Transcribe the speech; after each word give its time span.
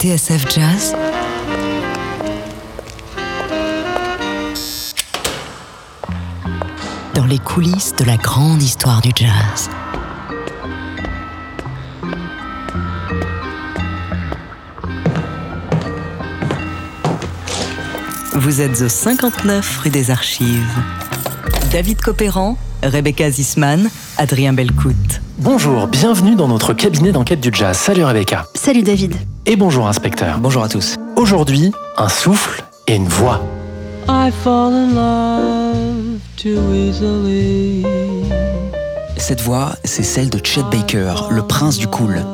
TSF 0.00 0.46
Jazz 0.50 0.94
Dans 7.14 7.26
les 7.26 7.38
coulisses 7.38 7.94
de 7.96 8.04
la 8.04 8.16
grande 8.16 8.62
histoire 8.62 9.02
du 9.02 9.10
jazz. 9.14 9.68
Vous 18.32 18.62
êtes 18.62 18.80
au 18.80 18.88
59 18.88 19.80
rue 19.80 19.90
des 19.90 20.10
Archives. 20.10 20.78
David 21.70 22.00
Copéran, 22.00 22.56
Rebecca 22.82 23.30
Zisman, 23.30 23.90
Adrien 24.16 24.54
Belcout. 24.54 25.20
Bonjour, 25.36 25.88
bienvenue 25.88 26.36
dans 26.36 26.48
notre 26.48 26.72
cabinet 26.72 27.12
d'enquête 27.12 27.40
du 27.40 27.50
jazz. 27.52 27.76
Salut 27.76 28.04
Rebecca. 28.04 28.46
Salut 28.54 28.82
David. 28.82 29.14
Et 29.50 29.56
bonjour 29.56 29.88
inspecteur. 29.88 30.38
Bonjour 30.38 30.62
à 30.62 30.68
tous. 30.68 30.94
Aujourd'hui, 31.16 31.72
un 31.96 32.08
souffle 32.08 32.62
et 32.86 32.94
une 32.94 33.08
voix. 33.08 33.42
I 34.08 34.30
fall 34.30 34.72
in 34.72 34.94
love 34.94 36.20
too 36.36 36.72
easily. 36.72 37.84
Cette 39.16 39.40
voix, 39.40 39.72
c'est 39.82 40.04
celle 40.04 40.30
de 40.30 40.38
Chet 40.40 40.62
Baker, 40.70 41.14
le 41.32 41.42
prince 41.42 41.78
du 41.78 41.88
cool. 41.88 42.24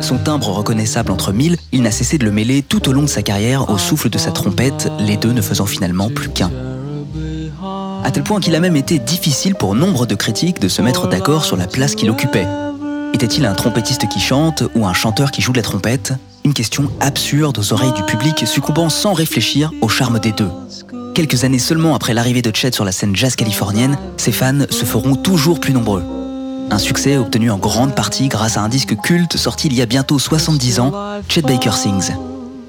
Son 0.00 0.18
timbre 0.18 0.48
reconnaissable 0.48 1.12
entre 1.12 1.30
mille, 1.30 1.56
il 1.70 1.82
n'a 1.82 1.92
cessé 1.92 2.18
de 2.18 2.24
le 2.24 2.32
mêler 2.32 2.62
tout 2.62 2.88
au 2.88 2.92
long 2.92 3.02
de 3.02 3.06
sa 3.06 3.22
carrière 3.22 3.70
au 3.70 3.78
souffle 3.78 4.10
de 4.10 4.18
sa 4.18 4.32
trompette, 4.32 4.90
les 4.98 5.16
deux 5.16 5.30
ne 5.30 5.40
faisant 5.40 5.66
finalement 5.66 6.10
plus 6.10 6.30
qu'un. 6.30 6.50
À 8.02 8.10
tel 8.10 8.24
point 8.24 8.40
qu'il 8.40 8.56
a 8.56 8.60
même 8.60 8.74
été 8.74 8.98
difficile 8.98 9.54
pour 9.54 9.76
nombre 9.76 10.04
de 10.04 10.16
critiques 10.16 10.58
de 10.58 10.66
se 10.66 10.82
mettre 10.82 11.06
d'accord 11.06 11.44
sur 11.44 11.56
la 11.56 11.68
place 11.68 11.94
qu'il 11.94 12.10
occupait. 12.10 12.48
Était-il 13.20 13.46
un 13.46 13.54
trompettiste 13.54 14.06
qui 14.06 14.20
chante 14.20 14.62
ou 14.76 14.86
un 14.86 14.92
chanteur 14.92 15.32
qui 15.32 15.42
joue 15.42 15.50
de 15.50 15.56
la 15.56 15.64
trompette 15.64 16.12
Une 16.44 16.54
question 16.54 16.88
absurde 17.00 17.58
aux 17.58 17.72
oreilles 17.72 17.92
du 17.94 18.04
public 18.04 18.46
succombant 18.46 18.88
sans 18.90 19.12
réfléchir 19.12 19.72
au 19.80 19.88
charme 19.88 20.20
des 20.20 20.30
deux. 20.30 20.50
Quelques 21.16 21.42
années 21.42 21.58
seulement 21.58 21.96
après 21.96 22.14
l'arrivée 22.14 22.42
de 22.42 22.54
Chet 22.54 22.70
sur 22.70 22.84
la 22.84 22.92
scène 22.92 23.16
jazz 23.16 23.34
californienne, 23.34 23.98
ses 24.18 24.30
fans 24.30 24.66
se 24.70 24.84
feront 24.84 25.16
toujours 25.16 25.58
plus 25.58 25.72
nombreux. 25.72 26.04
Un 26.70 26.78
succès 26.78 27.16
obtenu 27.16 27.50
en 27.50 27.58
grande 27.58 27.96
partie 27.96 28.28
grâce 28.28 28.56
à 28.56 28.60
un 28.60 28.68
disque 28.68 28.94
culte 29.02 29.36
sorti 29.36 29.66
il 29.66 29.74
y 29.74 29.82
a 29.82 29.86
bientôt 29.86 30.20
70 30.20 30.78
ans, 30.78 30.92
Chet 31.28 31.42
Baker 31.42 31.72
Sings. 31.72 32.12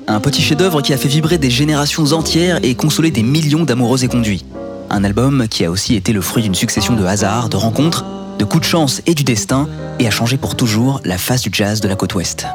Un 0.07 0.19
petit 0.19 0.41
chef-d'œuvre 0.41 0.81
qui 0.81 0.93
a 0.93 0.97
fait 0.97 1.09
vibrer 1.09 1.37
des 1.37 1.51
générations 1.51 2.11
entières 2.13 2.57
et 2.63 2.73
consoler 2.73 3.11
des 3.11 3.21
millions 3.21 3.65
d'amoureux 3.65 4.03
éconduits. 4.03 4.45
Un 4.89 5.03
album 5.03 5.47
qui 5.47 5.63
a 5.63 5.69
aussi 5.69 5.93
été 5.93 6.11
le 6.11 6.21
fruit 6.21 6.41
d'une 6.41 6.55
succession 6.55 6.95
de 6.95 7.05
hasards, 7.05 7.49
de 7.49 7.55
rencontres, 7.55 8.03
de 8.39 8.45
coups 8.45 8.61
de 8.61 8.69
chance 8.69 9.01
et 9.05 9.13
du 9.13 9.23
destin, 9.23 9.67
et 9.99 10.07
a 10.07 10.11
changé 10.11 10.37
pour 10.37 10.55
toujours 10.55 11.01
la 11.03 11.17
face 11.17 11.41
du 11.41 11.49
jazz 11.51 11.81
de 11.81 11.89
la 11.89 11.95
côte 11.95 12.15
ouest. 12.15 12.47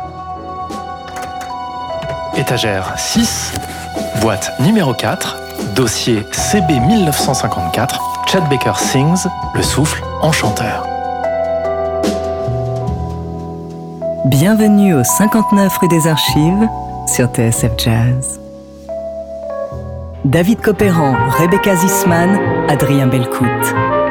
Étagère 2.37 2.95
6, 2.99 3.53
boîte 4.21 4.51
numéro 4.61 4.95
4, 4.95 5.37
dossier 5.77 6.25
CB 6.33 6.81
1954, 6.81 8.01
Chad 8.27 8.49
Baker 8.49 8.73
Sings, 8.77 9.27
Le 9.55 9.63
souffle 9.63 10.03
enchanteur. 10.23 10.87
Bienvenue 14.25 14.95
au 14.95 15.05
59 15.05 15.77
rue 15.77 15.89
des 15.89 16.09
Archives 16.09 16.69
sur 17.07 17.27
TSF 17.27 17.73
Jazz. 17.77 18.41
David 20.25 20.63
Copéran, 20.63 21.15
Rebecca 21.39 21.77
Zisman, 21.77 22.41
Adrien 22.71 23.07
Belcout. 23.07 24.04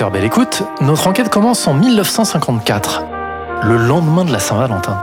Belle 0.00 0.24
Écoute, 0.24 0.64
notre 0.80 1.06
enquête 1.06 1.28
commence 1.28 1.68
en 1.68 1.74
1954, 1.74 3.04
le 3.62 3.76
lendemain 3.76 4.24
de 4.24 4.32
la 4.32 4.40
Saint-Valentin. 4.40 5.00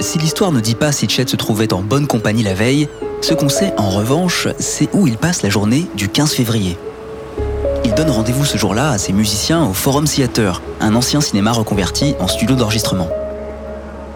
Si 0.00 0.18
l'histoire 0.18 0.50
ne 0.50 0.58
dit 0.58 0.74
pas 0.74 0.90
si 0.90 1.08
Chet 1.08 1.28
se 1.28 1.36
trouvait 1.36 1.72
en 1.72 1.82
bonne 1.82 2.08
compagnie 2.08 2.42
la 2.42 2.52
veille, 2.52 2.88
ce 3.20 3.32
qu'on 3.32 3.48
sait 3.48 3.72
en 3.76 3.90
revanche, 3.90 4.48
c'est 4.58 4.88
où 4.92 5.06
il 5.06 5.18
passe 5.18 5.42
la 5.42 5.50
journée 5.50 5.86
du 5.94 6.08
15 6.08 6.32
février. 6.32 6.78
Il 7.84 7.94
donne 7.94 8.10
rendez-vous 8.10 8.44
ce 8.44 8.58
jour-là 8.58 8.90
à 8.90 8.98
ses 8.98 9.12
musiciens 9.12 9.66
au 9.66 9.72
Forum 9.72 10.06
Theater, 10.06 10.60
un 10.80 10.96
ancien 10.96 11.20
cinéma 11.20 11.52
reconverti 11.52 12.16
en 12.18 12.26
studio 12.26 12.56
d'enregistrement. 12.56 13.08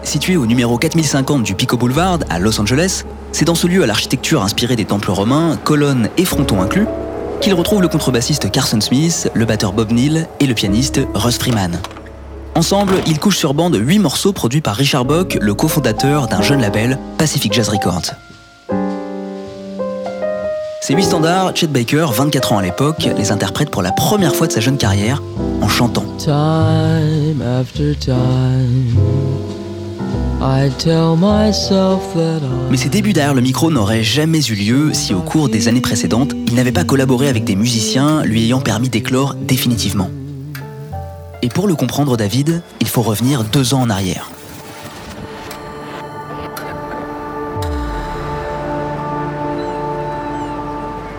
Situé 0.03 0.35
au 0.35 0.45
numéro 0.45 0.77
4050 0.77 1.43
du 1.43 1.55
Pico 1.55 1.77
Boulevard 1.77 2.19
à 2.29 2.39
Los 2.39 2.59
Angeles, 2.59 3.05
c'est 3.31 3.45
dans 3.45 3.55
ce 3.55 3.67
lieu 3.67 3.83
à 3.83 3.87
l'architecture 3.87 4.43
inspirée 4.43 4.75
des 4.75 4.85
temples 4.85 5.11
romains, 5.11 5.57
colonnes 5.63 6.09
et 6.17 6.25
frontons 6.25 6.61
inclus, 6.61 6.87
qu'il 7.41 7.53
retrouve 7.53 7.81
le 7.81 7.87
contrebassiste 7.87 8.51
Carson 8.51 8.81
Smith, 8.81 9.29
le 9.33 9.45
batteur 9.45 9.73
Bob 9.73 9.91
Neal 9.91 10.27
et 10.39 10.45
le 10.45 10.53
pianiste 10.53 10.99
Russ 11.13 11.37
Freeman. 11.37 11.79
Ensemble, 12.55 12.95
ils 13.05 13.19
couchent 13.19 13.37
sur 13.37 13.53
bande 13.53 13.75
8 13.75 13.99
morceaux 13.99 14.31
produits 14.31 14.61
par 14.61 14.75
Richard 14.75 15.05
Bock, 15.05 15.37
le 15.41 15.53
cofondateur 15.53 16.27
d'un 16.27 16.41
jeune 16.41 16.61
label, 16.61 16.97
Pacific 17.17 17.51
Jazz 17.51 17.69
Records. 17.69 18.11
Ces 20.81 20.93
huit 20.93 21.03
standards, 21.03 21.51
Chet 21.55 21.67
Baker, 21.67 22.07
24 22.13 22.53
ans 22.53 22.59
à 22.59 22.61
l'époque, 22.61 23.09
les 23.17 23.31
interprète 23.31 23.71
pour 23.71 23.81
la 23.81 23.91
première 23.91 24.35
fois 24.35 24.45
de 24.45 24.51
sa 24.51 24.61
jeune 24.61 24.77
carrière 24.77 25.21
en 25.61 25.67
chantant. 25.67 26.05
Mais 32.69 32.77
ses 32.77 32.89
débuts 32.89 33.13
derrière 33.13 33.33
le 33.33 33.41
micro 33.41 33.71
n'auraient 33.71 34.03
jamais 34.03 34.45
eu 34.45 34.53
lieu 34.53 34.93
si 34.93 35.13
au 35.13 35.21
cours 35.21 35.49
des 35.49 35.67
années 35.67 35.81
précédentes, 35.81 36.33
il 36.47 36.53
n'avait 36.53 36.71
pas 36.71 36.83
collaboré 36.83 37.27
avec 37.29 37.45
des 37.45 37.55
musiciens 37.55 38.23
lui 38.23 38.43
ayant 38.43 38.61
permis 38.61 38.89
d'éclore 38.89 39.33
définitivement. 39.33 40.09
Et 41.41 41.49
pour 41.49 41.67
le 41.67 41.75
comprendre, 41.75 42.15
David, 42.15 42.61
il 42.79 42.87
faut 42.87 43.01
revenir 43.01 43.43
deux 43.43 43.73
ans 43.73 43.81
en 43.81 43.89
arrière. 43.89 44.29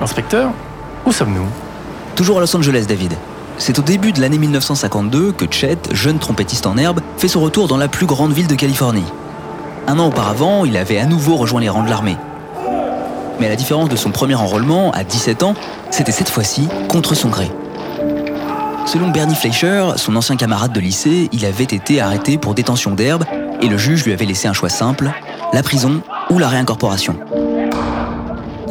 Inspecteur, 0.00 0.52
où 1.04 1.10
sommes-nous? 1.10 1.46
Toujours 2.14 2.38
à 2.38 2.40
Los 2.40 2.56
Angeles, 2.56 2.86
David. 2.88 3.14
C'est 3.58 3.78
au 3.78 3.82
début 3.82 4.12
de 4.12 4.20
l'année 4.20 4.38
1952 4.38 5.32
que 5.32 5.46
Chet, 5.50 5.78
jeune 5.92 6.18
trompettiste 6.18 6.66
en 6.66 6.76
herbe, 6.76 7.00
fait 7.16 7.28
son 7.28 7.40
retour 7.40 7.68
dans 7.68 7.78
la 7.78 7.88
plus 7.88 8.06
grande 8.06 8.32
ville 8.32 8.46
de 8.46 8.54
Californie. 8.54 9.04
Un 9.86 9.98
an 9.98 10.08
auparavant, 10.08 10.64
il 10.64 10.76
avait 10.76 10.98
à 10.98 11.06
nouveau 11.06 11.36
rejoint 11.36 11.60
les 11.60 11.68
rangs 11.68 11.82
de 11.82 11.88
l'armée. 11.88 12.16
Mais 13.40 13.46
à 13.46 13.48
la 13.48 13.56
différence 13.56 13.88
de 13.88 13.96
son 13.96 14.10
premier 14.10 14.34
enrôlement, 14.34 14.90
à 14.92 15.04
17 15.04 15.42
ans, 15.42 15.54
c'était 15.90 16.12
cette 16.12 16.28
fois-ci 16.28 16.68
contre 16.88 17.14
son 17.14 17.28
gré. 17.28 17.50
Selon 18.84 19.08
Bernie 19.08 19.34
Fleischer, 19.34 19.92
son 19.96 20.14
ancien 20.16 20.36
camarade 20.36 20.72
de 20.72 20.80
lycée, 20.80 21.28
il 21.32 21.44
avait 21.44 21.64
été 21.64 22.00
arrêté 22.00 22.38
pour 22.38 22.54
détention 22.54 22.94
d'herbe 22.94 23.24
et 23.62 23.68
le 23.68 23.78
juge 23.78 24.04
lui 24.04 24.12
avait 24.12 24.26
laissé 24.26 24.48
un 24.48 24.52
choix 24.52 24.68
simple, 24.68 25.10
la 25.52 25.62
prison 25.62 26.02
ou 26.30 26.38
la 26.38 26.48
réincorporation. 26.48 27.18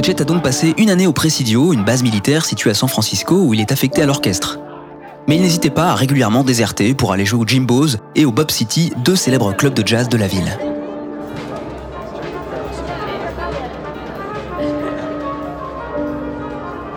Chet 0.03 0.21
a 0.21 0.25
donc 0.25 0.43
passé 0.43 0.75
une 0.77 0.91
année 0.91 1.07
au 1.07 1.13
Presidio, 1.13 1.73
une 1.73 1.83
base 1.83 2.03
militaire 2.03 2.45
située 2.45 2.69
à 2.69 2.75
San 2.75 2.87
Francisco 2.87 3.35
où 3.35 3.55
il 3.55 3.59
est 3.59 3.71
affecté 3.71 4.03
à 4.03 4.05
l'orchestre. 4.05 4.59
Mais 5.27 5.37
il 5.37 5.41
n'hésitait 5.41 5.69
pas 5.69 5.89
à 5.89 5.95
régulièrement 5.95 6.43
déserter 6.43 6.93
pour 6.93 7.11
aller 7.11 7.25
jouer 7.25 7.39
au 7.41 7.47
Jimbo's 7.47 7.97
et 8.15 8.25
au 8.25 8.31
Bob 8.31 8.51
City, 8.51 8.93
deux 9.03 9.15
célèbres 9.15 9.53
clubs 9.53 9.73
de 9.73 9.85
jazz 9.85 10.07
de 10.07 10.17
la 10.17 10.27
ville. 10.27 10.57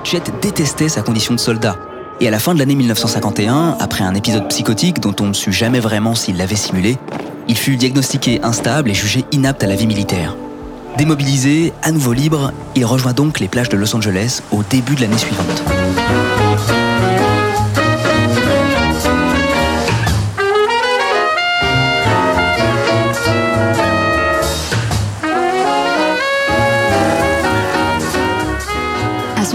Chet 0.05 0.23
détestait 0.41 0.89
sa 0.89 1.03
condition 1.03 1.35
de 1.35 1.41
soldat. 1.41 1.77
Et 2.21 2.29
à 2.29 2.31
la 2.31 2.39
fin 2.39 2.55
de 2.55 2.59
l'année 2.59 2.75
1951, 2.75 3.77
après 3.79 4.05
un 4.05 4.15
épisode 4.15 4.49
psychotique 4.49 5.01
dont 5.01 5.15
on 5.21 5.27
ne 5.27 5.33
sut 5.33 5.53
jamais 5.53 5.81
vraiment 5.81 6.15
s'il 6.15 6.37
l'avait 6.37 6.57
simulé, 6.57 6.97
il 7.47 7.57
fut 7.57 7.77
diagnostiqué 7.77 8.41
instable 8.43 8.91
et 8.91 8.95
jugé 8.95 9.25
inapte 9.33 9.63
à 9.63 9.67
la 9.67 9.75
vie 9.75 9.87
militaire. 9.87 10.37
Démobilisé, 10.97 11.73
à 11.83 11.93
nouveau 11.93 12.13
libre, 12.13 12.53
il 12.75 12.85
rejoint 12.85 13.13
donc 13.13 13.39
les 13.39 13.49
plages 13.49 13.69
de 13.69 13.77
Los 13.77 13.95
Angeles 13.95 14.43
au 14.51 14.63
début 14.69 14.95
de 14.95 15.03
l'année 15.03 15.19
suivante. 15.19 15.63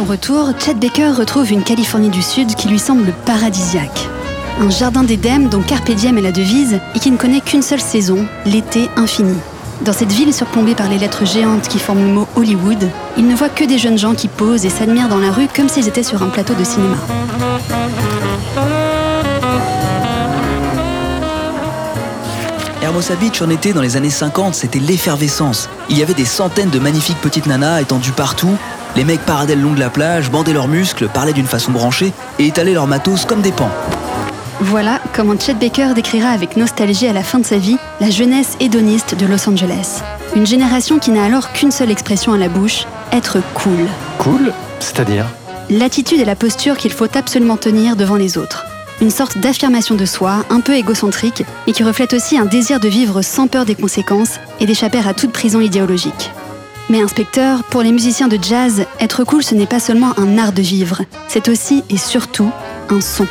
Son 0.04 0.12
retour, 0.12 0.52
Chad 0.60 0.80
Baker 0.80 1.12
retrouve 1.18 1.52
une 1.52 1.64
Californie 1.64 2.10
du 2.10 2.22
Sud 2.22 2.56
qui 2.56 2.68
lui 2.68 2.80
semble 2.80 3.14
paradisiaque. 3.26 4.08
Un 4.60 4.70
jardin 4.70 5.04
d'Éden 5.04 5.50
dont 5.50 5.62
Carpe 5.62 5.92
Diem 5.92 6.18
est 6.18 6.22
la 6.22 6.32
devise 6.32 6.80
et 6.96 7.00
qui 7.00 7.12
ne 7.12 7.18
connaît 7.18 7.42
qu'une 7.42 7.62
seule 7.62 7.80
saison, 7.80 8.26
l'été 8.46 8.90
infini. 8.98 9.38
Dans 9.82 9.94
cette 9.94 10.12
ville 10.12 10.34
surplombée 10.34 10.76
par 10.76 10.90
les 10.90 10.98
lettres 10.98 11.26
géantes 11.26 11.68
qui 11.68 11.80
forment 11.80 12.06
le 12.06 12.14
mot 12.14 12.28
Hollywood, 12.36 12.90
il 13.18 13.28
ne 13.28 13.36
voit 13.36 13.50
que 13.50 13.64
des 13.64 13.78
jeunes 13.78 13.98
gens 13.98 14.14
qui 14.14 14.28
posent 14.28 14.66
et 14.66 14.70
s'admirent 14.70 15.10
dans 15.10 15.20
la 15.20 15.32
rue 15.32 15.48
comme 15.54 15.70
s'ils 15.70 15.88
étaient 15.88 16.04
sur 16.04 16.22
un 16.22 16.30
plateau 16.30 16.54
de 16.54 16.64
cinéma. 16.64 16.98
Hermosa 22.82 23.14
en 23.42 23.50
été 23.50 23.72
dans 23.72 23.82
les 23.82 23.96
années 23.96 24.10
50, 24.10 24.56
c'était 24.56 24.80
l'effervescence. 24.80 25.70
Il 25.90 25.98
y 25.98 26.04
avait 26.04 26.14
des 26.14 26.26
centaines 26.26 26.70
de 26.70 26.80
magnifiques 26.80 27.22
petites 27.22 27.46
nanas 27.46 27.82
étendues 27.82 28.12
partout. 28.12 28.58
Les 28.96 29.06
mecs 29.06 29.26
paradaient 29.26 29.56
le 29.56 29.64
long 29.64 29.74
de 29.74 29.80
la 29.80 29.90
plage, 29.90 30.30
bandaient 30.30 30.54
leurs 30.54 30.68
muscles, 30.68 31.08
parlaient 31.08 31.34
d'une 31.34 31.48
façon 31.48 31.72
branchée 31.72 32.14
et 32.38 32.46
étalaient 32.46 32.74
leurs 32.74 32.88
matos 32.88 33.26
comme 33.26 33.42
des 33.42 33.52
pans. 33.52 33.72
Voilà 34.62 35.02
comment 35.14 35.38
Chet 35.38 35.56
Baker 35.56 35.94
décrira 35.96 36.30
avec 36.30 36.58
nostalgie 36.58 37.08
à 37.08 37.14
la 37.14 37.24
fin 37.24 37.40
de 37.40 37.46
sa 37.46 37.58
vie 37.58 37.78
la 38.00 38.12
jeunesse 38.12 38.56
hédoniste 38.60 39.16
de 39.16 39.26
Los 39.26 39.50
Angeles. 39.50 40.02
Une 40.36 40.46
génération 40.46 41.00
qui 41.00 41.10
n'a 41.10 41.26
alors 41.26 41.52
qu'une 41.54 41.72
seule 41.72 41.90
expression 41.90 42.34
à 42.34 42.38
la 42.38 42.50
bouche, 42.50 42.86
être 43.12 43.40
cool. 43.56 43.88
Cool 44.20 44.54
C'est-à-dire 44.80 45.26
L'attitude 45.72 46.20
et 46.20 46.26
la 46.26 46.36
posture 46.36 46.78
qu'il 46.78 46.92
faut 46.92 47.18
absolument 47.18 47.58
tenir 47.58 47.96
devant 47.96 48.16
les 48.16 48.38
autres. 48.38 48.66
Une 49.02 49.10
sorte 49.10 49.40
d'affirmation 49.40 49.96
de 49.96 50.06
soi, 50.06 50.46
un 50.52 50.60
peu 50.60 50.76
égocentrique, 50.76 51.44
et 51.66 51.72
qui 51.72 51.84
reflète 51.84 52.14
aussi 52.14 52.38
un 52.38 52.46
désir 52.46 52.80
de 52.80 52.88
vivre 52.88 53.22
sans 53.24 53.48
peur 53.48 53.66
des 53.66 53.76
conséquences 53.76 54.40
et 54.60 54.66
d'échapper 54.66 55.00
à 55.00 55.14
toute 55.14 55.32
prison 55.32 55.60
idéologique. 55.62 56.32
Mais 56.90 57.02
inspecteur, 57.02 57.64
pour 57.64 57.82
les 57.82 57.92
musiciens 57.92 58.28
de 58.28 58.38
jazz, 58.42 58.86
être 59.00 59.24
cool 59.24 59.44
ce 59.44 59.56
n'est 59.56 59.66
pas 59.66 59.80
seulement 59.80 60.18
un 60.18 60.38
art 60.38 60.54
de 60.54 60.62
vivre, 60.62 61.02
c'est 61.28 61.48
aussi 61.48 61.84
et 61.90 61.98
surtout 61.98 62.52
un 62.90 63.02
son. 63.02 63.28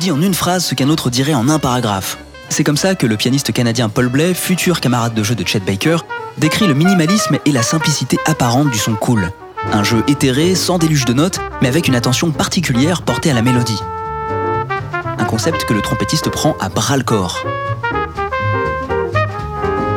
dit 0.00 0.10
en 0.10 0.22
une 0.22 0.34
phrase 0.34 0.64
ce 0.64 0.74
qu'un 0.74 0.88
autre 0.88 1.10
dirait 1.10 1.34
en 1.34 1.48
un 1.48 1.58
paragraphe. 1.58 2.16
C'est 2.48 2.64
comme 2.64 2.78
ça 2.78 2.94
que 2.94 3.06
le 3.06 3.16
pianiste 3.16 3.52
canadien 3.52 3.90
Paul 3.90 4.08
Blais, 4.08 4.34
futur 4.34 4.80
camarade 4.80 5.14
de 5.14 5.22
jeu 5.22 5.34
de 5.34 5.46
Chet 5.46 5.60
Baker, 5.60 5.98
décrit 6.38 6.66
le 6.66 6.74
minimalisme 6.74 7.38
et 7.44 7.52
la 7.52 7.62
simplicité 7.62 8.16
apparente 8.24 8.70
du 8.70 8.78
son 8.78 8.94
cool. 8.94 9.30
Un 9.72 9.84
jeu 9.84 10.02
éthéré, 10.08 10.54
sans 10.54 10.78
déluge 10.78 11.04
de 11.04 11.12
notes, 11.12 11.40
mais 11.62 11.68
avec 11.68 11.86
une 11.86 11.94
attention 11.94 12.30
particulière 12.30 13.02
portée 13.02 13.30
à 13.30 13.34
la 13.34 13.42
mélodie. 13.42 13.80
Un 15.18 15.24
concept 15.24 15.64
que 15.64 15.74
le 15.74 15.82
trompettiste 15.82 16.30
prend 16.30 16.56
à 16.60 16.68
bras 16.68 16.96
le 16.96 17.04
corps. 17.04 17.44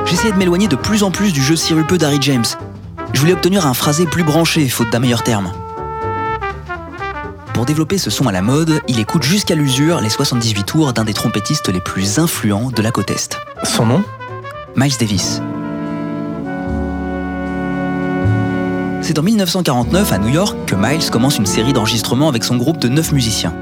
J'essayais 0.05 0.33
de 0.33 0.37
m'éloigner 0.37 0.67
de 0.67 0.75
plus 0.75 1.03
en 1.03 1.11
plus 1.11 1.33
du 1.33 1.41
jeu 1.41 1.55
sirupeux 1.55 1.97
d'Harry 1.97 2.19
James. 2.21 2.45
Je 3.13 3.19
voulais 3.19 3.33
obtenir 3.33 3.65
un 3.65 3.73
phrasé 3.73 4.05
plus 4.05 4.23
branché, 4.23 4.67
faute 4.69 4.91
d'un 4.91 4.99
meilleur 4.99 5.23
terme. 5.23 5.51
Pour 7.53 7.65
développer 7.65 7.97
ce 7.97 8.09
son 8.09 8.27
à 8.27 8.31
la 8.31 8.41
mode, 8.41 8.81
il 8.87 8.99
écoute 8.99 9.23
jusqu'à 9.23 9.55
l'usure 9.55 10.01
les 10.01 10.09
78 10.09 10.63
tours 10.65 10.93
d'un 10.93 11.03
des 11.03 11.13
trompettistes 11.13 11.69
les 11.69 11.79
plus 11.79 12.19
influents 12.19 12.69
de 12.71 12.81
la 12.81 12.91
côte 12.91 13.11
Est. 13.11 13.37
Son 13.63 13.85
nom? 13.85 14.03
Miles 14.75 14.97
Davis. 14.99 15.41
C'est 19.03 19.19
en 19.19 19.21
1949 19.21 20.13
à 20.13 20.17
New 20.17 20.29
York 20.29 20.55
que 20.65 20.75
Miles 20.75 21.09
commence 21.11 21.37
une 21.37 21.45
série 21.45 21.73
d'enregistrements 21.73 22.29
avec 22.29 22.45
son 22.45 22.55
groupe 22.55 22.77
de 22.77 22.87
9 22.87 23.11
musiciens. 23.11 23.53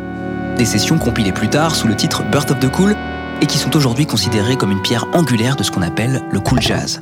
Des 0.55 0.65
sessions 0.65 0.99
compilées 0.99 1.31
plus 1.31 1.49
tard 1.49 1.73
sous 1.73 1.87
le 1.87 1.95
titre 1.95 2.21
Birth 2.31 2.51
of 2.51 2.59
the 2.59 2.69
Cool 2.69 2.95
et 3.41 3.47
qui 3.47 3.57
sont 3.57 3.75
aujourd'hui 3.75 4.05
considérées 4.05 4.55
comme 4.55 4.69
une 4.69 4.83
pierre 4.83 5.07
angulaire 5.13 5.55
de 5.55 5.63
ce 5.63 5.71
qu'on 5.71 5.81
appelle 5.81 6.21
le 6.31 6.39
cool 6.39 6.61
jazz. 6.61 7.01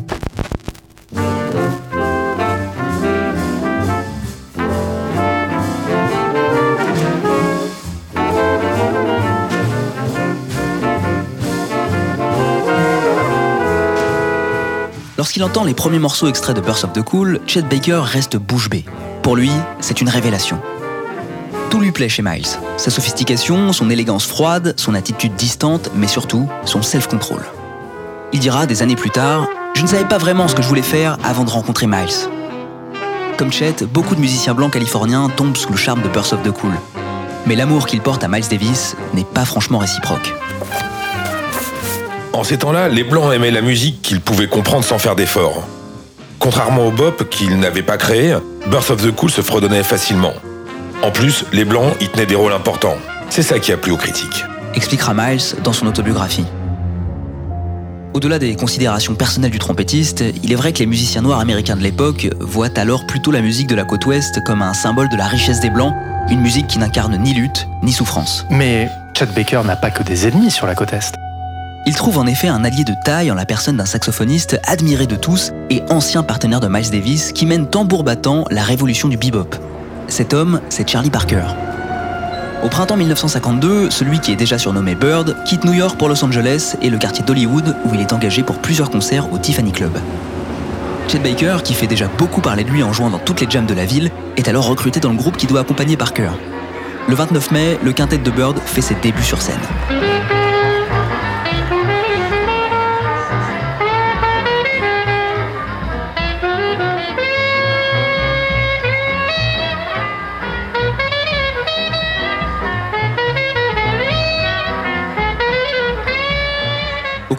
Lorsqu'il 15.19 15.43
entend 15.43 15.65
les 15.65 15.73
premiers 15.73 15.99
morceaux 15.99 16.29
extraits 16.29 16.55
de 16.55 16.61
Burst 16.61 16.85
of 16.85 16.93
the 16.93 17.01
Cool, 17.01 17.41
Chet 17.45 17.63
Baker 17.63 18.03
reste 18.05 18.37
bouche 18.37 18.69
bée. 18.69 18.85
Pour 19.21 19.35
lui, 19.35 19.51
c'est 19.81 19.99
une 19.99 20.07
révélation. 20.07 20.61
Tout 21.69 21.81
lui 21.81 21.91
plaît 21.91 22.07
chez 22.07 22.21
Miles. 22.21 22.47
Sa 22.77 22.89
sophistication, 22.89 23.73
son 23.73 23.89
élégance 23.89 24.25
froide, 24.25 24.75
son 24.77 24.95
attitude 24.95 25.35
distante, 25.35 25.91
mais 25.93 26.07
surtout 26.07 26.47
son 26.63 26.81
self-control. 26.81 27.41
Il 28.31 28.39
dira 28.39 28.65
des 28.65 28.81
années 28.81 28.95
plus 28.95 29.09
tard 29.09 29.45
Je 29.75 29.81
ne 29.81 29.87
savais 29.87 30.07
pas 30.07 30.19
vraiment 30.19 30.47
ce 30.47 30.55
que 30.55 30.61
je 30.61 30.69
voulais 30.69 30.81
faire 30.81 31.17
avant 31.25 31.43
de 31.43 31.49
rencontrer 31.49 31.85
Miles. 31.85 32.29
Comme 33.35 33.51
Chet, 33.51 33.83
beaucoup 33.91 34.15
de 34.15 34.21
musiciens 34.21 34.53
blancs 34.53 34.71
californiens 34.71 35.27
tombent 35.27 35.57
sous 35.57 35.71
le 35.71 35.77
charme 35.77 36.01
de 36.01 36.07
Burst 36.07 36.31
of 36.31 36.43
the 36.43 36.51
Cool. 36.51 36.71
Mais 37.45 37.57
l'amour 37.57 37.87
qu'il 37.87 37.99
porte 37.99 38.23
à 38.23 38.29
Miles 38.29 38.47
Davis 38.49 38.95
n'est 39.13 39.25
pas 39.25 39.43
franchement 39.43 39.79
réciproque. 39.79 40.33
En 42.39 42.45
ces 42.45 42.57
temps-là, 42.57 42.87
les 42.87 43.03
Blancs 43.03 43.33
aimaient 43.33 43.51
la 43.51 43.59
musique 43.59 44.01
qu'ils 44.01 44.21
pouvaient 44.21 44.47
comprendre 44.47 44.85
sans 44.85 44.97
faire 44.97 45.17
d'efforts. 45.17 45.67
Contrairement 46.39 46.87
au 46.87 46.91
bop 46.91 47.29
qu'ils 47.29 47.59
n'avaient 47.59 47.83
pas 47.83 47.97
créé, 47.97 48.33
Birth 48.67 48.91
of 48.91 49.05
the 49.05 49.13
Cool 49.13 49.29
se 49.29 49.41
fredonnait 49.41 49.83
facilement. 49.83 50.31
En 51.03 51.11
plus, 51.11 51.43
les 51.51 51.65
Blancs 51.65 51.93
y 51.99 52.07
tenaient 52.07 52.25
des 52.25 52.35
rôles 52.35 52.53
importants. 52.53 52.95
C'est 53.29 53.41
ça 53.41 53.59
qui 53.59 53.73
a 53.73 53.77
plu 53.77 53.91
aux 53.91 53.97
critiques. 53.97 54.45
Expliquera 54.73 55.13
Miles 55.13 55.41
dans 55.65 55.73
son 55.73 55.85
autobiographie. 55.85 56.45
Au-delà 58.13 58.39
des 58.39 58.55
considérations 58.55 59.15
personnelles 59.15 59.51
du 59.51 59.59
trompettiste, 59.59 60.23
il 60.41 60.53
est 60.53 60.55
vrai 60.55 60.71
que 60.71 60.79
les 60.79 60.85
musiciens 60.85 61.23
noirs 61.23 61.41
américains 61.41 61.75
de 61.75 61.83
l'époque 61.83 62.29
voient 62.39 62.79
alors 62.79 63.05
plutôt 63.05 63.31
la 63.31 63.41
musique 63.41 63.67
de 63.67 63.75
la 63.75 63.83
côte 63.83 64.05
ouest 64.05 64.41
comme 64.45 64.61
un 64.61 64.73
symbole 64.73 65.09
de 65.09 65.17
la 65.17 65.27
richesse 65.27 65.59
des 65.59 65.71
Blancs, 65.71 65.93
une 66.29 66.39
musique 66.39 66.67
qui 66.67 66.79
n'incarne 66.79 67.17
ni 67.17 67.33
lutte 67.33 67.67
ni 67.83 67.91
souffrance. 67.91 68.45
Mais 68.49 68.87
Chad 69.13 69.33
Baker 69.35 69.63
n'a 69.65 69.75
pas 69.75 69.91
que 69.91 70.03
des 70.03 70.25
ennemis 70.25 70.51
sur 70.51 70.67
la 70.67 70.75
côte 70.75 70.93
est. 70.93 71.18
Il 71.85 71.95
trouve 71.95 72.17
en 72.17 72.27
effet 72.27 72.47
un 72.47 72.63
allié 72.63 72.83
de 72.83 72.93
taille 73.03 73.31
en 73.31 73.35
la 73.35 73.45
personne 73.45 73.77
d'un 73.77 73.85
saxophoniste 73.85 74.59
admiré 74.67 75.07
de 75.07 75.15
tous 75.15 75.51
et 75.69 75.81
ancien 75.89 76.23
partenaire 76.23 76.59
de 76.59 76.67
Miles 76.67 76.91
Davis 76.91 77.31
qui 77.31 77.45
mène 77.45 77.67
tambour 77.67 78.03
battant 78.03 78.45
la 78.51 78.63
révolution 78.63 79.07
du 79.07 79.17
bebop. 79.17 79.55
Cet 80.07 80.33
homme, 80.33 80.61
c'est 80.69 80.87
Charlie 80.87 81.09
Parker. 81.09 81.43
Au 82.63 82.67
printemps 82.67 82.97
1952, 82.97 83.89
celui 83.89 84.19
qui 84.19 84.33
est 84.33 84.35
déjà 84.35 84.57
surnommé 84.57 84.93
Bird 84.93 85.35
quitte 85.45 85.63
New 85.63 85.73
York 85.73 85.97
pour 85.97 86.09
Los 86.09 86.23
Angeles 86.23 86.75
et 86.81 86.89
le 86.89 86.97
quartier 86.97 87.23
d'Hollywood 87.23 87.75
où 87.85 87.93
il 87.93 88.01
est 88.01 88.11
engagé 88.11 88.43
pour 88.43 88.57
plusieurs 88.57 88.89
concerts 88.89 89.31
au 89.31 89.37
Tiffany 89.37 89.71
Club. 89.71 89.97
Chet 91.07 91.19
Baker, 91.19 91.59
qui 91.63 91.73
fait 91.73 91.87
déjà 91.87 92.07
beaucoup 92.17 92.41
parler 92.41 92.63
de 92.63 92.69
lui 92.69 92.83
en 92.83 92.91
jouant 92.91 93.09
dans 93.09 93.17
toutes 93.17 93.41
les 93.41 93.49
jams 93.49 93.65
de 93.65 93.73
la 93.73 93.85
ville, 93.85 94.11
est 94.35 94.47
alors 94.47 94.67
recruté 94.67 94.99
dans 94.99 95.09
le 95.09 95.17
groupe 95.17 95.37
qui 95.37 95.47
doit 95.47 95.61
accompagner 95.61 95.95
Parker. 95.95 96.31
Le 97.07 97.15
29 97.15 97.51
mai, 97.51 97.79
le 97.83 97.93
quintet 97.93 98.17
de 98.17 98.29
Bird 98.29 98.59
fait 98.59 98.81
ses 98.81 98.95
débuts 98.95 99.23
sur 99.23 99.41
scène. 99.41 100.08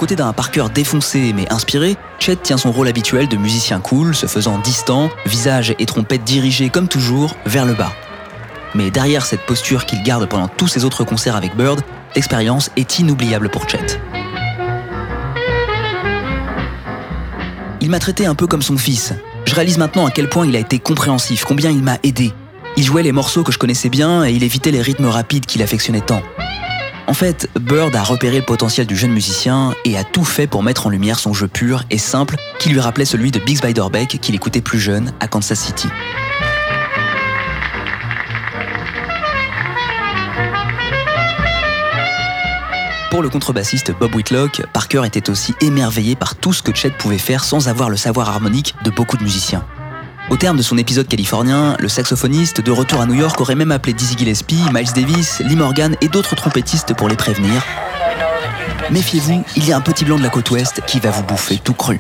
Aux 0.00 0.08
côtés 0.08 0.16
d'un 0.16 0.32
Parker 0.32 0.64
défoncé 0.74 1.34
mais 1.34 1.52
inspiré, 1.52 1.94
Chet 2.18 2.36
tient 2.36 2.56
son 2.56 2.72
rôle 2.72 2.88
habituel 2.88 3.28
de 3.28 3.36
musicien 3.36 3.80
cool, 3.80 4.14
se 4.14 4.24
faisant 4.24 4.58
distant, 4.58 5.10
visage 5.26 5.74
et 5.78 5.84
trompette 5.84 6.24
dirigés 6.24 6.70
comme 6.70 6.88
toujours 6.88 7.36
vers 7.44 7.66
le 7.66 7.74
bas. 7.74 7.92
Mais 8.74 8.90
derrière 8.90 9.26
cette 9.26 9.44
posture 9.44 9.84
qu'il 9.84 10.02
garde 10.02 10.26
pendant 10.26 10.48
tous 10.48 10.68
ses 10.68 10.86
autres 10.86 11.04
concerts 11.04 11.36
avec 11.36 11.54
Bird, 11.54 11.82
l'expérience 12.16 12.70
est 12.76 12.98
inoubliable 12.98 13.50
pour 13.50 13.68
Chet. 13.68 14.00
Il 17.82 17.90
m'a 17.90 17.98
traité 17.98 18.24
un 18.24 18.34
peu 18.34 18.46
comme 18.46 18.62
son 18.62 18.78
fils. 18.78 19.12
Je 19.44 19.54
réalise 19.54 19.76
maintenant 19.76 20.06
à 20.06 20.10
quel 20.10 20.30
point 20.30 20.46
il 20.46 20.56
a 20.56 20.60
été 20.60 20.78
compréhensif, 20.78 21.44
combien 21.44 21.70
il 21.70 21.82
m'a 21.82 21.98
aidé. 22.02 22.32
Il 22.78 22.84
jouait 22.84 23.02
les 23.02 23.12
morceaux 23.12 23.42
que 23.42 23.52
je 23.52 23.58
connaissais 23.58 23.90
bien 23.90 24.24
et 24.24 24.32
il 24.32 24.42
évitait 24.44 24.70
les 24.70 24.80
rythmes 24.80 25.08
rapides 25.08 25.44
qu'il 25.44 25.62
affectionnait 25.62 26.00
tant. 26.00 26.22
En 27.10 27.12
fait, 27.12 27.50
Bird 27.60 27.96
a 27.96 28.04
repéré 28.04 28.36
le 28.36 28.44
potentiel 28.44 28.86
du 28.86 28.96
jeune 28.96 29.10
musicien 29.10 29.74
et 29.84 29.98
a 29.98 30.04
tout 30.04 30.22
fait 30.22 30.46
pour 30.46 30.62
mettre 30.62 30.86
en 30.86 30.90
lumière 30.90 31.18
son 31.18 31.34
jeu 31.34 31.48
pur 31.48 31.82
et 31.90 31.98
simple 31.98 32.36
qui 32.60 32.68
lui 32.68 32.78
rappelait 32.78 33.04
celui 33.04 33.32
de 33.32 33.40
Biggs 33.40 33.60
Beiderbecke 33.60 34.20
qu'il 34.20 34.36
écoutait 34.36 34.60
plus 34.60 34.78
jeune 34.78 35.12
à 35.18 35.26
Kansas 35.26 35.58
City. 35.58 35.88
Pour 43.10 43.22
le 43.22 43.28
contrebassiste 43.28 43.92
Bob 43.98 44.14
Whitlock, 44.14 44.62
Parker 44.72 45.02
était 45.04 45.30
aussi 45.30 45.52
émerveillé 45.60 46.14
par 46.14 46.36
tout 46.36 46.52
ce 46.52 46.62
que 46.62 46.72
Chet 46.72 46.90
pouvait 46.90 47.18
faire 47.18 47.42
sans 47.42 47.68
avoir 47.68 47.90
le 47.90 47.96
savoir 47.96 48.28
harmonique 48.28 48.76
de 48.84 48.90
beaucoup 48.90 49.16
de 49.16 49.24
musiciens. 49.24 49.66
Au 50.30 50.36
terme 50.36 50.56
de 50.56 50.62
son 50.62 50.78
épisode 50.78 51.08
californien, 51.08 51.76
le 51.80 51.88
saxophoniste, 51.88 52.60
de 52.60 52.70
retour 52.70 53.00
à 53.00 53.06
New 53.06 53.14
York, 53.14 53.40
aurait 53.40 53.56
même 53.56 53.72
appelé 53.72 53.92
Dizzy 53.92 54.16
Gillespie, 54.16 54.62
Miles 54.72 54.92
Davis, 54.94 55.40
Lee 55.40 55.56
Morgan 55.56 55.96
et 56.00 56.08
d'autres 56.08 56.36
trompettistes 56.36 56.94
pour 56.94 57.08
les 57.08 57.16
prévenir. 57.16 57.64
Méfiez-vous, 58.92 59.44
il 59.56 59.68
y 59.68 59.72
a 59.72 59.76
un 59.76 59.80
petit 59.80 60.04
blanc 60.04 60.18
de 60.18 60.22
la 60.22 60.28
côte 60.30 60.48
ouest 60.52 60.82
qui 60.86 61.00
va 61.00 61.10
vous 61.10 61.24
bouffer 61.24 61.58
tout 61.58 61.74
cru. 61.74 61.98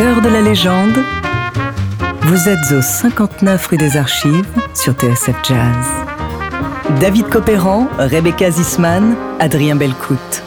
Cœur 0.00 0.22
de 0.22 0.30
la 0.30 0.40
légende, 0.40 0.96
vous 2.22 2.48
êtes 2.48 2.72
au 2.72 2.80
59 2.80 3.66
rue 3.66 3.76
des 3.76 3.98
Archives 3.98 4.48
sur 4.72 4.94
TSF 4.94 5.36
Jazz. 5.46 5.86
David 7.00 7.28
Copéran, 7.28 7.86
Rebecca 7.98 8.50
Zisman, 8.50 9.14
Adrien 9.40 9.76
Belcout. 9.76 10.42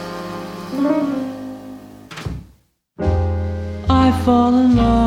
I 3.88 4.10
fall 4.24 4.54
in 4.54 4.74
love 4.74 5.04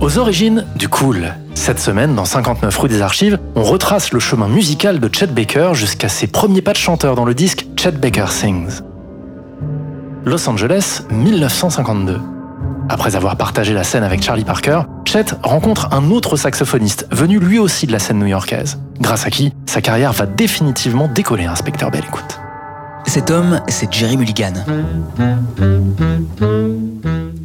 Aux 0.00 0.18
origines 0.18 0.66
du 0.74 0.88
cool. 0.88 1.34
Cette 1.70 1.78
semaine, 1.78 2.16
dans 2.16 2.24
59 2.24 2.76
rue 2.78 2.88
des 2.88 3.00
Archives, 3.00 3.38
on 3.54 3.62
retrace 3.62 4.10
le 4.10 4.18
chemin 4.18 4.48
musical 4.48 4.98
de 4.98 5.08
Chet 5.14 5.28
Baker 5.28 5.70
jusqu'à 5.74 6.08
ses 6.08 6.26
premiers 6.26 6.62
pas 6.62 6.72
de 6.72 6.76
chanteur 6.76 7.14
dans 7.14 7.24
le 7.24 7.32
disque 7.32 7.64
Chet 7.78 7.92
Baker 7.92 8.26
Sings. 8.28 8.80
Los 10.24 10.48
Angeles, 10.48 11.04
1952. 11.12 12.18
Après 12.88 13.14
avoir 13.14 13.36
partagé 13.36 13.72
la 13.72 13.84
scène 13.84 14.02
avec 14.02 14.20
Charlie 14.20 14.42
Parker, 14.42 14.80
Chet 15.04 15.26
rencontre 15.44 15.90
un 15.92 16.10
autre 16.10 16.36
saxophoniste 16.36 17.06
venu 17.12 17.38
lui 17.38 17.60
aussi 17.60 17.86
de 17.86 17.92
la 17.92 18.00
scène 18.00 18.18
new-yorkaise, 18.18 18.80
grâce 19.00 19.24
à 19.24 19.30
qui 19.30 19.52
sa 19.66 19.80
carrière 19.80 20.12
va 20.12 20.26
définitivement 20.26 21.06
décoller, 21.06 21.44
inspecteur 21.44 21.92
Bell. 21.92 22.02
Écoute. 22.04 22.40
Cet 23.06 23.30
homme, 23.30 23.60
c'est 23.68 23.92
Jerry 23.92 24.16
Mulligan. 24.16 24.54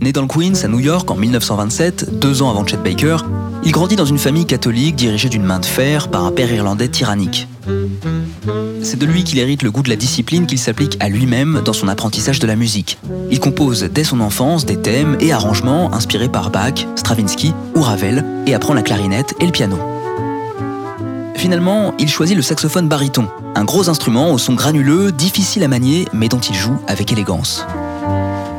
Né 0.05 0.11
dans 0.11 0.21
le 0.21 0.27
Queens, 0.27 0.63
à 0.63 0.67
New 0.67 0.79
York, 0.79 1.09
en 1.09 1.15
1927, 1.15 2.19
deux 2.19 2.43
ans 2.43 2.51
avant 2.51 2.63
Chet 2.63 2.77
Baker, 2.77 3.17
il 3.63 3.71
grandit 3.71 3.95
dans 3.95 4.05
une 4.05 4.19
famille 4.19 4.45
catholique 4.45 4.95
dirigée 4.95 5.29
d'une 5.29 5.41
main 5.41 5.57
de 5.57 5.65
fer 5.65 6.09
par 6.09 6.25
un 6.25 6.31
père 6.31 6.53
irlandais 6.53 6.89
tyrannique. 6.89 7.47
C'est 8.83 8.99
de 8.99 9.05
lui 9.07 9.23
qu'il 9.23 9.39
hérite 9.39 9.63
le 9.63 9.71
goût 9.71 9.81
de 9.81 9.89
la 9.89 9.95
discipline 9.95 10.45
qu'il 10.45 10.59
s'applique 10.59 10.95
à 10.99 11.09
lui-même 11.09 11.63
dans 11.65 11.73
son 11.73 11.87
apprentissage 11.87 12.37
de 12.37 12.45
la 12.45 12.55
musique. 12.55 12.99
Il 13.31 13.39
compose 13.39 13.81
dès 13.81 14.03
son 14.03 14.19
enfance 14.19 14.67
des 14.67 14.79
thèmes 14.79 15.17
et 15.21 15.33
arrangements 15.33 15.91
inspirés 15.91 16.29
par 16.29 16.51
Bach, 16.51 16.85
Stravinsky 16.95 17.55
ou 17.73 17.81
Ravel 17.81 18.23
et 18.45 18.53
apprend 18.53 18.75
la 18.75 18.83
clarinette 18.83 19.33
et 19.39 19.47
le 19.47 19.51
piano. 19.51 19.79
Finalement, 21.35 21.95
il 21.97 22.09
choisit 22.09 22.37
le 22.37 22.43
saxophone 22.43 22.87
baryton, 22.87 23.27
un 23.55 23.63
gros 23.63 23.89
instrument 23.89 24.31
au 24.31 24.37
son 24.37 24.53
granuleux, 24.53 25.11
difficile 25.11 25.63
à 25.63 25.67
manier, 25.67 26.07
mais 26.13 26.29
dont 26.29 26.39
il 26.41 26.53
joue 26.53 26.77
avec 26.85 27.11
élégance. 27.11 27.65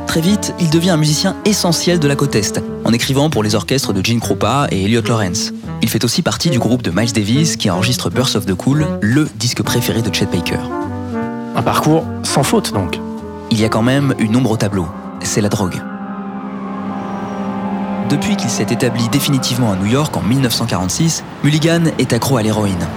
Très 0.07 0.21
vite, 0.21 0.53
il 0.59 0.69
devient 0.69 0.91
un 0.91 0.97
musicien 0.97 1.35
essentiel 1.45 1.99
de 1.99 2.07
la 2.07 2.15
côte 2.15 2.35
Est, 2.35 2.61
en 2.85 2.93
écrivant 2.93 3.29
pour 3.29 3.43
les 3.43 3.55
orchestres 3.55 3.93
de 3.93 4.03
Gene 4.03 4.19
Krupa 4.19 4.67
et 4.71 4.85
Elliot 4.85 5.01
Lawrence. 5.01 5.51
Il 5.81 5.89
fait 5.89 6.03
aussi 6.05 6.21
partie 6.21 6.49
du 6.49 6.59
groupe 6.59 6.81
de 6.81 6.91
Miles 6.91 7.11
Davis 7.11 7.57
qui 7.57 7.69
enregistre 7.69 8.09
Burst 8.09 8.35
of 8.37 8.45
the 8.45 8.53
Cool, 8.53 8.87
le 9.01 9.27
disque 9.35 9.61
préféré 9.61 10.01
de 10.01 10.13
Chet 10.13 10.25
Baker. 10.25 10.59
Un 11.55 11.61
parcours 11.61 12.05
sans 12.23 12.43
faute 12.43 12.73
donc. 12.73 12.99
Il 13.51 13.59
y 13.59 13.65
a 13.65 13.69
quand 13.69 13.81
même 13.81 14.15
une 14.17 14.35
ombre 14.35 14.51
au 14.51 14.57
tableau, 14.57 14.87
c'est 15.21 15.41
la 15.41 15.49
drogue. 15.49 15.81
Depuis 18.09 18.37
qu'il 18.37 18.49
s'est 18.49 18.67
établi 18.71 19.09
définitivement 19.09 19.73
à 19.73 19.75
New 19.75 19.87
York 19.87 20.15
en 20.15 20.21
1946, 20.21 21.23
Mulligan 21.43 21.83
est 21.99 22.13
accro 22.13 22.37
à 22.37 22.41
l'héroïne. 22.41 22.87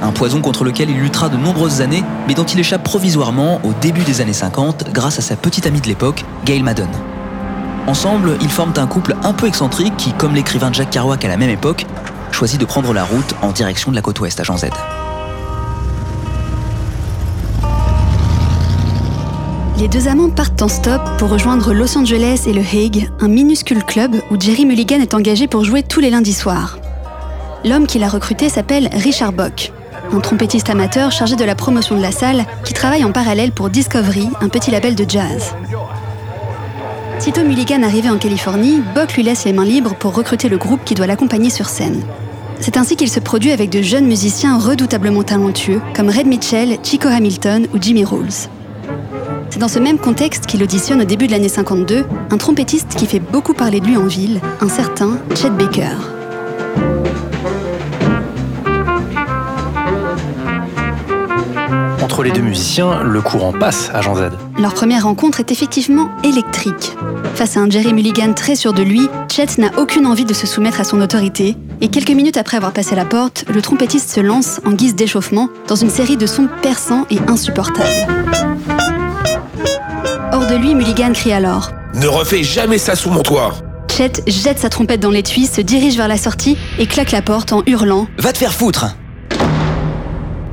Un 0.00 0.12
poison 0.12 0.40
contre 0.40 0.64
lequel 0.64 0.90
il 0.90 0.98
luttera 0.98 1.28
de 1.28 1.36
nombreuses 1.36 1.80
années, 1.80 2.04
mais 2.26 2.34
dont 2.34 2.44
il 2.44 2.60
échappe 2.60 2.84
provisoirement 2.84 3.60
au 3.64 3.72
début 3.80 4.02
des 4.02 4.20
années 4.20 4.32
50 4.32 4.92
grâce 4.92 5.18
à 5.18 5.22
sa 5.22 5.34
petite 5.34 5.66
amie 5.66 5.80
de 5.80 5.88
l'époque, 5.88 6.24
Gail 6.44 6.62
Madden. 6.62 6.88
Ensemble, 7.88 8.36
ils 8.40 8.50
forment 8.50 8.74
un 8.76 8.86
couple 8.86 9.16
un 9.24 9.32
peu 9.32 9.46
excentrique 9.46 9.96
qui, 9.96 10.12
comme 10.12 10.34
l'écrivain 10.34 10.72
Jack 10.72 10.90
Kerouac 10.90 11.24
à 11.24 11.28
la 11.28 11.36
même 11.36 11.50
époque, 11.50 11.86
choisit 12.30 12.60
de 12.60 12.64
prendre 12.64 12.92
la 12.92 13.02
route 13.02 13.34
en 13.42 13.50
direction 13.50 13.90
de 13.90 13.96
la 13.96 14.02
côte 14.02 14.20
ouest 14.20 14.38
à 14.38 14.44
Jean 14.44 14.56
Z. 14.56 14.66
Les 19.78 19.88
deux 19.88 20.08
amants 20.08 20.28
partent 20.28 20.60
en 20.60 20.68
stop 20.68 21.00
pour 21.18 21.30
rejoindre 21.30 21.72
Los 21.72 21.96
Angeles 21.96 22.42
et 22.46 22.52
le 22.52 22.60
Hague, 22.60 23.10
un 23.20 23.28
minuscule 23.28 23.82
club 23.84 24.16
où 24.30 24.38
Jerry 24.38 24.66
Mulligan 24.66 25.00
est 25.00 25.14
engagé 25.14 25.46
pour 25.46 25.64
jouer 25.64 25.82
tous 25.82 26.00
les 26.00 26.10
lundis 26.10 26.34
soirs. 26.34 26.78
L'homme 27.64 27.86
qu'il 27.86 28.04
a 28.04 28.08
recruté 28.08 28.48
s'appelle 28.48 28.88
Richard 28.92 29.32
Bock 29.32 29.72
un 30.12 30.20
trompettiste 30.20 30.70
amateur 30.70 31.12
chargé 31.12 31.36
de 31.36 31.44
la 31.44 31.54
promotion 31.54 31.96
de 31.96 32.02
la 32.02 32.12
salle 32.12 32.44
qui 32.64 32.72
travaille 32.72 33.04
en 33.04 33.12
parallèle 33.12 33.52
pour 33.52 33.70
Discovery, 33.70 34.28
un 34.40 34.48
petit 34.48 34.70
label 34.70 34.94
de 34.94 35.08
jazz. 35.08 35.54
Sitôt 37.18 37.42
Mulligan 37.42 37.82
arrivé 37.82 38.08
en 38.08 38.16
Californie, 38.16 38.80
Buck 38.94 39.14
lui 39.14 39.22
laisse 39.22 39.44
les 39.44 39.52
mains 39.52 39.64
libres 39.64 39.94
pour 39.94 40.14
recruter 40.14 40.48
le 40.48 40.56
groupe 40.56 40.84
qui 40.84 40.94
doit 40.94 41.06
l'accompagner 41.06 41.50
sur 41.50 41.68
scène. 41.68 42.02
C'est 42.60 42.76
ainsi 42.76 42.96
qu'il 42.96 43.08
se 43.08 43.20
produit 43.20 43.52
avec 43.52 43.70
de 43.70 43.82
jeunes 43.82 44.06
musiciens 44.06 44.58
redoutablement 44.58 45.22
talentueux 45.22 45.80
comme 45.94 46.10
Red 46.10 46.26
Mitchell, 46.26 46.78
Chico 46.82 47.08
Hamilton 47.08 47.66
ou 47.74 47.78
Jimmy 47.80 48.04
Rolls. 48.04 48.48
C'est 49.50 49.60
dans 49.60 49.68
ce 49.68 49.78
même 49.78 49.98
contexte 49.98 50.46
qu'il 50.46 50.62
auditionne 50.62 51.02
au 51.02 51.04
début 51.04 51.26
de 51.26 51.32
l'année 51.32 51.48
52 51.48 52.04
un 52.30 52.36
trompettiste 52.36 52.94
qui 52.96 53.06
fait 53.06 53.20
beaucoup 53.20 53.54
parler 53.54 53.80
de 53.80 53.86
lui 53.86 53.96
en 53.96 54.06
ville, 54.06 54.40
un 54.60 54.68
certain 54.68 55.18
Chet 55.34 55.50
Baker. 55.50 56.17
Entre 62.10 62.22
les 62.22 62.30
deux 62.30 62.40
musiciens, 62.40 63.02
le 63.02 63.20
courant 63.20 63.52
passe 63.52 63.90
à 63.92 64.00
Jean 64.00 64.16
Z. 64.16 64.30
Leur 64.58 64.72
première 64.72 65.04
rencontre 65.04 65.40
est 65.40 65.52
effectivement 65.52 66.08
électrique. 66.24 66.96
Face 67.34 67.58
à 67.58 67.60
un 67.60 67.68
Jerry 67.68 67.92
Mulligan 67.92 68.32
très 68.32 68.56
sûr 68.56 68.72
de 68.72 68.82
lui, 68.82 69.10
Chet 69.30 69.58
n'a 69.58 69.68
aucune 69.76 70.06
envie 70.06 70.24
de 70.24 70.32
se 70.32 70.46
soumettre 70.46 70.80
à 70.80 70.84
son 70.84 71.02
autorité, 71.02 71.54
et 71.82 71.88
quelques 71.88 72.12
minutes 72.12 72.38
après 72.38 72.56
avoir 72.56 72.72
passé 72.72 72.96
la 72.96 73.04
porte, 73.04 73.44
le 73.52 73.60
trompettiste 73.60 74.08
se 74.08 74.20
lance 74.20 74.58
en 74.64 74.72
guise 74.72 74.94
d'échauffement 74.94 75.50
dans 75.66 75.74
une 75.76 75.90
série 75.90 76.16
de 76.16 76.24
sons 76.24 76.48
perçants 76.62 77.04
et 77.10 77.18
insupportables. 77.28 78.10
Hors 80.32 80.46
de 80.46 80.56
lui, 80.56 80.74
Mulligan 80.74 81.12
crie 81.12 81.32
alors 81.32 81.72
Ne 81.92 82.06
refais 82.06 82.42
jamais 82.42 82.78
ça 82.78 82.96
sous 82.96 83.10
mon 83.10 83.22
toit 83.22 83.52
Chet 83.94 84.22
jette 84.26 84.60
sa 84.60 84.70
trompette 84.70 85.00
dans 85.00 85.10
l'étui, 85.10 85.44
se 85.44 85.60
dirige 85.60 85.98
vers 85.98 86.08
la 86.08 86.16
sortie 86.16 86.56
et 86.78 86.86
claque 86.86 87.12
la 87.12 87.20
porte 87.20 87.52
en 87.52 87.62
hurlant 87.66 88.06
Va 88.16 88.32
te 88.32 88.38
faire 88.38 88.54
foutre 88.54 88.96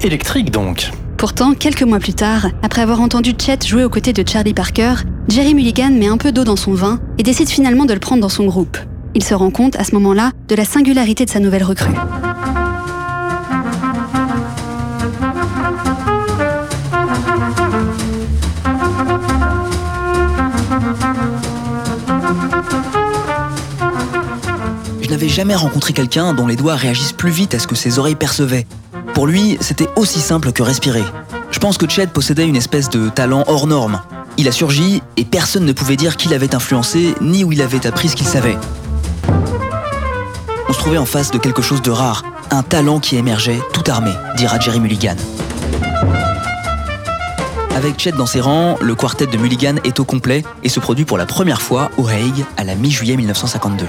Électrique 0.01 0.51
donc. 0.51 0.91
Pourtant, 1.25 1.55
quelques 1.55 1.81
mois 1.81 1.97
plus 1.97 2.13
tard, 2.13 2.49
après 2.61 2.81
avoir 2.81 3.01
entendu 3.01 3.33
Chet 3.35 3.57
jouer 3.65 3.83
aux 3.83 3.89
côtés 3.89 4.13
de 4.13 4.23
Charlie 4.29 4.53
Parker, 4.53 4.93
Jerry 5.27 5.55
Mulligan 5.55 5.89
met 5.89 6.07
un 6.07 6.17
peu 6.17 6.31
d'eau 6.31 6.43
dans 6.43 6.55
son 6.55 6.73
vin 6.73 6.99
et 7.17 7.23
décide 7.23 7.49
finalement 7.49 7.85
de 7.85 7.95
le 7.95 7.99
prendre 7.99 8.21
dans 8.21 8.29
son 8.29 8.45
groupe. 8.45 8.77
Il 9.15 9.23
se 9.23 9.33
rend 9.33 9.49
compte 9.49 9.75
à 9.75 9.83
ce 9.83 9.95
moment-là 9.95 10.33
de 10.47 10.53
la 10.53 10.65
singularité 10.65 11.25
de 11.25 11.31
sa 11.31 11.39
nouvelle 11.39 11.63
recrue. 11.63 11.95
Je 25.01 25.09
n'avais 25.09 25.29
jamais 25.29 25.55
rencontré 25.55 25.93
quelqu'un 25.93 26.35
dont 26.35 26.45
les 26.45 26.55
doigts 26.55 26.75
réagissent 26.75 27.13
plus 27.13 27.31
vite 27.31 27.55
à 27.55 27.59
ce 27.59 27.65
que 27.65 27.73
ses 27.73 27.97
oreilles 27.97 28.13
percevaient. 28.13 28.67
Pour 29.15 29.28
lui, 29.28 29.58
c'était 29.62 29.88
aussi 29.95 30.19
simple 30.19 30.51
que 30.51 30.62
respirer. 30.62 31.04
Je 31.49 31.60
pense 31.60 31.78
que 31.78 31.89
Chet 31.89 32.08
possédait 32.08 32.45
une 32.45 32.58
espèce 32.58 32.89
de 32.89 33.08
talent 33.08 33.45
hors 33.47 33.65
norme. 33.65 34.01
Il 34.38 34.49
a 34.49 34.51
surgi 34.51 35.01
et 35.15 35.23
personne 35.23 35.63
ne 35.63 35.71
pouvait 35.71 35.95
dire 35.95 36.17
qui 36.17 36.28
l'avait 36.28 36.54
influencé 36.54 37.15
ni 37.21 37.45
où 37.45 37.54
il 37.54 37.62
avait 37.62 37.88
appris 37.88 38.10
ce 38.10 38.17
qu'il 38.17 38.28
savait. 38.28 38.58
On 40.67 40.73
se 40.73 40.80
trouvait 40.80 40.97
en 40.97 41.06
face 41.06 41.32
de 41.32 41.38
quelque 41.38 41.62
chose 41.62 41.82
de 41.82 41.91
rare, 41.91 42.25
un 42.51 42.62
talent 42.62 42.99
qui 42.99 43.15
émergeait 43.15 43.62
tout 43.71 43.89
armé, 43.89 44.12
dira 44.36 44.60
Jerry 44.60 44.82
Mulligan. 44.82 45.15
Avec 47.73 47.97
Chet 47.97 48.12
dans 48.12 48.25
ses 48.25 48.41
rangs, 48.41 48.78
le 48.82 48.95
quartet 48.95 49.28
de 49.28 49.38
Mulligan 49.38 49.75
est 49.86 49.97
au 50.01 50.04
complet 50.04 50.43
et 50.62 50.67
se 50.67 50.82
produit 50.82 51.06
pour 51.06 51.17
la 51.17 51.25
première 51.25 51.62
fois 51.62 51.89
au 51.97 52.06
Hague 52.10 52.43
à 52.58 52.65
la 52.65 52.75
mi-juillet 52.75 53.15
1952. 53.15 53.86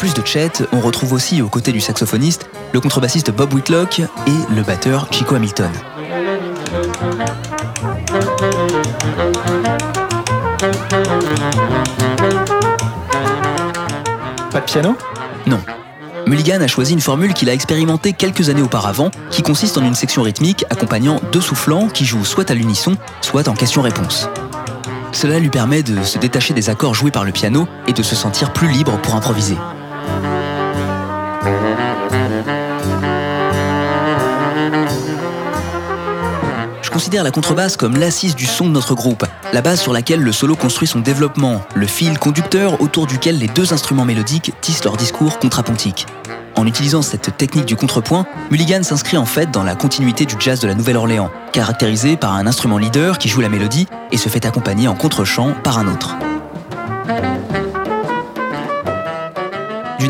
Plus 0.00 0.14
de 0.14 0.24
Chet, 0.24 0.64
on 0.72 0.80
retrouve 0.80 1.12
aussi 1.12 1.42
aux 1.42 1.50
côtés 1.50 1.72
du 1.72 1.80
saxophoniste 1.82 2.48
le 2.72 2.80
contrebassiste 2.80 3.30
Bob 3.30 3.52
Whitlock 3.52 4.00
et 4.00 4.54
le 4.54 4.62
batteur 4.62 5.06
Chico 5.10 5.34
Hamilton. 5.34 5.70
Pas 14.50 14.60
de 14.60 14.64
piano? 14.64 14.96
Non. 15.46 15.60
Mulligan 16.26 16.62
a 16.62 16.66
choisi 16.66 16.94
une 16.94 17.02
formule 17.02 17.34
qu'il 17.34 17.50
a 17.50 17.52
expérimentée 17.52 18.14
quelques 18.14 18.48
années 18.48 18.62
auparavant, 18.62 19.10
qui 19.30 19.42
consiste 19.42 19.76
en 19.76 19.84
une 19.84 19.94
section 19.94 20.22
rythmique 20.22 20.64
accompagnant 20.70 21.20
deux 21.30 21.42
soufflants 21.42 21.88
qui 21.88 22.06
jouent 22.06 22.24
soit 22.24 22.50
à 22.50 22.54
l'unisson, 22.54 22.96
soit 23.20 23.48
en 23.48 23.54
question-réponse. 23.54 24.30
Cela 25.12 25.38
lui 25.38 25.50
permet 25.50 25.82
de 25.82 26.02
se 26.02 26.16
détacher 26.16 26.54
des 26.54 26.70
accords 26.70 26.94
joués 26.94 27.10
par 27.10 27.24
le 27.24 27.32
piano 27.32 27.68
et 27.86 27.92
de 27.92 28.02
se 28.02 28.16
sentir 28.16 28.54
plus 28.54 28.68
libre 28.68 28.98
pour 29.02 29.14
improviser. 29.14 29.56
Considère 37.00 37.24
la 37.24 37.30
contrebasse 37.30 37.78
comme 37.78 37.96
l'assise 37.96 38.36
du 38.36 38.44
son 38.44 38.66
de 38.66 38.72
notre 38.72 38.94
groupe, 38.94 39.24
la 39.54 39.62
base 39.62 39.80
sur 39.80 39.94
laquelle 39.94 40.20
le 40.20 40.32
solo 40.32 40.54
construit 40.54 40.86
son 40.86 41.00
développement, 41.00 41.62
le 41.74 41.86
fil 41.86 42.18
conducteur 42.18 42.78
autour 42.82 43.06
duquel 43.06 43.38
les 43.38 43.46
deux 43.46 43.72
instruments 43.72 44.04
mélodiques 44.04 44.52
tissent 44.60 44.84
leur 44.84 44.98
discours 44.98 45.38
contrapuntique. 45.38 46.04
En 46.56 46.66
utilisant 46.66 47.00
cette 47.00 47.38
technique 47.38 47.64
du 47.64 47.74
contrepoint, 47.74 48.26
Mulligan 48.50 48.82
s'inscrit 48.82 49.16
en 49.16 49.24
fait 49.24 49.50
dans 49.50 49.62
la 49.62 49.76
continuité 49.76 50.26
du 50.26 50.34
jazz 50.38 50.60
de 50.60 50.68
la 50.68 50.74
Nouvelle-Orléans, 50.74 51.30
caractérisé 51.54 52.18
par 52.18 52.34
un 52.34 52.46
instrument 52.46 52.76
leader 52.76 53.16
qui 53.16 53.30
joue 53.30 53.40
la 53.40 53.48
mélodie 53.48 53.88
et 54.12 54.18
se 54.18 54.28
fait 54.28 54.44
accompagner 54.44 54.86
en 54.86 54.94
contre-champ 54.94 55.54
par 55.64 55.78
un 55.78 55.88
autre. 55.88 56.16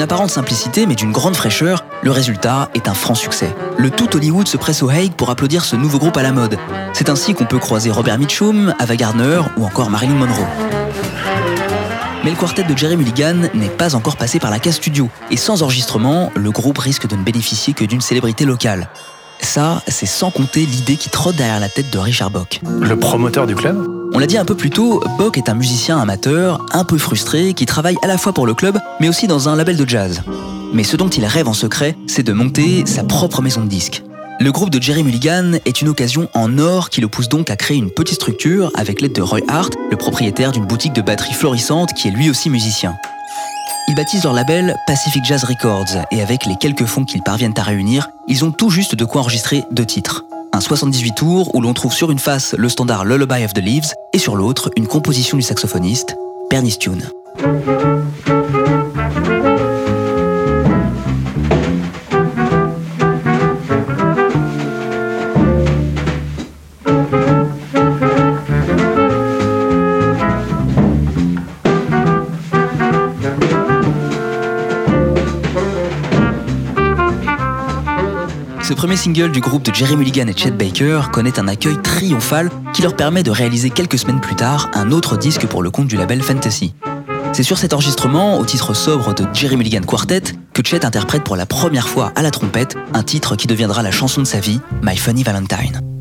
D'une 0.01 0.07
apparente 0.07 0.31
simplicité 0.31 0.87
mais 0.87 0.95
d'une 0.95 1.13
grande 1.13 1.37
fraîcheur, 1.37 1.85
le 2.01 2.11
résultat 2.11 2.71
est 2.73 2.89
un 2.89 2.95
franc 2.95 3.15
succès. 3.15 3.55
Le 3.77 3.91
tout 3.91 4.17
Hollywood 4.17 4.49
se 4.49 4.57
presse 4.57 4.83
au 4.83 4.89
Hague 4.89 5.13
pour 5.13 5.29
applaudir 5.29 5.63
ce 5.63 5.77
nouveau 5.77 5.99
groupe 5.99 6.17
à 6.17 6.23
la 6.23 6.33
mode. 6.33 6.57
C'est 6.95 7.11
ainsi 7.11 7.35
qu'on 7.35 7.45
peut 7.45 7.59
croiser 7.59 7.91
Robert 7.91 8.17
Mitchum, 8.17 8.75
Ava 8.79 8.97
Gardner 8.97 9.43
ou 9.59 9.67
encore 9.67 9.91
Marilyn 9.91 10.15
Monroe. 10.15 10.47
Mais 12.25 12.31
le 12.31 12.37
quartet 12.37 12.63
de 12.63 12.75
Jerry 12.75 12.97
Mulligan 12.97 13.51
n'est 13.53 13.69
pas 13.69 13.95
encore 13.95 14.17
passé 14.17 14.39
par 14.39 14.51
la 14.51 14.59
case 14.59 14.77
studio, 14.77 15.11
et 15.31 15.37
sans 15.37 15.63
enregistrement, 15.63 16.33
le 16.35 16.51
groupe 16.51 16.79
risque 16.79 17.07
de 17.07 17.17
ne 17.17 17.23
bénéficier 17.23 17.75
que 17.75 17.85
d'une 17.85 18.01
célébrité 18.01 18.47
locale. 18.47 18.89
Ça, 19.43 19.83
c'est 19.89 20.07
sans 20.07 20.31
compter 20.31 20.67
l'idée 20.67 20.97
qui 20.97 21.11
trotte 21.11 21.37
derrière 21.37 21.61
la 21.61 21.69
tête 21.69 21.91
de 21.93 21.99
Richard 21.99 22.31
Bock. 22.31 22.61
Le 22.81 22.97
promoteur 22.97 23.47
du 23.47 23.55
club 23.55 23.87
On 24.15 24.19
l'a 24.19 24.27
dit 24.27 24.39
un 24.39 24.45
peu 24.45 24.55
plus 24.55 24.71
tôt, 24.71 25.03
Bock 25.19 25.39
est 25.39 25.49
un 25.49 25.55
musicien 25.55 25.99
amateur, 25.99 26.65
un 26.73 26.85
peu 26.85 26.99
frustré, 26.99 27.55
qui 27.55 27.67
travaille 27.67 27.97
à 28.03 28.07
la 28.07 28.19
fois 28.19 28.33
pour 28.33 28.47
le 28.47 28.55
club, 28.55 28.79
mais 29.01 29.09
aussi 29.09 29.27
dans 29.27 29.49
un 29.49 29.57
label 29.57 29.77
de 29.77 29.89
jazz. 29.89 30.23
Mais 30.73 30.85
ce 30.85 30.97
dont 30.97 31.09
il 31.09 31.25
rêve 31.25 31.49
en 31.49 31.55
secret, 31.55 31.97
c'est 32.07 32.23
de 32.23 32.33
monter 32.33 32.85
sa 32.87 33.03
propre 33.03 33.43
maison 33.43 33.63
de 33.63 33.69
disques. 33.69 34.03
Le 34.43 34.53
groupe 34.53 34.71
de 34.71 34.81
Jerry 34.81 35.03
Mulligan 35.03 35.53
est 35.67 35.83
une 35.83 35.89
occasion 35.89 36.29
en 36.33 36.57
or 36.59 36.89
qui 36.89 37.03
le 37.03 37.09
pousse 37.09 37.29
donc 37.29 37.51
à 37.51 37.57
créer 37.57 37.77
une 37.77 37.91
petite 37.91 38.15
structure 38.15 38.71
avec 38.75 39.03
l'aide 39.03 39.13
de 39.13 39.21
Roy 39.21 39.41
Hart, 39.49 39.75
le 39.91 39.97
propriétaire 39.99 40.53
d'une 40.53 40.65
boutique 40.65 40.95
de 40.95 41.03
batterie 41.03 41.35
florissante 41.35 41.93
qui 41.93 42.09
est 42.09 42.11
lui 42.11 42.31
aussi 42.31 42.49
musicien. 42.49 42.97
Ils 43.91 43.97
baptisent 43.97 44.23
leur 44.23 44.35
label 44.35 44.77
Pacific 44.87 45.25
Jazz 45.25 45.43
Records 45.43 46.07
et 46.13 46.23
avec 46.23 46.47
les 46.47 46.55
quelques 46.55 46.85
fonds 46.85 47.05
qu'ils 47.05 47.25
parviennent 47.25 47.55
à 47.57 47.65
réunir, 47.65 48.09
ils 48.29 48.45
ont 48.45 48.53
tout 48.53 48.71
juste 48.71 48.95
de 48.95 49.05
quoi 49.05 49.21
enregistrer 49.21 49.65
deux 49.73 49.85
titres. 49.85 50.27
Un 50.53 50.61
78 50.61 51.11
tours 51.17 51.53
où 51.57 51.61
l'on 51.61 51.75
trouve 51.75 51.93
sur 51.93 52.13
une 52.13 52.21
face 52.21 52.55
le 52.57 52.69
standard 52.69 53.05
Lullaby 53.05 53.45
of 53.45 53.53
the 53.53 53.59
Leaves 53.59 53.93
et 54.13 54.21
sur 54.21 54.37
l'autre 54.37 54.71
une 54.77 54.87
composition 54.87 55.37
du 55.37 55.43
saxophoniste, 55.43 56.17
Bernie 56.49 56.79
Tune. 56.79 57.11
Premier 78.91 79.03
single 79.03 79.31
du 79.31 79.41
groupe 79.41 79.63
de 79.63 79.73
Jerry 79.73 79.95
Mulligan 79.95 80.27
et 80.27 80.37
Chet 80.37 80.51
Baker 80.51 81.03
connaît 81.13 81.39
un 81.39 81.47
accueil 81.47 81.81
triomphal 81.81 82.51
qui 82.73 82.83
leur 82.83 82.97
permet 82.97 83.23
de 83.23 83.31
réaliser 83.31 83.71
quelques 83.71 84.01
semaines 84.01 84.21
plus 84.21 84.35
tard 84.35 84.69
un 84.75 84.91
autre 84.91 85.17
disque 85.17 85.47
pour 85.47 85.63
le 85.63 85.71
compte 85.71 85.87
du 85.87 85.97
label 85.97 86.21
Fantasy. 86.21 86.75
C'est 87.33 87.45
sur 87.45 87.57
cet 87.57 87.73
enregistrement, 87.73 88.41
au 88.41 88.45
titre 88.45 88.75
sobre 88.75 89.15
de 89.15 89.25
Jerry 89.33 89.57
Mulligan 89.57 89.83
Quartet, 89.83 90.35
que 90.53 90.63
Chet 90.67 90.85
interprète 90.85 91.23
pour 91.23 91.37
la 91.37 91.47
première 91.47 91.89
fois 91.89 92.13
à 92.17 92.23
la 92.23 92.33
trompette 92.33 92.77
un 92.93 93.05
titre 93.05 93.37
qui 93.37 93.47
deviendra 93.47 93.85
la 93.85 93.93
chanson 93.93 94.23
de 94.23 94.27
sa 94.27 94.41
vie, 94.41 94.61
My 94.83 94.97
Funny 94.97 95.23
Valentine. 95.23 96.00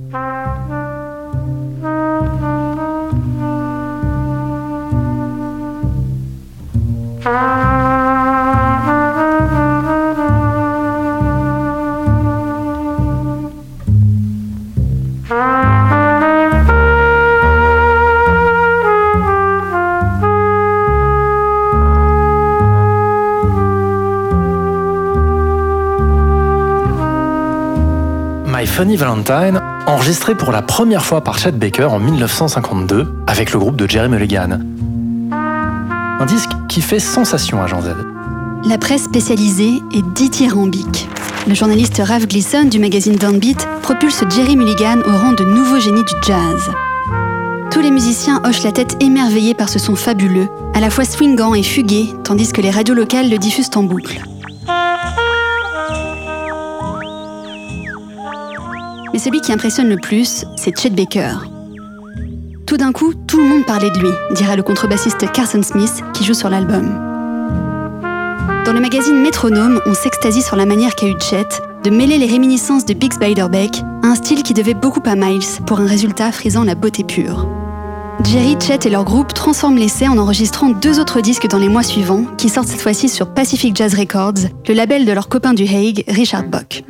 Valentine, 28.96 29.62
enregistré 29.86 30.36
pour 30.36 30.52
la 30.52 30.62
première 30.62 31.06
fois 31.06 31.22
par 31.22 31.38
Chet 31.38 31.52
Baker 31.52 31.86
en 31.86 32.00
1952 32.00 33.08
avec 33.28 33.52
le 33.52 33.60
groupe 33.60 33.76
de 33.76 33.90
Jerry 33.90 34.10
Mulligan. 34.10 34.60
Un 35.32 36.26
disque 36.26 36.50
qui 36.68 36.82
fait 36.82 37.00
sensation 37.00 37.62
à 37.62 37.68
Jean 37.68 37.82
Z. 37.82 37.96
La 38.66 38.78
presse 38.78 39.04
spécialisée 39.04 39.82
est 39.94 40.06
dithyrambique. 40.14 41.08
Le 41.48 41.54
journaliste 41.54 42.02
Ralph 42.04 42.28
Gleason 42.28 42.66
du 42.66 42.80
magazine 42.80 43.16
Downbeat 43.16 43.68
propulse 43.82 44.24
Jerry 44.30 44.56
Mulligan 44.56 45.00
au 45.06 45.18
rang 45.18 45.34
de 45.34 45.44
nouveau 45.44 45.80
génie 45.80 46.04
du 46.04 46.14
jazz. 46.22 46.70
Tous 47.72 47.82
les 47.82 47.92
musiciens 47.92 48.42
hochent 48.46 48.64
la 48.64 48.72
tête 48.72 49.02
émerveillés 49.02 49.54
par 49.54 49.70
ce 49.70 49.80
son 49.80 49.96
fabuleux, 49.96 50.50
à 50.74 50.80
la 50.80 50.90
fois 50.90 51.06
swingant 51.06 51.54
et 51.54 51.64
fugué, 51.64 52.14
tandis 52.24 52.52
que 52.52 52.62
les 52.62 52.72
radios 52.72 52.96
locales 52.96 53.30
le 53.30 53.38
diffusent 53.38 53.72
en 53.76 53.84
boucle. 53.84 54.22
Mais 59.20 59.26
celui 59.26 59.42
qui 59.42 59.52
impressionne 59.52 59.90
le 59.90 59.98
plus, 59.98 60.46
c'est 60.56 60.80
Chet 60.80 60.92
Baker. 60.92 61.34
Tout 62.66 62.78
d'un 62.78 62.94
coup, 62.94 63.14
tout 63.28 63.36
le 63.36 63.44
monde 63.44 63.66
parlait 63.66 63.90
de 63.90 64.00
lui, 64.00 64.12
dira 64.32 64.56
le 64.56 64.64
contrebassiste 64.64 65.30
Carson 65.34 65.62
Smith 65.62 66.02
qui 66.14 66.24
joue 66.24 66.34
sur 66.34 66.50
l'album. 66.50 66.88
Dans 68.64 68.72
le 68.72 68.80
magazine 68.80 69.22
Métronome, 69.22 69.82
on 69.86 69.94
s'extasie 69.94 70.42
sur 70.42 70.56
la 70.56 70.66
manière 70.66 70.96
qu'a 70.96 71.08
eu 71.08 71.16
Chet 71.20 71.50
de 71.84 71.90
mêler 71.90 72.18
les 72.18 72.28
réminiscences 72.28 72.86
de 72.86 72.94
Bix 72.94 73.20
Beiderbecke 73.20 73.82
à 74.04 74.08
un 74.08 74.16
style 74.16 74.42
qui 74.42 74.54
devait 74.54 74.74
beaucoup 74.74 75.04
à 75.06 75.16
Miles 75.16 75.42
pour 75.68 75.82
un 75.82 75.86
résultat 75.86 76.32
frisant 76.32 76.64
la 76.64 76.76
beauté 76.76 77.04
pure. 77.04 77.46
Jerry, 78.24 78.56
Chet 78.58 78.88
et 78.88 78.90
leur 78.90 79.04
groupe 79.04 79.34
transforment 79.34 79.80
l'essai 79.80 80.08
en 80.08 80.18
enregistrant 80.18 80.70
deux 80.70 80.98
autres 80.98 81.20
disques 81.20 81.50
dans 81.50 81.60
les 81.60 81.68
mois 81.68 81.84
suivants, 81.84 82.24
qui 82.38 82.48
sortent 82.48 82.70
cette 82.70 82.80
fois-ci 82.80 83.10
sur 83.10 83.34
Pacific 83.34 83.76
Jazz 83.76 83.96
Records, 83.96 84.48
le 84.66 84.74
label 84.74 85.06
de 85.06 85.12
leur 85.12 85.28
copain 85.28 85.54
du 85.54 85.66
Hague, 85.66 86.06
Richard 86.08 86.44
Bock. 86.44 86.86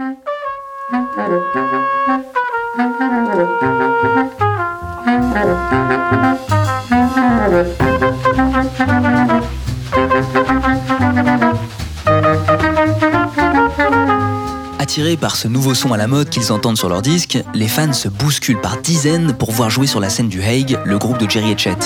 Par 15.18 15.36
ce 15.36 15.48
nouveau 15.48 15.74
son 15.74 15.92
à 15.92 15.98
la 15.98 16.08
mode 16.08 16.30
qu'ils 16.30 16.52
entendent 16.52 16.78
sur 16.78 16.88
leur 16.88 17.02
disque, 17.02 17.40
les 17.56 17.68
fans 17.68 17.94
se 17.94 18.10
bousculent 18.10 18.62
par 18.62 18.78
dizaines 18.78 19.34
pour 19.34 19.52
voir 19.52 19.70
jouer 19.70 19.88
sur 19.88 20.00
la 20.00 20.10
scène 20.10 20.30
du 20.30 20.44
Hague 20.44 20.78
le 20.86 20.98
groupe 21.00 21.18
de 21.18 21.28
Jerry 21.28 21.52
et 21.52 21.58
Chet. 21.58 21.78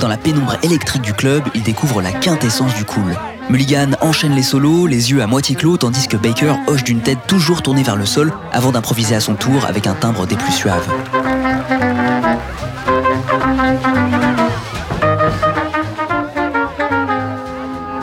Dans 0.00 0.08
la 0.08 0.16
pénombre 0.16 0.56
électrique 0.62 1.02
du 1.02 1.12
club, 1.12 1.42
ils 1.54 1.62
découvrent 1.62 2.00
la 2.00 2.12
quintessence 2.12 2.74
du 2.74 2.84
cool. 2.84 3.16
Mulligan 3.50 3.90
enchaîne 4.00 4.34
les 4.34 4.42
solos, 4.42 4.86
les 4.86 5.10
yeux 5.10 5.20
à 5.20 5.26
moitié 5.26 5.56
clos, 5.56 5.76
tandis 5.76 6.08
que 6.08 6.16
Baker 6.16 6.54
hoche 6.68 6.84
d'une 6.84 7.00
tête 7.00 7.18
toujours 7.26 7.62
tournée 7.62 7.82
vers 7.82 7.96
le 7.96 8.06
sol 8.06 8.32
avant 8.50 8.72
d'improviser 8.72 9.14
à 9.14 9.20
son 9.20 9.34
tour 9.34 9.66
avec 9.66 9.86
un 9.86 9.94
timbre 9.94 10.26
des 10.26 10.36
plus 10.36 10.52
suaves. 10.52 10.88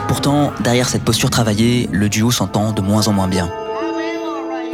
Pourtant, 0.06 0.52
derrière 0.60 0.88
cette 0.88 1.04
posture 1.04 1.30
travaillée, 1.30 1.88
le 1.90 2.08
duo 2.08 2.30
s'entend 2.30 2.72
de 2.72 2.80
moins 2.80 3.08
en 3.08 3.12
moins 3.12 3.28
bien. 3.28 3.50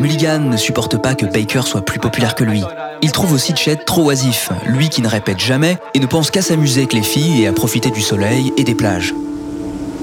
Mulligan 0.01 0.39
ne 0.39 0.57
supporte 0.57 0.97
pas 0.97 1.15
que 1.15 1.27
Baker 1.27 1.61
soit 1.63 1.85
plus 1.85 2.01
populaire 2.01 2.35
que 2.35 2.43
lui. 2.43 2.63
Il 3.03 3.13
trouve 3.13 3.35
aussi 3.35 3.55
Chet 3.55 3.77
trop 3.77 4.05
oisif, 4.05 4.49
lui 4.67 4.89
qui 4.89 5.03
ne 5.03 5.09
répète 5.09 5.39
jamais 5.39 5.77
et 5.93 6.01
ne 6.01 6.07
pense 6.07 6.31
qu'à 6.31 6.41
s'amuser 6.41 6.81
avec 6.81 6.95
les 6.95 7.03
filles 7.03 7.43
et 7.43 7.47
à 7.47 7.53
profiter 7.53 7.91
du 7.91 8.01
soleil 8.01 8.51
et 8.57 8.65
des 8.65 8.75
plages. 8.75 9.15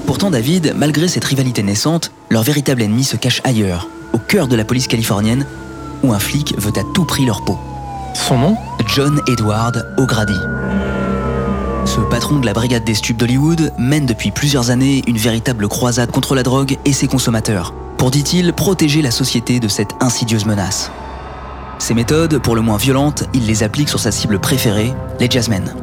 Pourtant 0.06 0.30
David, 0.30 0.72
malgré 0.76 1.08
cette 1.08 1.24
rivalité 1.24 1.64
naissante, 1.64 2.12
leur 2.30 2.44
véritable 2.44 2.82
ennemi 2.82 3.02
se 3.02 3.16
cache 3.16 3.40
ailleurs, 3.42 3.88
au 4.12 4.18
cœur 4.18 4.46
de 4.46 4.54
la 4.54 4.64
police 4.64 4.86
californienne, 4.86 5.46
où 6.04 6.12
un 6.12 6.20
flic 6.20 6.54
veut 6.58 6.78
à 6.78 6.84
tout 6.94 7.04
prix 7.04 7.24
leur 7.24 7.44
peau. 7.44 7.58
Son 8.14 8.38
nom? 8.38 8.56
John 8.94 9.20
Edward 9.26 9.84
O'Grady. 9.98 10.38
Ce 11.86 12.00
patron 12.00 12.38
de 12.38 12.46
la 12.46 12.52
brigade 12.52 12.84
des 12.84 12.94
stupes 12.94 13.16
d'Hollywood 13.16 13.72
mène 13.78 14.06
depuis 14.06 14.30
plusieurs 14.30 14.70
années 14.70 15.02
une 15.08 15.18
véritable 15.18 15.66
croisade 15.66 16.12
contre 16.12 16.36
la 16.36 16.44
drogue 16.44 16.76
et 16.84 16.92
ses 16.92 17.08
consommateurs, 17.08 17.74
pour, 17.98 18.12
dit-il, 18.12 18.52
protéger 18.52 19.02
la 19.02 19.10
société 19.10 19.58
de 19.58 19.66
cette 19.66 19.90
insidieuse 20.00 20.46
menace. 20.46 20.90
Ces 21.78 21.94
méthodes, 21.94 22.38
pour 22.38 22.54
le 22.54 22.62
moins 22.62 22.76
violentes, 22.76 23.24
il 23.34 23.46
les 23.46 23.64
applique 23.64 23.88
sur 23.88 23.98
sa 23.98 24.12
cible 24.12 24.38
préférée, 24.38 24.94
les 25.20 25.28
jazzmen. 25.28 25.74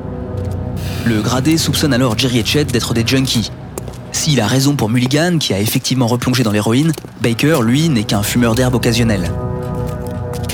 Le 1.06 1.22
gradé 1.22 1.58
soupçonne 1.58 1.94
alors 1.94 2.18
Jerry 2.18 2.40
et 2.40 2.46
Chet 2.46 2.66
d'être 2.66 2.94
des 2.94 3.06
junkies. 3.06 3.52
S'il 4.14 4.40
a 4.40 4.48
raison 4.48 4.76
pour 4.76 4.90
Mulligan, 4.90 5.38
qui 5.40 5.54
a 5.54 5.60
effectivement 5.60 6.08
replongé 6.08 6.44
dans 6.44 6.52
l'héroïne, 6.52 6.94
Baker, 7.22 7.60
lui, 7.62 7.90
n'est 7.90 8.06
qu'un 8.06 8.24
fumeur 8.24 8.56
d'herbe 8.56 8.76
occasionnel. 8.76 9.30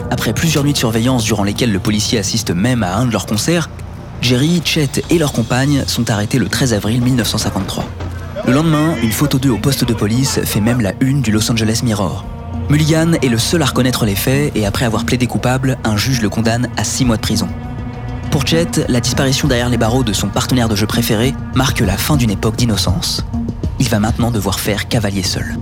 Après 0.09 0.33
plusieurs 0.33 0.63
nuits 0.63 0.73
de 0.73 0.77
surveillance 0.77 1.23
durant 1.23 1.43
lesquelles 1.43 1.71
le 1.71 1.79
policier 1.79 2.17
assiste 2.17 2.51
même 2.51 2.81
à 2.81 2.97
un 2.97 3.05
de 3.05 3.11
leurs 3.11 3.27
concerts, 3.27 3.69
Jerry, 4.21 4.61
Chet 4.65 5.03
et 5.09 5.17
leur 5.19 5.31
compagne 5.31 5.83
sont 5.85 6.09
arrêtés 6.09 6.39
le 6.39 6.49
13 6.49 6.73
avril 6.73 7.01
1953. 7.01 7.85
Le 8.47 8.53
lendemain, 8.53 8.95
une 9.01 9.11
photo 9.11 9.37
d'eux 9.37 9.51
au 9.51 9.57
poste 9.57 9.85
de 9.85 9.93
police 9.93 10.39
fait 10.43 10.61
même 10.61 10.81
la 10.81 10.93
une 10.99 11.21
du 11.21 11.31
Los 11.31 11.51
Angeles 11.51 11.81
Mirror. 11.83 12.25
Mulligan 12.69 13.13
est 13.21 13.29
le 13.29 13.37
seul 13.37 13.61
à 13.61 13.65
reconnaître 13.65 14.05
les 14.05 14.15
faits 14.15 14.51
et 14.55 14.65
après 14.65 14.85
avoir 14.85 15.05
plaidé 15.05 15.27
coupable, 15.27 15.77
un 15.83 15.95
juge 15.95 16.21
le 16.21 16.29
condamne 16.29 16.69
à 16.75 16.83
6 16.83 17.05
mois 17.05 17.17
de 17.17 17.21
prison. 17.21 17.47
Pour 18.31 18.47
Chet, 18.47 18.85
la 18.87 18.99
disparition 18.99 19.47
derrière 19.47 19.69
les 19.69 19.77
barreaux 19.77 20.03
de 20.03 20.13
son 20.13 20.29
partenaire 20.29 20.69
de 20.69 20.75
jeu 20.75 20.87
préféré 20.87 21.35
marque 21.53 21.81
la 21.81 21.97
fin 21.97 22.17
d'une 22.17 22.31
époque 22.31 22.55
d'innocence. 22.55 23.25
Il 23.79 23.89
va 23.89 23.99
maintenant 23.99 24.31
devoir 24.31 24.59
faire 24.59 24.87
cavalier 24.87 25.23
seul. 25.23 25.57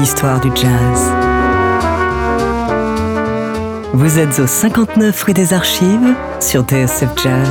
L'histoire 0.00 0.40
du 0.40 0.48
jazz. 0.56 1.12
Vous 3.92 4.18
êtes 4.18 4.38
au 4.38 4.46
59 4.46 5.22
rue 5.22 5.34
des 5.34 5.52
Archives 5.52 6.14
sur 6.40 6.62
TSF 6.62 7.10
Jazz. 7.22 7.48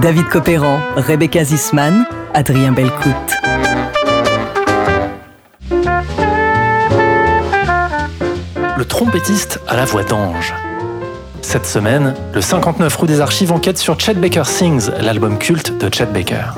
David 0.00 0.28
Copéran, 0.28 0.78
Rebecca 0.94 1.42
Zisman, 1.42 2.06
Adrien 2.34 2.70
Belcout. 2.70 3.10
Le 8.76 8.84
trompettiste 8.84 9.60
a 9.66 9.76
la 9.76 9.86
voix 9.86 10.04
d'ange. 10.04 10.54
Cette 11.42 11.66
semaine, 11.66 12.14
le 12.32 12.40
59 12.40 12.94
rue 12.94 13.08
des 13.08 13.20
Archives 13.20 13.50
enquête 13.50 13.78
sur 13.78 13.98
Chet 13.98 14.14
Baker 14.14 14.44
Sings, 14.44 14.90
l'album 15.00 15.36
culte 15.36 15.76
de 15.78 15.92
Chet 15.92 16.06
Baker. 16.06 16.52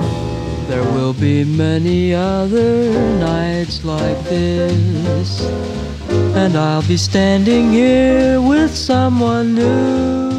There 1.11 1.29
will 1.29 1.45
be 1.45 1.45
many 1.45 2.15
other 2.15 2.91
nights 3.19 3.83
like 3.85 4.23
this, 4.29 5.45
and 6.37 6.55
I'll 6.57 6.87
be 6.87 6.97
standing 6.97 7.73
here 7.73 8.39
with 8.41 8.75
someone 8.75 9.55
new. 9.55 10.31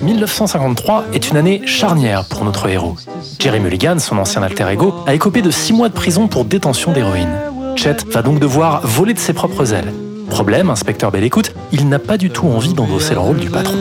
1953 0.00 1.08
est 1.12 1.30
une 1.30 1.36
année 1.36 1.60
charnière 1.66 2.24
pour 2.24 2.44
notre 2.44 2.68
héros. 2.68 2.96
Jerry 3.38 3.60
Mulligan, 3.60 3.98
son 3.98 4.16
ancien 4.18 4.42
alter 4.42 4.70
ego, 4.72 4.94
a 5.06 5.14
écopé 5.14 5.42
de 5.42 5.50
6 5.50 5.74
mois 5.74 5.88
de 5.88 5.94
prison 5.94 6.26
pour 6.26 6.46
détention 6.46 6.92
d'héroïne. 6.92 7.28
Chet 7.76 7.96
va 8.10 8.22
donc 8.22 8.38
devoir 8.38 8.80
voler 8.86 9.12
de 9.12 9.18
ses 9.18 9.34
propres 9.34 9.74
ailes. 9.74 9.92
Problème, 10.30 10.70
inspecteur 10.70 11.10
Bell 11.10 11.24
écoute, 11.24 11.52
il 11.72 11.88
n'a 11.88 11.98
pas 11.98 12.16
du 12.16 12.30
tout 12.30 12.46
envie 12.46 12.74
d'endosser 12.74 13.14
le 13.14 13.20
rôle 13.20 13.38
du 13.38 13.50
patron. 13.50 13.76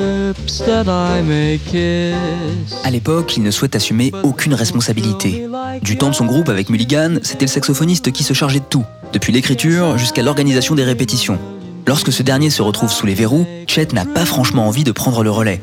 À 2.83 2.91
l'époque, 2.91 3.37
il 3.37 3.43
ne 3.43 3.51
souhaite 3.51 3.75
assumer 3.75 4.11
aucune 4.23 4.53
responsabilité. 4.53 5.47
Du 5.81 5.97
temps 5.97 6.09
de 6.09 6.15
son 6.15 6.25
groupe 6.25 6.49
avec 6.49 6.69
Mulligan, 6.69 7.17
c'était 7.21 7.45
le 7.45 7.51
saxophoniste 7.51 8.11
qui 8.11 8.23
se 8.23 8.33
chargeait 8.33 8.59
de 8.59 8.65
tout, 8.65 8.83
depuis 9.13 9.31
l'écriture 9.31 9.97
jusqu'à 9.97 10.23
l'organisation 10.23 10.75
des 10.75 10.83
répétitions. 10.83 11.39
Lorsque 11.87 12.11
ce 12.11 12.23
dernier 12.23 12.49
se 12.49 12.61
retrouve 12.61 12.91
sous 12.91 13.05
les 13.05 13.13
verrous, 13.13 13.45
Chet 13.65 13.87
n'a 13.93 14.05
pas 14.05 14.25
franchement 14.25 14.67
envie 14.67 14.83
de 14.83 14.91
prendre 14.91 15.23
le 15.23 15.31
relais. 15.31 15.61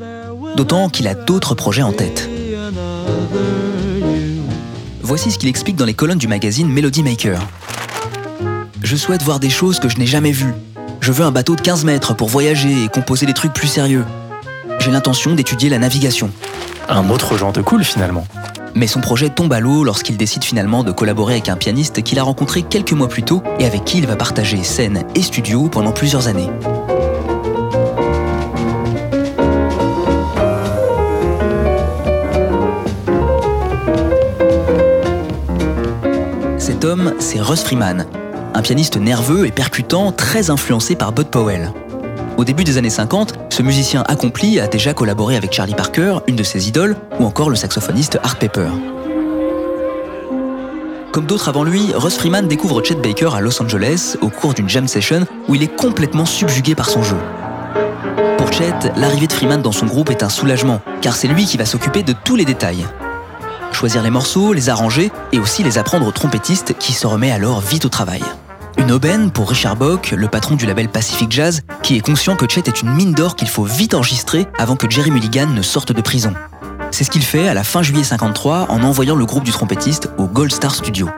D'autant 0.56 0.88
qu'il 0.88 1.06
a 1.08 1.14
d'autres 1.14 1.54
projets 1.54 1.82
en 1.82 1.92
tête. 1.92 2.28
Voici 5.02 5.30
ce 5.30 5.38
qu'il 5.38 5.50
explique 5.50 5.76
dans 5.76 5.84
les 5.84 5.92
colonnes 5.92 6.18
du 6.18 6.28
magazine 6.28 6.68
Melody 6.68 7.02
Maker. 7.02 7.40
Je 8.82 8.96
souhaite 8.96 9.22
voir 9.22 9.38
des 9.38 9.50
choses 9.50 9.78
que 9.78 9.88
je 9.88 9.98
n'ai 9.98 10.06
jamais 10.06 10.32
vues, 10.32 10.54
je 11.04 11.12
veux 11.12 11.26
un 11.26 11.32
bateau 11.32 11.54
de 11.54 11.60
15 11.60 11.84
mètres 11.84 12.14
pour 12.14 12.30
voyager 12.30 12.84
et 12.84 12.88
composer 12.88 13.26
des 13.26 13.34
trucs 13.34 13.52
plus 13.52 13.68
sérieux. 13.68 14.06
J'ai 14.78 14.90
l'intention 14.90 15.34
d'étudier 15.34 15.68
la 15.68 15.78
navigation. 15.78 16.30
Un 16.88 17.10
autre 17.10 17.36
genre 17.36 17.52
de 17.52 17.60
cool 17.60 17.84
finalement. 17.84 18.26
Mais 18.74 18.86
son 18.86 19.02
projet 19.02 19.28
tombe 19.28 19.52
à 19.52 19.60
l'eau 19.60 19.84
lorsqu'il 19.84 20.16
décide 20.16 20.44
finalement 20.44 20.82
de 20.82 20.92
collaborer 20.92 21.34
avec 21.34 21.50
un 21.50 21.56
pianiste 21.56 22.02
qu'il 22.02 22.18
a 22.18 22.22
rencontré 22.22 22.62
quelques 22.62 22.94
mois 22.94 23.10
plus 23.10 23.22
tôt 23.22 23.42
et 23.58 23.66
avec 23.66 23.84
qui 23.84 23.98
il 23.98 24.06
va 24.06 24.16
partager 24.16 24.62
scène 24.64 25.04
et 25.14 25.20
studio 25.20 25.68
pendant 25.68 25.92
plusieurs 25.92 26.26
années. 26.26 26.48
Cet 36.56 36.86
homme, 36.86 37.12
c'est 37.18 37.42
Russ 37.42 37.62
Freeman, 37.62 38.06
un 38.54 38.62
pianiste 38.62 38.96
nerveux 38.96 39.46
et 39.46 39.50
percutant 39.50 40.12
très 40.12 40.50
influencé 40.50 40.94
par 40.94 41.12
Bud 41.12 41.26
Powell. 41.26 41.72
Au 42.36 42.44
début 42.44 42.64
des 42.64 42.78
années 42.78 42.90
50, 42.90 43.34
ce 43.50 43.62
musicien 43.62 44.02
accompli 44.06 44.58
a 44.58 44.66
déjà 44.66 44.94
collaboré 44.94 45.36
avec 45.36 45.52
Charlie 45.52 45.74
Parker, 45.74 46.18
une 46.26 46.36
de 46.36 46.42
ses 46.42 46.68
idoles, 46.68 46.96
ou 47.18 47.24
encore 47.24 47.50
le 47.50 47.56
saxophoniste 47.56 48.18
Art 48.22 48.36
Pepper. 48.36 48.68
Comme 51.12 51.26
d'autres 51.26 51.48
avant 51.48 51.62
lui, 51.62 51.92
Russ 51.94 52.16
Freeman 52.16 52.48
découvre 52.48 52.82
Chet 52.82 52.96
Baker 52.96 53.30
à 53.34 53.40
Los 53.40 53.62
Angeles 53.62 54.16
au 54.20 54.30
cours 54.30 54.54
d'une 54.54 54.68
jam 54.68 54.88
session 54.88 55.26
où 55.48 55.54
il 55.54 55.62
est 55.62 55.76
complètement 55.76 56.24
subjugué 56.24 56.74
par 56.74 56.88
son 56.88 57.04
jeu. 57.04 57.18
Pour 58.36 58.52
Chet, 58.52 58.92
l'arrivée 58.96 59.28
de 59.28 59.32
Freeman 59.32 59.62
dans 59.62 59.70
son 59.70 59.86
groupe 59.86 60.10
est 60.10 60.24
un 60.24 60.28
soulagement, 60.28 60.80
car 61.02 61.14
c'est 61.14 61.28
lui 61.28 61.44
qui 61.44 61.56
va 61.56 61.66
s'occuper 61.66 62.02
de 62.02 62.14
tous 62.24 62.34
les 62.34 62.44
détails. 62.44 62.84
Choisir 63.72 64.02
les 64.02 64.10
morceaux, 64.10 64.52
les 64.52 64.70
arranger 64.70 65.12
et 65.32 65.38
aussi 65.38 65.62
les 65.62 65.78
apprendre 65.78 66.06
au 66.06 66.12
trompettiste 66.12 66.74
qui 66.78 66.92
se 66.92 67.06
remet 67.06 67.30
alors 67.30 67.60
vite 67.60 67.84
au 67.84 67.88
travail. 67.88 68.22
Une 68.84 68.92
aubaine 68.92 69.30
pour 69.30 69.48
Richard 69.48 69.76
Bock, 69.76 70.10
le 70.10 70.28
patron 70.28 70.56
du 70.56 70.66
label 70.66 70.90
Pacific 70.90 71.32
Jazz, 71.32 71.62
qui 71.82 71.96
est 71.96 72.02
conscient 72.02 72.36
que 72.36 72.46
Chet 72.46 72.64
est 72.66 72.82
une 72.82 72.92
mine 72.92 73.14
d'or 73.14 73.34
qu'il 73.34 73.48
faut 73.48 73.64
vite 73.64 73.94
enregistrer 73.94 74.46
avant 74.58 74.76
que 74.76 74.90
Jerry 74.90 75.10
Mulligan 75.10 75.46
ne 75.46 75.62
sorte 75.62 75.92
de 75.92 76.02
prison. 76.02 76.34
C'est 76.90 77.02
ce 77.02 77.10
qu'il 77.10 77.22
fait 77.22 77.48
à 77.48 77.54
la 77.54 77.64
fin 77.64 77.82
juillet 77.82 78.04
53 78.04 78.66
en 78.68 78.82
envoyant 78.82 79.16
le 79.16 79.24
groupe 79.24 79.44
du 79.44 79.52
trompettiste 79.52 80.10
au 80.18 80.26
Gold 80.26 80.52
Star 80.52 80.74
Studio. 80.74 81.08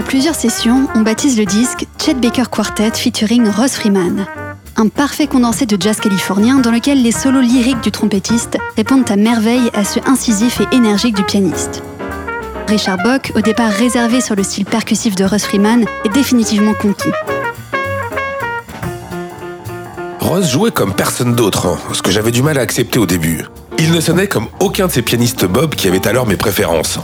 Après 0.00 0.12
plusieurs 0.12 0.34
sessions, 0.34 0.88
on 0.94 1.00
baptise 1.00 1.38
le 1.38 1.44
disque 1.44 1.86
Chet 2.02 2.14
Baker 2.14 2.44
Quartet 2.50 2.92
featuring 2.92 3.46
Ross 3.50 3.72
Freeman. 3.72 4.26
Un 4.76 4.88
parfait 4.88 5.26
condensé 5.26 5.66
de 5.66 5.76
jazz 5.78 6.00
californien 6.00 6.58
dans 6.60 6.70
lequel 6.70 7.02
les 7.02 7.12
solos 7.12 7.42
lyriques 7.42 7.82
du 7.82 7.90
trompettiste 7.90 8.56
répondent 8.78 9.10
à 9.10 9.16
merveille 9.16 9.70
à 9.74 9.84
ceux 9.84 10.00
incisifs 10.06 10.62
et 10.62 10.74
énergiques 10.74 11.16
du 11.16 11.22
pianiste. 11.22 11.82
Richard 12.66 12.96
Bock, 13.04 13.32
au 13.36 13.42
départ 13.42 13.70
réservé 13.70 14.22
sur 14.22 14.34
le 14.34 14.42
style 14.42 14.64
percussif 14.64 15.16
de 15.16 15.24
Russ 15.24 15.44
Freeman, 15.44 15.84
est 16.06 16.14
définitivement 16.14 16.72
conquis. 16.72 17.12
Ross 20.18 20.50
jouait 20.50 20.70
comme 20.70 20.94
personne 20.94 21.34
d'autre, 21.34 21.66
hein, 21.66 21.78
ce 21.92 22.00
que 22.00 22.10
j'avais 22.10 22.30
du 22.30 22.42
mal 22.42 22.56
à 22.56 22.62
accepter 22.62 22.98
au 22.98 23.04
début. 23.04 23.44
Il 23.78 23.92
ne 23.92 24.00
sonnait 24.00 24.28
comme 24.28 24.46
aucun 24.60 24.86
de 24.86 24.92
ces 24.92 25.02
pianistes 25.02 25.44
Bob 25.44 25.74
qui 25.74 25.88
avaient 25.88 26.08
alors 26.08 26.26
mes 26.26 26.38
préférences. 26.38 26.98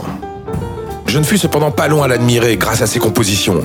Je 1.07 1.19
ne 1.19 1.23
fus 1.23 1.37
cependant 1.37 1.71
pas 1.71 1.87
long 1.87 2.03
à 2.03 2.07
l'admirer 2.07 2.57
grâce 2.57 2.81
à 2.81 2.87
ses 2.87 2.99
compositions. 2.99 3.63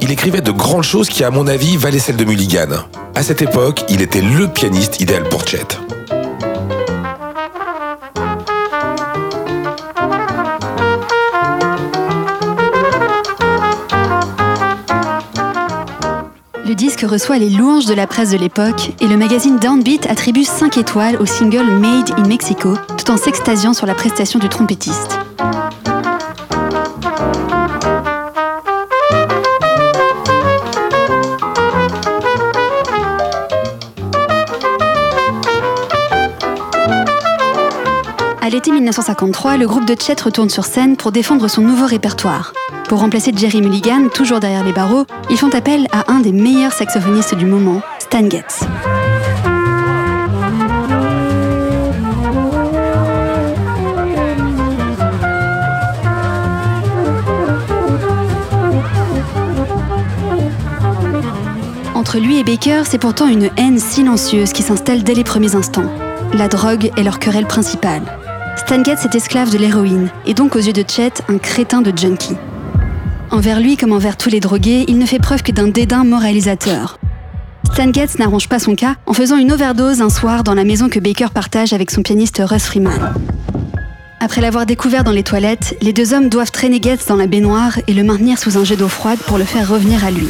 Il 0.00 0.10
écrivait 0.10 0.40
de 0.40 0.50
grandes 0.50 0.82
choses 0.82 1.08
qui, 1.08 1.22
à 1.22 1.30
mon 1.30 1.46
avis, 1.46 1.76
valaient 1.76 2.00
celles 2.00 2.16
de 2.16 2.24
Mulligan. 2.24 2.84
À 3.14 3.22
cette 3.22 3.42
époque, 3.42 3.84
il 3.88 4.02
était 4.02 4.20
le 4.20 4.48
pianiste 4.48 5.00
idéal 5.00 5.22
pour 5.28 5.46
Chet. 5.46 5.78
Le 16.66 16.74
disque 16.74 17.02
reçoit 17.02 17.38
les 17.38 17.50
louanges 17.50 17.86
de 17.86 17.94
la 17.94 18.06
presse 18.08 18.30
de 18.30 18.38
l'époque 18.38 18.90
et 19.00 19.06
le 19.06 19.16
magazine 19.16 19.58
Downbeat 19.58 20.06
attribue 20.06 20.44
5 20.44 20.78
étoiles 20.78 21.16
au 21.20 21.26
single 21.26 21.70
Made 21.70 22.10
in 22.18 22.26
Mexico 22.26 22.76
tout 22.96 23.10
en 23.10 23.16
s'extasiant 23.16 23.74
sur 23.74 23.86
la 23.86 23.94
prestation 23.94 24.38
du 24.38 24.48
trompettiste. 24.48 25.18
1953, 38.92 39.56
le 39.56 39.66
groupe 39.66 39.86
de 39.86 39.96
Chet 39.98 40.20
retourne 40.22 40.50
sur 40.50 40.66
scène 40.66 40.98
pour 40.98 41.12
défendre 41.12 41.48
son 41.48 41.62
nouveau 41.62 41.86
répertoire. 41.86 42.52
Pour 42.90 42.98
remplacer 42.98 43.32
Jerry 43.34 43.62
Mulligan, 43.62 44.08
toujours 44.12 44.38
derrière 44.38 44.64
les 44.64 44.74
barreaux, 44.74 45.06
ils 45.30 45.38
font 45.38 45.48
appel 45.48 45.86
à 45.92 46.12
un 46.12 46.20
des 46.20 46.30
meilleurs 46.30 46.74
saxophonistes 46.74 47.34
du 47.34 47.46
moment, 47.46 47.80
Stan 47.98 48.28
Getz. 48.28 48.66
Entre 61.94 62.18
lui 62.18 62.38
et 62.38 62.44
Baker, 62.44 62.82
c'est 62.84 62.98
pourtant 62.98 63.26
une 63.26 63.48
haine 63.56 63.78
silencieuse 63.78 64.52
qui 64.52 64.62
s'installe 64.62 65.02
dès 65.02 65.14
les 65.14 65.24
premiers 65.24 65.54
instants. 65.54 65.90
La 66.34 66.48
drogue 66.48 66.90
est 66.98 67.02
leur 67.02 67.18
querelle 67.18 67.46
principale. 67.46 68.02
Stan 68.72 68.84
Getz 68.84 69.04
est 69.04 69.14
esclave 69.14 69.50
de 69.50 69.58
l'héroïne, 69.58 70.08
et 70.24 70.32
donc 70.32 70.56
aux 70.56 70.58
yeux 70.58 70.72
de 70.72 70.82
Chet, 70.88 71.12
un 71.28 71.36
crétin 71.36 71.82
de 71.82 71.92
junkie. 71.94 72.38
Envers 73.30 73.60
lui 73.60 73.76
comme 73.76 73.92
envers 73.92 74.16
tous 74.16 74.30
les 74.30 74.40
drogués, 74.40 74.86
il 74.88 74.96
ne 74.96 75.04
fait 75.04 75.18
preuve 75.18 75.42
que 75.42 75.52
d'un 75.52 75.68
dédain 75.68 76.04
moralisateur. 76.04 76.98
Stan 77.70 77.92
Getz 77.92 78.18
n'arrange 78.18 78.48
pas 78.48 78.58
son 78.58 78.74
cas 78.74 78.94
en 79.04 79.12
faisant 79.12 79.36
une 79.36 79.52
overdose 79.52 80.00
un 80.00 80.08
soir 80.08 80.42
dans 80.42 80.54
la 80.54 80.64
maison 80.64 80.88
que 80.88 80.98
Baker 80.98 81.26
partage 81.34 81.74
avec 81.74 81.90
son 81.90 82.00
pianiste 82.00 82.40
Russ 82.42 82.62
Freeman. 82.62 83.12
Après 84.20 84.40
l'avoir 84.40 84.64
découvert 84.64 85.04
dans 85.04 85.12
les 85.12 85.22
toilettes, 85.22 85.76
les 85.82 85.92
deux 85.92 86.14
hommes 86.14 86.30
doivent 86.30 86.50
traîner 86.50 86.80
Getz 86.80 87.04
dans 87.04 87.16
la 87.16 87.26
baignoire 87.26 87.78
et 87.88 87.92
le 87.92 88.04
maintenir 88.04 88.38
sous 88.38 88.56
un 88.56 88.64
jet 88.64 88.76
d'eau 88.76 88.88
froide 88.88 89.18
pour 89.26 89.36
le 89.36 89.44
faire 89.44 89.68
revenir 89.68 90.02
à 90.02 90.10
lui. 90.10 90.28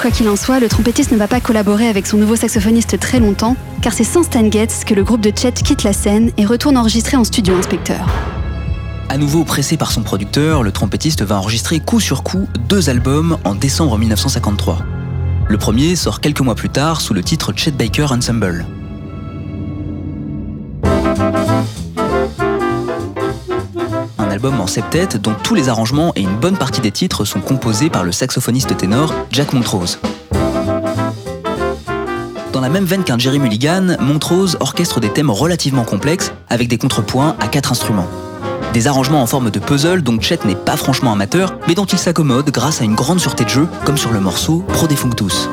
Quoi 0.00 0.12
qu'il 0.12 0.28
en 0.28 0.36
soit, 0.36 0.60
le 0.60 0.68
trompettiste 0.68 1.10
ne 1.10 1.16
va 1.16 1.26
pas 1.26 1.40
collaborer 1.40 1.88
avec 1.88 2.06
son 2.06 2.18
nouveau 2.18 2.36
saxophoniste 2.36 3.00
très 3.00 3.18
longtemps, 3.18 3.56
car 3.80 3.92
c'est 3.92 4.04
sans 4.04 4.22
Stan 4.22 4.50
Getz 4.50 4.84
que 4.84 4.94
le 4.94 5.04
groupe 5.04 5.20
de 5.20 5.32
Chet 5.36 5.52
quitte 5.52 5.82
la 5.82 5.92
scène 5.92 6.30
et 6.36 6.44
retourne 6.44 6.76
enregistrer 6.76 7.16
en 7.16 7.24
studio 7.24 7.54
inspecteur. 7.56 8.06
À 9.08 9.18
nouveau 9.18 9.44
pressé 9.44 9.76
par 9.76 9.90
son 9.90 10.02
producteur, 10.02 10.62
le 10.62 10.70
trompettiste 10.70 11.22
va 11.22 11.36
enregistrer 11.36 11.80
coup 11.80 11.98
sur 11.98 12.22
coup 12.22 12.46
deux 12.68 12.90
albums 12.90 13.38
en 13.44 13.54
décembre 13.54 13.98
1953. 13.98 14.78
Le 15.48 15.58
premier 15.58 15.96
sort 15.96 16.20
quelques 16.20 16.40
mois 16.40 16.54
plus 16.54 16.68
tard 16.68 17.00
sous 17.00 17.12
le 17.12 17.24
titre 17.24 17.52
Chet 17.56 17.72
Baker 17.72 18.06
Ensemble. 18.10 18.66
Un 24.18 24.30
album 24.30 24.60
en 24.60 24.68
septet 24.68 25.18
dont 25.18 25.34
tous 25.42 25.56
les 25.56 25.68
arrangements 25.68 26.12
et 26.14 26.20
une 26.20 26.36
bonne 26.36 26.56
partie 26.56 26.80
des 26.80 26.92
titres 26.92 27.24
sont 27.24 27.40
composés 27.40 27.90
par 27.90 28.04
le 28.04 28.12
saxophoniste 28.12 28.76
ténor 28.76 29.12
Jack 29.32 29.52
Montrose. 29.52 29.98
La 32.70 32.74
même 32.74 32.84
veine 32.84 33.02
qu'un 33.02 33.18
Jerry 33.18 33.40
Mulligan, 33.40 33.96
Montrose 33.98 34.56
orchestre 34.60 35.00
des 35.00 35.12
thèmes 35.12 35.28
relativement 35.28 35.82
complexes 35.82 36.32
avec 36.48 36.68
des 36.68 36.78
contrepoints 36.78 37.34
à 37.40 37.48
quatre 37.48 37.72
instruments. 37.72 38.06
Des 38.72 38.86
arrangements 38.86 39.22
en 39.22 39.26
forme 39.26 39.50
de 39.50 39.58
puzzle 39.58 40.02
dont 40.02 40.20
Chet 40.20 40.38
n'est 40.44 40.54
pas 40.54 40.76
franchement 40.76 41.12
amateur, 41.12 41.58
mais 41.66 41.74
dont 41.74 41.84
il 41.84 41.98
s'accommode 41.98 42.48
grâce 42.52 42.80
à 42.80 42.84
une 42.84 42.94
grande 42.94 43.18
sûreté 43.18 43.42
de 43.42 43.48
jeu, 43.48 43.66
comme 43.84 43.98
sur 43.98 44.12
le 44.12 44.20
morceau 44.20 44.64
Pro 44.68 44.86
Defunctus. 44.86 45.48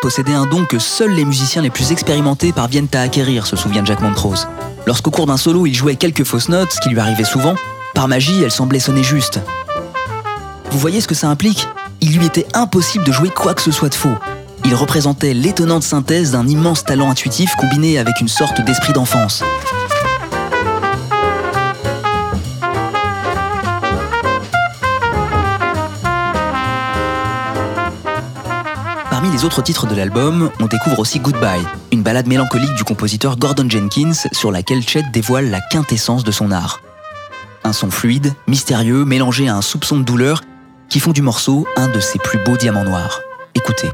Possédait 0.00 0.34
un 0.34 0.46
don 0.46 0.64
que 0.64 0.78
seuls 0.78 1.12
les 1.12 1.24
musiciens 1.24 1.60
les 1.60 1.70
plus 1.70 1.90
expérimentés 1.90 2.52
parviennent 2.52 2.88
à 2.94 3.00
acquérir, 3.00 3.46
se 3.46 3.56
souvient 3.56 3.84
Jack 3.84 4.00
Montrose. 4.00 4.46
Lorsqu'au 4.86 5.10
cours 5.10 5.26
d'un 5.26 5.36
solo 5.36 5.66
il 5.66 5.74
jouait 5.74 5.96
quelques 5.96 6.24
fausses 6.24 6.48
notes, 6.48 6.72
ce 6.72 6.80
qui 6.80 6.88
lui 6.88 7.00
arrivait 7.00 7.24
souvent, 7.24 7.54
par 7.94 8.06
magie, 8.06 8.42
elles 8.42 8.52
semblaient 8.52 8.78
sonner 8.78 9.02
juste. 9.02 9.40
Vous 10.70 10.78
voyez 10.78 11.00
ce 11.00 11.08
que 11.08 11.14
ça 11.14 11.28
implique? 11.28 11.68
Il 12.00 12.16
lui 12.16 12.26
était 12.26 12.46
impossible 12.54 13.04
de 13.04 13.12
jouer 13.12 13.30
quoi 13.30 13.54
que 13.54 13.62
ce 13.62 13.72
soit 13.72 13.88
de 13.88 13.94
faux. 13.94 14.14
Il 14.64 14.74
représentait 14.74 15.34
l'étonnante 15.34 15.82
synthèse 15.82 16.30
d'un 16.30 16.46
immense 16.46 16.84
talent 16.84 17.10
intuitif 17.10 17.54
combiné 17.56 17.98
avec 17.98 18.20
une 18.20 18.28
sorte 18.28 18.60
d'esprit 18.64 18.92
d'enfance. 18.92 19.42
Les 29.32 29.44
autres 29.46 29.62
titres 29.62 29.86
de 29.86 29.94
l'album, 29.94 30.50
on 30.60 30.66
découvre 30.66 30.98
aussi 30.98 31.18
Goodbye, 31.18 31.64
une 31.90 32.02
balade 32.02 32.26
mélancolique 32.26 32.74
du 32.74 32.84
compositeur 32.84 33.38
Gordon 33.38 33.68
Jenkins 33.68 34.28
sur 34.32 34.52
laquelle 34.52 34.86
Chet 34.86 35.04
dévoile 35.12 35.50
la 35.50 35.60
quintessence 35.60 36.22
de 36.22 36.30
son 36.30 36.50
art. 36.50 36.82
Un 37.64 37.72
son 37.72 37.90
fluide, 37.90 38.34
mystérieux, 38.46 39.04
mélangé 39.04 39.48
à 39.48 39.56
un 39.56 39.62
soupçon 39.62 39.96
de 39.96 40.04
douleur 40.04 40.42
qui 40.90 41.00
font 41.00 41.12
du 41.12 41.22
morceau 41.22 41.66
un 41.76 41.88
de 41.88 42.00
ses 42.00 42.18
plus 42.18 42.38
beaux 42.44 42.58
diamants 42.58 42.84
noirs. 42.84 43.20
Écoutez. 43.54 43.88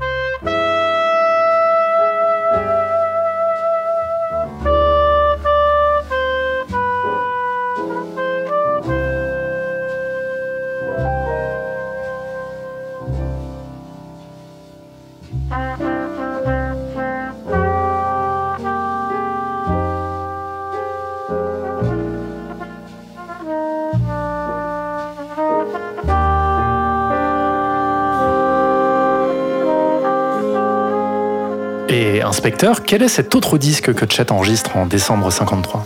Quel 32.87 33.03
est 33.03 33.09
cet 33.09 33.35
autre 33.35 33.59
disque 33.59 33.93
que 33.93 34.11
Chet 34.11 34.33
enregistre 34.33 34.77
en 34.77 34.87
décembre 34.87 35.31
53 35.31 35.85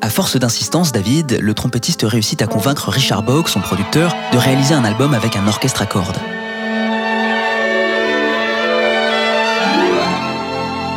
À 0.00 0.08
force 0.08 0.36
d'insistance, 0.38 0.90
David, 0.90 1.38
le 1.40 1.54
trompettiste 1.54 2.02
réussit 2.02 2.40
à 2.40 2.46
convaincre 2.46 2.88
Richard 2.88 3.22
Bock, 3.22 3.48
son 3.48 3.60
producteur, 3.60 4.16
de 4.32 4.38
réaliser 4.38 4.74
un 4.74 4.84
album 4.84 5.12
avec 5.12 5.36
un 5.36 5.46
orchestre 5.46 5.82
à 5.82 5.86
cordes. 5.86 6.16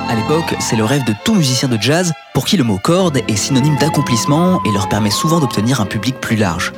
À 0.09 0.15
l'époque, 0.15 0.55
c'est 0.59 0.77
le 0.77 0.85
rêve 0.85 1.03
de 1.03 1.13
tout 1.25 1.35
musicien 1.35 1.67
de 1.67 1.77
jazz 1.81 2.13
pour 2.33 2.45
qui 2.45 2.55
le 2.55 2.63
mot 2.63 2.77
corde 2.77 3.17
est 3.27 3.35
synonyme 3.35 3.75
d'accomplissement 3.77 4.61
et 4.65 4.71
leur 4.71 4.87
permet 4.87 5.11
souvent 5.11 5.39
d'obtenir 5.39 5.81
un 5.81 5.85
public 5.85 6.21
plus 6.21 6.37
large. 6.37 6.71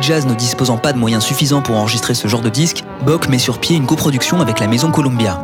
Jazz 0.00 0.26
ne 0.26 0.34
disposant 0.34 0.78
pas 0.78 0.92
de 0.92 0.98
moyens 0.98 1.24
suffisants 1.24 1.62
pour 1.62 1.76
enregistrer 1.76 2.14
ce 2.14 2.28
genre 2.28 2.40
de 2.40 2.48
disque, 2.48 2.84
Bock 3.04 3.28
met 3.28 3.38
sur 3.38 3.58
pied 3.58 3.76
une 3.76 3.86
coproduction 3.86 4.40
avec 4.40 4.60
la 4.60 4.66
maison 4.66 4.90
Columbia. 4.90 5.42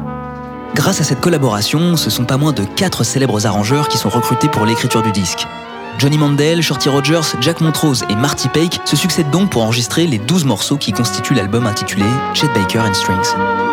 Grâce 0.74 1.00
à 1.00 1.04
cette 1.04 1.20
collaboration, 1.20 1.96
ce 1.96 2.10
sont 2.10 2.24
pas 2.24 2.36
moins 2.36 2.52
de 2.52 2.64
quatre 2.64 3.02
célèbres 3.02 3.46
arrangeurs 3.46 3.88
qui 3.88 3.98
sont 3.98 4.08
recrutés 4.08 4.48
pour 4.48 4.66
l'écriture 4.66 5.02
du 5.02 5.10
disque. 5.10 5.46
Johnny 5.98 6.18
Mandel, 6.18 6.62
Shorty 6.62 6.88
Rogers, 6.88 7.36
Jack 7.40 7.60
Montrose 7.60 8.04
et 8.10 8.14
Marty 8.14 8.48
Peake 8.48 8.80
se 8.84 8.96
succèdent 8.96 9.30
donc 9.30 9.50
pour 9.50 9.62
enregistrer 9.62 10.06
les 10.06 10.18
12 10.18 10.44
morceaux 10.44 10.76
qui 10.76 10.92
constituent 10.92 11.34
l'album 11.34 11.66
intitulé 11.66 12.04
Chet 12.34 12.48
Baker 12.48 12.80
and 12.80 12.94
Strings. 12.94 13.65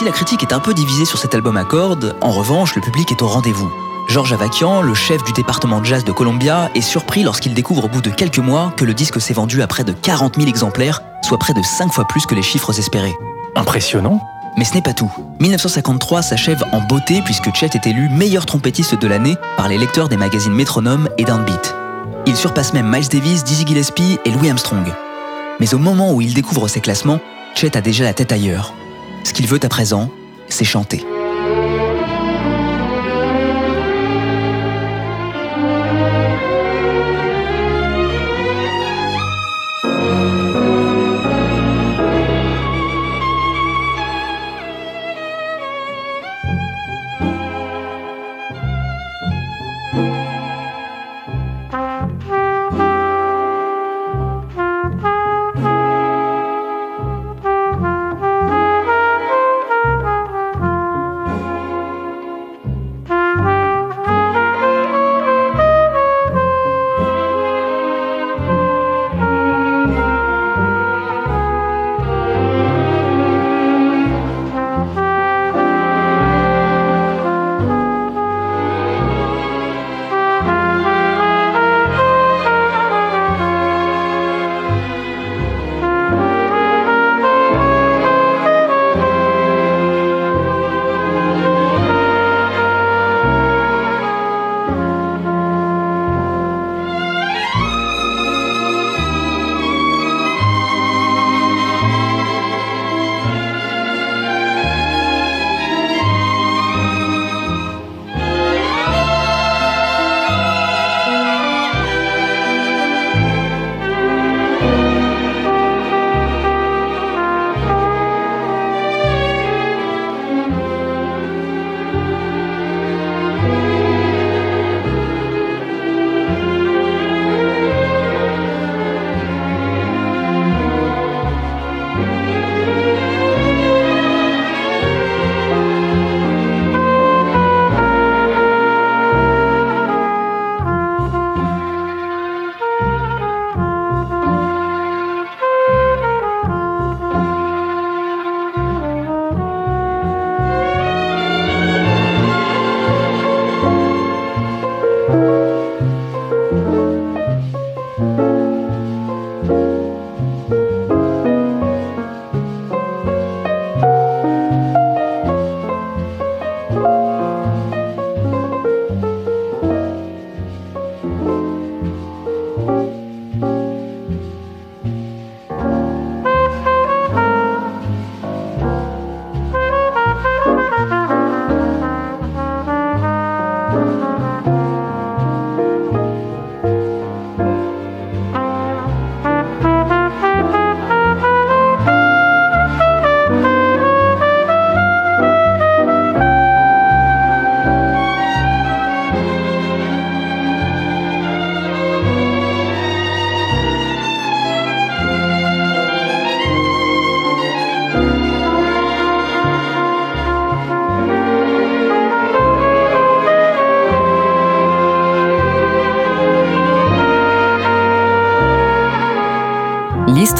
Si 0.00 0.06
la 0.06 0.12
critique 0.12 0.42
est 0.42 0.54
un 0.54 0.60
peu 0.60 0.72
divisée 0.72 1.04
sur 1.04 1.18
cet 1.18 1.34
album 1.34 1.58
à 1.58 1.64
cordes, 1.64 2.16
en 2.22 2.30
revanche, 2.30 2.74
le 2.74 2.80
public 2.80 3.12
est 3.12 3.20
au 3.20 3.26
rendez-vous. 3.26 3.70
Georges 4.08 4.32
Avakian, 4.32 4.80
le 4.80 4.94
chef 4.94 5.22
du 5.24 5.32
département 5.34 5.78
de 5.78 5.84
jazz 5.84 6.04
de 6.04 6.12
Columbia, 6.12 6.70
est 6.74 6.80
surpris 6.80 7.22
lorsqu'il 7.22 7.52
découvre 7.52 7.84
au 7.84 7.88
bout 7.88 8.00
de 8.00 8.08
quelques 8.08 8.38
mois 8.38 8.72
que 8.78 8.86
le 8.86 8.94
disque 8.94 9.20
s'est 9.20 9.34
vendu 9.34 9.60
à 9.60 9.66
près 9.66 9.84
de 9.84 9.92
40 9.92 10.36
000 10.36 10.48
exemplaires, 10.48 11.02
soit 11.20 11.36
près 11.36 11.52
de 11.52 11.60
5 11.60 11.92
fois 11.92 12.06
plus 12.06 12.24
que 12.24 12.34
les 12.34 12.40
chiffres 12.40 12.78
espérés. 12.78 13.14
Impressionnant. 13.56 14.22
Mais 14.56 14.64
ce 14.64 14.72
n'est 14.72 14.80
pas 14.80 14.94
tout. 14.94 15.12
1953 15.40 16.22
s'achève 16.22 16.64
en 16.72 16.80
beauté 16.80 17.20
puisque 17.26 17.54
Chet 17.54 17.68
est 17.74 17.86
élu 17.86 18.08
meilleur 18.08 18.46
trompettiste 18.46 18.94
de 18.94 19.06
l'année 19.06 19.36
par 19.58 19.68
les 19.68 19.76
lecteurs 19.76 20.08
des 20.08 20.16
magazines 20.16 20.54
Metronome 20.54 21.10
et 21.18 21.24
Downbeat. 21.24 21.76
Il 22.24 22.36
surpasse 22.36 22.72
même 22.72 22.90
Miles 22.90 23.10
Davis, 23.10 23.44
Dizzy 23.44 23.66
Gillespie 23.66 24.18
et 24.24 24.30
Louis 24.30 24.48
Armstrong. 24.48 24.94
Mais 25.60 25.74
au 25.74 25.78
moment 25.78 26.10
où 26.14 26.22
il 26.22 26.32
découvre 26.32 26.68
ces 26.68 26.80
classements, 26.80 27.20
Chet 27.54 27.76
a 27.76 27.82
déjà 27.82 28.04
la 28.04 28.14
tête 28.14 28.32
ailleurs. 28.32 28.72
Ce 29.24 29.32
qu'il 29.32 29.46
veut 29.46 29.60
à 29.62 29.68
présent, 29.68 30.10
c'est 30.48 30.64
chanter. 30.64 31.04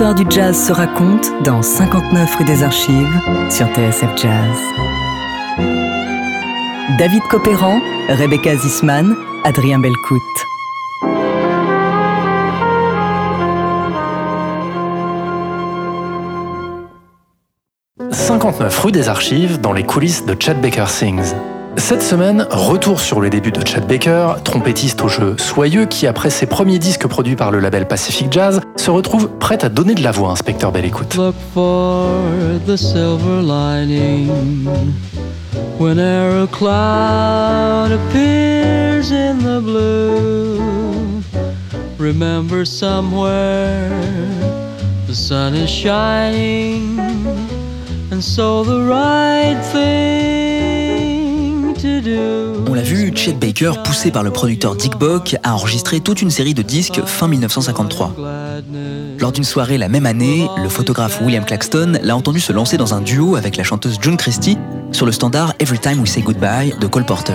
L'histoire 0.00 0.14
du 0.14 0.34
jazz 0.34 0.66
se 0.66 0.72
raconte 0.72 1.30
dans 1.44 1.60
59 1.60 2.36
rue 2.36 2.44
des 2.46 2.62
Archives 2.62 3.20
sur 3.50 3.66
TSF 3.66 4.16
Jazz. 4.16 4.58
David 6.98 7.22
Copéran, 7.28 7.78
Rebecca 8.08 8.56
Zisman, 8.56 9.14
Adrien 9.44 9.78
Belcout. 9.78 10.22
59 18.10 18.78
rue 18.78 18.92
des 18.92 19.10
Archives 19.10 19.60
dans 19.60 19.74
les 19.74 19.84
coulisses 19.84 20.24
de 20.24 20.34
Chad 20.40 20.62
Baker 20.62 20.86
Sings. 20.86 21.34
Cette 21.80 22.02
semaine, 22.02 22.46
retour 22.50 23.00
sur 23.00 23.20
les 23.22 23.30
débuts 23.30 23.50
de 23.50 23.66
Chad 23.66 23.88
Baker, 23.88 24.34
trompettiste 24.44 25.02
au 25.02 25.08
jeu 25.08 25.34
soyeux 25.38 25.86
qui, 25.86 26.06
après 26.06 26.28
ses 26.30 26.46
premiers 26.46 26.78
disques 26.78 27.06
produits 27.08 27.34
par 27.36 27.50
le 27.50 27.58
label 27.58 27.88
Pacific 27.88 28.30
Jazz, 28.30 28.60
se 28.76 28.90
retrouve 28.90 29.30
prêt 29.38 29.64
à 29.64 29.68
donner 29.68 29.94
de 29.94 30.02
la 30.02 30.12
voix 30.12 30.28
à 30.28 30.32
Inspecteur 30.32 30.70
Belle 30.70 30.84
Écoute. 30.84 31.18
On 52.66 52.74
l'a 52.74 52.82
vu, 52.82 53.12
Chet 53.14 53.32
Baker, 53.32 53.72
poussé 53.84 54.10
par 54.10 54.22
le 54.22 54.30
producteur 54.30 54.74
Dick 54.74 54.96
Bock, 54.96 55.36
a 55.42 55.54
enregistré 55.54 56.00
toute 56.00 56.22
une 56.22 56.30
série 56.30 56.54
de 56.54 56.62
disques 56.62 57.00
fin 57.04 57.28
1953. 57.28 58.14
Lors 59.18 59.32
d'une 59.32 59.44
soirée 59.44 59.76
la 59.76 59.88
même 59.88 60.06
année, 60.06 60.48
le 60.62 60.68
photographe 60.68 61.20
William 61.20 61.44
Claxton 61.44 61.98
l'a 62.02 62.16
entendu 62.16 62.40
se 62.40 62.52
lancer 62.52 62.76
dans 62.76 62.94
un 62.94 63.00
duo 63.00 63.36
avec 63.36 63.56
la 63.56 63.64
chanteuse 63.64 63.98
June 64.00 64.16
Christie 64.16 64.56
sur 64.92 65.04
le 65.04 65.12
standard 65.12 65.52
Every 65.58 65.78
Time 65.78 66.00
We 66.00 66.10
Say 66.10 66.22
Goodbye 66.22 66.74
de 66.80 66.86
Cole 66.86 67.04
Porter. 67.04 67.34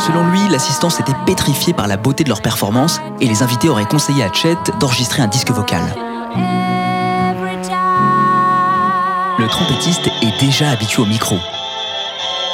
Selon 0.00 0.30
lui, 0.30 0.40
l'assistance 0.50 0.98
était 0.98 1.12
pétrifiée 1.26 1.74
par 1.74 1.86
la 1.86 1.96
beauté 1.96 2.24
de 2.24 2.28
leur 2.28 2.42
performance 2.42 3.00
et 3.20 3.26
les 3.26 3.42
invités 3.42 3.68
auraient 3.68 3.86
conseillé 3.86 4.24
à 4.24 4.32
Chet 4.32 4.56
d'enregistrer 4.80 5.22
un 5.22 5.28
disque 5.28 5.50
vocal. 5.50 5.82
Le 9.48 9.52
trompettiste 9.52 10.10
est 10.20 10.38
déjà 10.38 10.68
habitué 10.68 11.00
au 11.00 11.06
micro. 11.06 11.38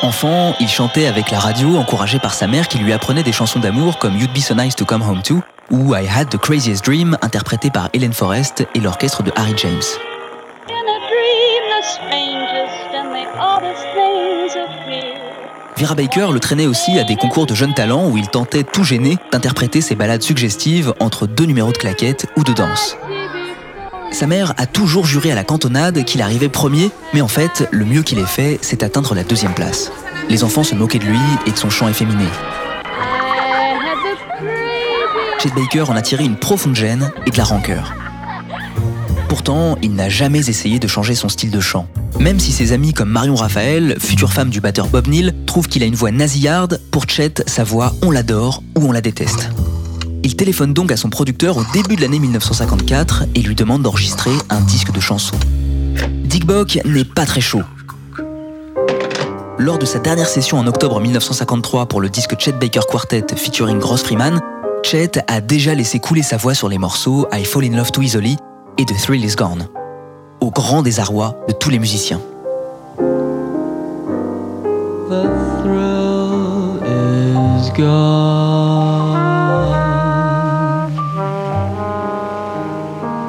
Enfant, 0.02 0.54
il 0.60 0.68
chantait 0.68 1.08
avec 1.08 1.32
la 1.32 1.40
radio, 1.40 1.76
encouragé 1.76 2.20
par 2.20 2.34
sa 2.34 2.46
mère 2.46 2.68
qui 2.68 2.78
lui 2.78 2.92
apprenait 2.92 3.24
des 3.24 3.32
chansons 3.32 3.58
d'amour 3.58 3.98
comme 3.98 4.16
You'd 4.16 4.32
Be 4.32 4.38
So 4.38 4.54
Nice 4.54 4.76
to 4.76 4.84
Come 4.84 5.02
Home 5.02 5.20
To 5.22 5.42
ou 5.72 5.96
I 5.96 6.06
Had 6.06 6.28
the 6.28 6.36
Craziest 6.36 6.84
Dream, 6.84 7.18
interprété 7.20 7.70
par 7.70 7.88
Helen 7.94 8.12
Forrest 8.12 8.64
et 8.76 8.78
l'orchestre 8.78 9.24
de 9.24 9.32
Harry 9.34 9.54
James. 9.56 9.82
Vera 15.76 15.96
Baker 15.96 16.28
le 16.32 16.38
traînait 16.38 16.66
aussi 16.66 16.96
à 17.00 17.02
des 17.02 17.16
concours 17.16 17.46
de 17.46 17.56
jeunes 17.56 17.74
talents 17.74 18.08
où 18.08 18.16
il 18.16 18.28
tentait 18.28 18.62
tout 18.62 18.84
gêné 18.84 19.18
d'interpréter 19.32 19.80
ses 19.80 19.96
ballades 19.96 20.22
suggestives 20.22 20.94
entre 21.00 21.26
deux 21.26 21.46
numéros 21.46 21.72
de 21.72 21.78
claquettes 21.78 22.26
ou 22.36 22.44
de 22.44 22.52
danse. 22.52 22.96
Sa 24.14 24.28
mère 24.28 24.54
a 24.58 24.66
toujours 24.66 25.06
juré 25.06 25.32
à 25.32 25.34
la 25.34 25.42
cantonade 25.42 26.04
qu'il 26.04 26.22
arrivait 26.22 26.48
premier, 26.48 26.92
mais 27.14 27.20
en 27.20 27.26
fait, 27.26 27.68
le 27.72 27.84
mieux 27.84 28.04
qu'il 28.04 28.20
ait 28.20 28.26
fait, 28.26 28.60
c'est 28.62 28.84
atteindre 28.84 29.12
la 29.12 29.24
deuxième 29.24 29.54
place. 29.54 29.90
Les 30.28 30.44
enfants 30.44 30.62
se 30.62 30.76
moquaient 30.76 31.00
de 31.00 31.06
lui 31.06 31.18
et 31.48 31.50
de 31.50 31.56
son 31.56 31.68
chant 31.68 31.88
efféminé. 31.88 32.26
Chet 35.40 35.50
Baker 35.56 35.90
en 35.90 35.96
a 35.96 36.00
tiré 36.00 36.22
une 36.22 36.36
profonde 36.36 36.76
gêne 36.76 37.10
et 37.26 37.32
de 37.32 37.36
la 37.36 37.42
rancœur. 37.42 37.92
Pourtant, 39.28 39.76
il 39.82 39.96
n'a 39.96 40.08
jamais 40.08 40.48
essayé 40.48 40.78
de 40.78 40.86
changer 40.86 41.16
son 41.16 41.28
style 41.28 41.50
de 41.50 41.60
chant. 41.60 41.88
Même 42.20 42.38
si 42.38 42.52
ses 42.52 42.70
amis 42.70 42.94
comme 42.94 43.10
Marion 43.10 43.34
Raphaël, 43.34 43.96
future 43.98 44.32
femme 44.32 44.50
du 44.50 44.60
batteur 44.60 44.86
Bob 44.86 45.08
Neal, 45.08 45.34
trouvent 45.44 45.66
qu'il 45.66 45.82
a 45.82 45.86
une 45.86 45.96
voix 45.96 46.12
nasillarde, 46.12 46.80
pour 46.92 47.08
Chet, 47.08 47.42
sa 47.48 47.64
voix, 47.64 47.92
on 48.00 48.12
l'adore 48.12 48.62
ou 48.76 48.86
on 48.86 48.92
la 48.92 49.00
déteste. 49.00 49.50
Il 50.24 50.36
téléphone 50.36 50.72
donc 50.72 50.90
à 50.90 50.96
son 50.96 51.10
producteur 51.10 51.58
au 51.58 51.64
début 51.74 51.96
de 51.96 52.00
l'année 52.00 52.18
1954 52.18 53.24
et 53.34 53.42
lui 53.42 53.54
demande 53.54 53.82
d'enregistrer 53.82 54.30
un 54.48 54.62
disque 54.62 54.90
de 54.90 54.98
chansons. 54.98 55.36
Dick 56.24 56.46
Bock 56.46 56.78
n'est 56.86 57.04
pas 57.04 57.26
très 57.26 57.42
chaud. 57.42 57.60
Lors 59.58 59.78
de 59.78 59.84
sa 59.84 59.98
dernière 59.98 60.26
session 60.26 60.58
en 60.58 60.66
octobre 60.66 60.98
1953 60.98 61.86
pour 61.86 62.00
le 62.00 62.08
disque 62.08 62.36
Chet 62.38 62.52
Baker 62.52 62.80
Quartet 62.90 63.26
featuring 63.36 63.78
Gross 63.78 64.02
Freeman, 64.02 64.40
Chet 64.82 65.22
a 65.28 65.42
déjà 65.42 65.74
laissé 65.74 66.00
couler 66.00 66.22
sa 66.22 66.38
voix 66.38 66.54
sur 66.54 66.70
les 66.70 66.78
morceaux 66.78 67.28
I 67.30 67.44
Fall 67.44 67.64
in 67.64 67.76
Love 67.76 67.92
Too 67.92 68.02
Easily 68.02 68.38
et 68.78 68.84
The 68.86 68.96
Thrill 68.96 69.22
Is 69.22 69.36
Gone, 69.36 69.68
au 70.40 70.50
grand 70.50 70.80
désarroi 70.80 71.38
de 71.48 71.52
tous 71.52 71.68
les 71.68 71.78
musiciens. 71.78 72.20
The 75.10 75.28
thrill 75.60 76.80
is 76.86 77.70
gone. 77.76 79.23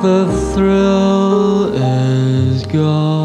The 0.05 0.27
thrill 0.53 1.73
is 1.73 2.63
gone. 2.67 3.24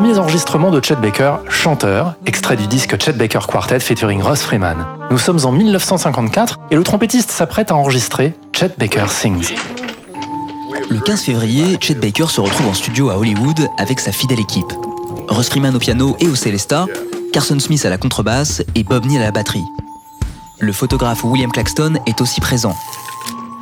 Premiers 0.00 0.18
enregistrements 0.20 0.70
de 0.70 0.80
Chet 0.80 0.94
Baker, 0.94 1.38
chanteur, 1.48 2.14
extrait 2.24 2.54
du 2.54 2.68
disque 2.68 3.02
Chet 3.02 3.14
Baker 3.14 3.40
Quartet 3.48 3.80
featuring 3.80 4.22
Ross 4.22 4.42
Freeman. 4.42 4.86
Nous 5.10 5.18
sommes 5.18 5.40
en 5.44 5.50
1954 5.50 6.60
et 6.70 6.76
le 6.76 6.84
trompettiste 6.84 7.32
s'apprête 7.32 7.72
à 7.72 7.74
enregistrer 7.74 8.32
Chet 8.52 8.70
Baker 8.78 9.06
Sings. 9.08 9.56
Le 10.88 11.00
15 11.00 11.22
février, 11.22 11.78
Chet 11.80 11.96
Baker 11.96 12.26
se 12.28 12.40
retrouve 12.40 12.68
en 12.68 12.74
studio 12.74 13.10
à 13.10 13.18
Hollywood 13.18 13.68
avec 13.76 13.98
sa 13.98 14.12
fidèle 14.12 14.38
équipe. 14.38 14.72
Russ 15.30 15.48
Freeman 15.48 15.74
au 15.74 15.80
piano 15.80 16.16
et 16.20 16.28
au 16.28 16.36
Celesta, 16.36 16.86
Carson 17.32 17.58
Smith 17.58 17.84
à 17.84 17.90
la 17.90 17.98
contrebasse 17.98 18.62
et 18.76 18.84
Bob 18.84 19.04
Neal 19.04 19.22
à 19.22 19.24
la 19.24 19.32
batterie. 19.32 19.64
Le 20.60 20.72
photographe 20.72 21.24
William 21.24 21.50
Claxton 21.50 21.94
est 22.06 22.20
aussi 22.20 22.40
présent. 22.40 22.76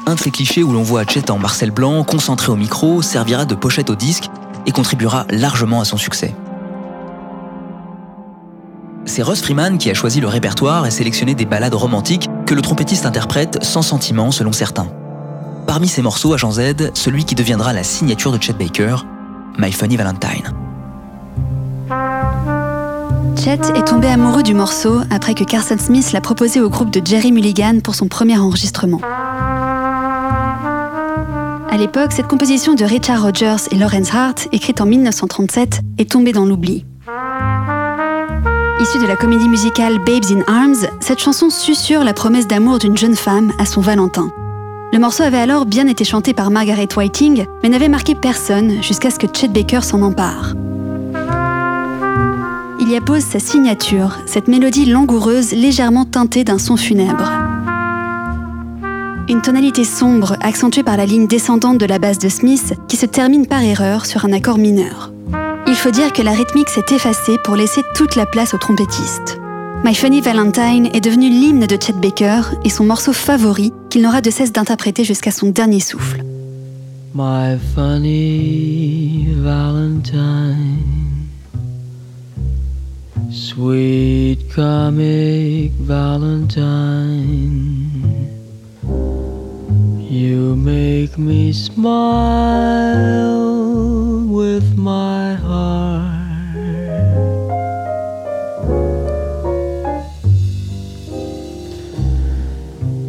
Un 0.07 0.17
de 0.17 0.21
ces 0.21 0.31
clichés 0.31 0.63
où 0.63 0.71
l'on 0.71 0.83
voit 0.83 1.05
Chet 1.09 1.31
en 1.31 1.39
Marcel 1.39 1.71
Blanc, 1.71 2.05
concentré 2.05 2.53
au 2.53 2.57
micro, 2.57 3.01
servira 3.01 3.47
de 3.47 3.55
pochette 3.55 3.89
au 3.89 3.95
disque 3.95 4.29
et 4.67 4.73
contribuera 4.73 5.27
largement 5.31 5.81
à 5.81 5.85
son 5.85 5.97
succès. 5.97 6.35
C'est 9.05 9.23
Russ 9.23 9.41
Freeman 9.41 9.79
qui 9.79 9.89
a 9.91 9.95
choisi 9.95 10.21
le 10.21 10.29
répertoire 10.29 10.85
et 10.85 10.91
sélectionné 10.91 11.35
des 11.35 11.47
ballades 11.47 11.75
romantiques 11.75 12.29
que 12.45 12.55
le 12.55 12.61
trompettiste 12.61 13.07
interprète 13.07 13.63
sans 13.63 13.83
sentiment 13.83 14.31
selon 14.33 14.53
certains. 14.53 14.89
Parmi 15.67 15.89
ces 15.89 16.03
morceaux, 16.03 16.35
Agent 16.35 16.53
Z, 16.53 16.93
celui 16.95 17.25
qui 17.25 17.35
deviendra 17.35 17.73
la 17.73 17.85
signature 17.85 18.33
de 18.33 18.43
Chet 18.43 18.53
Baker, 18.53 18.97
My 19.59 19.73
Funny 19.73 19.97
Valentine. 19.97 20.53
Chet 23.37 23.61
est 23.77 23.87
tombé 23.87 24.09
amoureux 24.09 24.43
du 24.43 24.55
morceau 24.55 25.01
après 25.11 25.35
que 25.35 25.45
Carson 25.45 25.77
Smith 25.79 26.13
l'a 26.13 26.21
proposé 26.21 26.61
au 26.61 26.69
groupe 26.69 26.91
de 26.91 27.01
Jerry 27.05 27.31
Mulligan 27.31 27.79
pour 27.83 27.95
son 27.95 28.09
premier 28.09 28.39
enregistrement. 28.39 29.01
À 31.77 31.79
l'époque, 31.79 32.13
cette 32.13 32.27
composition 32.27 32.73
de 32.73 32.87
Richard 32.87 33.23
Rogers 33.23 33.69
et 33.71 33.75
Lawrence 33.77 34.15
Hart, 34.15 34.49
écrite 34.51 34.81
en 34.81 34.87
1937, 34.87 35.83
est 35.99 36.11
tombée 36.11 36.33
dans 36.33 36.47
l'oubli. 36.47 36.87
Issue 38.81 38.99
de 38.99 39.07
la 39.07 39.15
comédie 39.15 39.51
musicale 39.51 39.99
Babes 39.99 40.25
in 40.31 40.41
Arms, 40.47 40.89
cette 41.01 41.19
chanson 41.19 41.51
susurre 41.51 42.03
la 42.03 42.15
promesse 42.15 42.47
d'amour 42.47 42.79
d'une 42.79 42.97
jeune 42.97 43.15
femme 43.15 43.53
à 43.59 43.67
son 43.67 43.83
Valentin. 43.83 44.33
Le 44.95 44.99
morceau 44.99 45.25
avait 45.25 45.37
alors 45.37 45.67
bien 45.67 45.87
été 45.87 46.03
chanté 46.03 46.33
par 46.33 46.51
Margaret 46.51 46.89
Whiting, 46.97 47.45
mais 47.63 47.69
n'avait 47.69 47.89
marqué 47.89 48.15
personne 48.15 48.83
jusqu'à 48.83 49.11
ce 49.11 49.19
que 49.19 49.27
Chet 49.31 49.49
Baker 49.49 49.83
s'en 49.83 50.01
empare. 50.01 50.55
Il 52.81 52.91
y 52.91 52.97
appose 52.97 53.21
sa 53.23 53.39
signature, 53.39 54.17
cette 54.25 54.49
mélodie 54.49 54.87
langoureuse 54.87 55.53
légèrement 55.53 56.07
teintée 56.07 56.43
d'un 56.43 56.59
son 56.59 56.79
funèbre. 56.79 57.46
Une 59.29 59.43
tonalité 59.43 59.83
sombre 59.83 60.37
accentuée 60.41 60.85
par 60.85 60.97
la 60.97 61.05
ligne 61.05 61.27
descendante 61.27 61.79
de 61.79 61.87
la 61.87 61.99
basse 61.99 62.21
de 62.21 62.29
Smith 62.29 62.75
qui 62.87 62.97
se 62.97 63.07
termine 63.07 63.47
par 63.47 63.61
erreur 63.61 64.07
sur 64.07 64.25
un 64.25 64.33
accord 64.33 64.57
mineur. 64.57 65.13
Il 65.67 65.75
faut 65.75 65.91
dire 65.91 66.13
que 66.13 66.23
la 66.23 66.31
rythmique 66.31 66.69
s'est 66.69 66.95
effacée 66.95 67.37
pour 67.43 67.57
laisser 67.57 67.83
toute 67.97 68.15
la 68.15 68.25
place 68.25 68.55
au 68.55 68.59
trompettiste. 68.59 69.41
My 69.85 69.97
Funny 69.97 70.21
Valentine 70.21 70.89
est 70.93 71.01
devenu 71.01 71.29
l'hymne 71.29 71.67
de 71.67 71.77
Chet 71.77 71.95
Baker 71.95 72.43
et 72.65 72.71
son 72.71 72.85
morceau 72.85 73.13
favori 73.13 73.73
qu'il 73.91 74.03
n'aura 74.03 74.21
de 74.21 74.31
cesse 74.31 74.53
d'interpréter 74.53 75.03
jusqu'à 75.03 75.33
son 75.33 75.49
dernier 75.51 75.81
souffle. 75.81 76.23
My 77.15 77.59
funny 77.75 79.27
Valentine, 79.43 80.85
sweet 83.31 84.39
comic 84.55 85.73
Valentine, 85.81 87.07
you 90.17 90.57
make 90.57 91.19
me 91.19 91.53
smile 91.53 91.77
with 94.27 94.79
my 94.79 95.35
heart. 95.35 96.57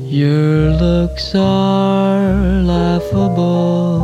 Your 0.09 0.71
looks 0.83 1.33
are 1.33 2.61
laughable, 2.73 4.01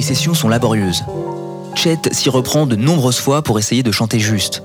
sessions 0.00 0.32
sont 0.32 0.48
laborieuses. 0.48 1.04
Chet 1.74 1.98
s'y 2.12 2.30
reprend 2.30 2.66
de 2.66 2.76
nombreuses 2.76 3.18
fois 3.18 3.42
pour 3.42 3.58
essayer 3.58 3.82
de 3.82 3.92
chanter 3.92 4.18
juste. 4.18 4.62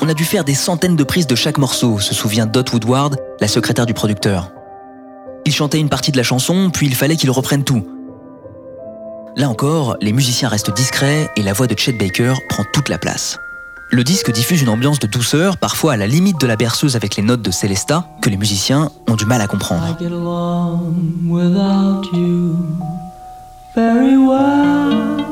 On 0.00 0.08
a 0.08 0.14
dû 0.14 0.24
faire 0.24 0.44
des 0.44 0.54
centaines 0.54 0.96
de 0.96 1.04
prises 1.04 1.26
de 1.26 1.34
chaque 1.34 1.58
morceau, 1.58 1.98
se 1.98 2.14
souvient 2.14 2.46
Dot 2.46 2.72
Woodward, 2.72 3.18
la 3.40 3.48
secrétaire 3.48 3.84
du 3.84 3.92
producteur. 3.92 4.50
Il 5.44 5.52
chantait 5.52 5.78
une 5.78 5.90
partie 5.90 6.10
de 6.10 6.16
la 6.16 6.22
chanson, 6.22 6.70
puis 6.72 6.86
il 6.86 6.94
fallait 6.94 7.16
qu'il 7.16 7.30
reprenne 7.30 7.64
tout. 7.64 7.86
Là 9.34 9.48
encore, 9.48 9.96
les 10.02 10.12
musiciens 10.12 10.48
restent 10.48 10.74
discrets 10.74 11.30
et 11.36 11.42
la 11.42 11.54
voix 11.54 11.66
de 11.66 11.78
Chet 11.78 11.92
Baker 11.92 12.34
prend 12.50 12.64
toute 12.72 12.90
la 12.90 12.98
place. 12.98 13.38
Le 13.90 14.04
disque 14.04 14.30
diffuse 14.30 14.60
une 14.60 14.68
ambiance 14.68 14.98
de 14.98 15.06
douceur, 15.06 15.56
parfois 15.56 15.94
à 15.94 15.96
la 15.96 16.06
limite 16.06 16.38
de 16.38 16.46
la 16.46 16.56
berceuse 16.56 16.96
avec 16.96 17.16
les 17.16 17.22
notes 17.22 17.40
de 17.40 17.50
Celesta, 17.50 18.06
que 18.20 18.28
les 18.28 18.36
musiciens 18.36 18.90
ont 19.08 19.16
du 19.16 19.24
mal 19.24 19.40
à 19.40 19.46
comprendre. 19.46 19.84
I 19.86 20.02
get 20.02 20.12
along 20.12 20.94
without 21.26 22.04
you 22.12 22.56
very 23.74 24.16
well. 24.16 25.24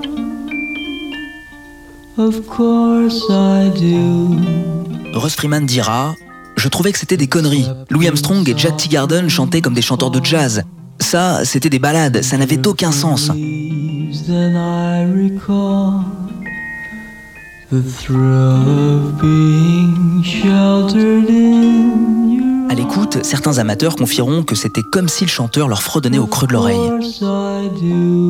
Of 2.16 2.46
course 2.46 3.22
I 3.28 3.70
do. 3.78 5.18
Russ 5.18 5.34
Freeman 5.34 5.66
dira 5.66 6.14
Je 6.56 6.68
trouvais 6.68 6.92
que 6.92 6.98
c'était 6.98 7.18
des 7.18 7.28
conneries. 7.28 7.66
Louis 7.90 8.08
Armstrong 8.08 8.48
et 8.48 8.54
Jack 8.56 8.78
Teagarden 8.78 9.28
chantaient 9.28 9.60
comme 9.60 9.74
des 9.74 9.82
chanteurs 9.82 10.10
de 10.10 10.24
jazz. 10.24 10.62
Ça, 11.00 11.44
c'était 11.44 11.70
des 11.70 11.78
ballades, 11.78 12.22
ça 12.22 12.36
n'avait 12.36 12.66
aucun 12.66 12.92
sens. 12.92 13.30
À 22.68 22.74
l'écoute, 22.74 23.18
certains 23.22 23.58
amateurs 23.58 23.96
confieront 23.96 24.42
que 24.42 24.54
c'était 24.54 24.82
comme 24.82 25.08
si 25.08 25.24
le 25.24 25.30
chanteur 25.30 25.68
leur 25.68 25.82
fredonnait 25.82 26.18
au 26.18 26.26
creux 26.26 26.46
de 26.46 26.52
l'oreille. 26.52 26.78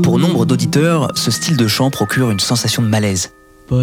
Pour 0.03 0.19
nombre 0.19 0.47
d'auditeurs, 0.47 1.09
ce 1.15 1.31
style 1.31 1.57
de 1.57 1.69
chant 1.69 1.91
procure 1.91 2.31
une 2.31 2.41
sensation 2.41 2.83
de 2.83 2.89
malaise. 2.89 3.33
Pour 3.69 3.79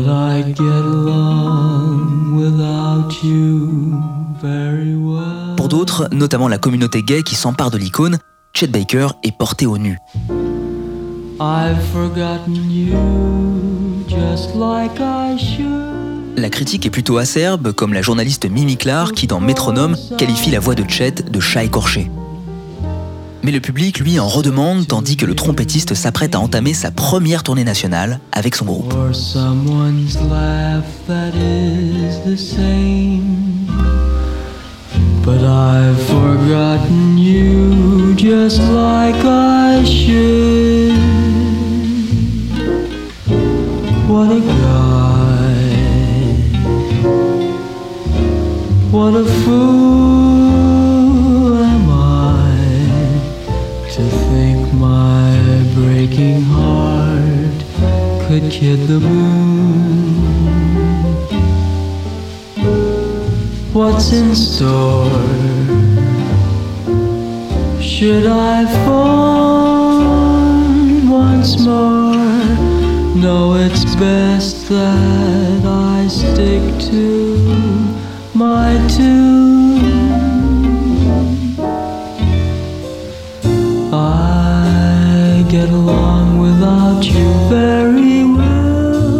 d'autres, 5.69 6.09
notamment 6.11 6.47
la 6.47 6.57
communauté 6.57 7.03
gay 7.03 7.23
qui 7.23 7.35
s'empare 7.35 7.71
de 7.71 7.77
l'icône, 7.77 8.17
Chet 8.59 8.65
Baker 8.65 9.09
est 9.21 9.31
porté 9.31 9.67
au 9.67 9.77
nu. 9.77 9.99
La 16.35 16.49
critique 16.49 16.87
est 16.87 16.89
plutôt 16.89 17.19
acerbe, 17.19 17.71
comme 17.71 17.93
la 17.93 18.01
journaliste 18.01 18.49
Mimi 18.49 18.75
Clark 18.75 19.13
qui, 19.13 19.27
dans 19.27 19.39
Métronome, 19.39 19.95
qualifie 20.17 20.49
la 20.49 20.59
voix 20.59 20.73
de 20.73 20.89
Chet 20.89 21.11
de 21.11 21.39
chat 21.39 21.65
écorché. 21.65 22.09
Mais 23.43 23.51
le 23.51 23.59
public, 23.59 23.99
lui, 23.99 24.19
en 24.19 24.27
redemande, 24.27 24.87
tandis 24.87 25.17
que 25.17 25.27
le 25.27 25.35
trompettiste 25.35 25.93
s'apprête 25.93 26.33
à 26.33 26.39
entamer 26.39 26.73
sa 26.73 26.89
première 26.89 27.43
tournée 27.43 27.63
nationale 27.63 28.19
avec 28.31 28.55
son 28.55 28.65
groupe. 28.65 28.91
But 35.27 35.43
I've 35.43 36.01
forgotten 36.07 37.17
you 37.17 37.86
just 38.17 38.59
like 38.71 39.15
I 39.23 39.83
should. 39.83 40.97
What 44.09 44.31
a 44.31 44.39
guy. 44.39 45.53
What 48.89 49.13
a 49.13 49.25
fool 49.43 50.03
am 51.63 51.89
I 51.91 52.57
to 53.91 54.03
think 54.31 54.73
my 54.73 55.37
breaking 55.75 56.41
heart 56.41 57.57
could 58.27 58.51
kid 58.51 58.87
the 58.87 58.99
moon. 58.99 60.15
What's 63.73 64.11
in 64.11 64.33
store? 64.35 65.86
Should 67.97 68.27
I 68.27 68.63
fall 68.85 69.97
once 71.09 71.57
more? 71.65 72.13
No, 73.15 73.55
it's 73.55 73.95
best 73.95 74.69
that 74.69 75.65
I 75.65 76.07
stick 76.07 76.79
to 76.91 77.37
my 78.35 78.77
tune. 78.87 79.81
I 83.91 85.43
get 85.49 85.69
along 85.69 86.37
without 86.37 87.03
you 87.03 87.27
very 87.49 88.23
well. 88.37 89.17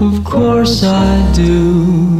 Of 0.00 0.24
course 0.24 0.82
I 0.82 1.30
do. 1.34 2.17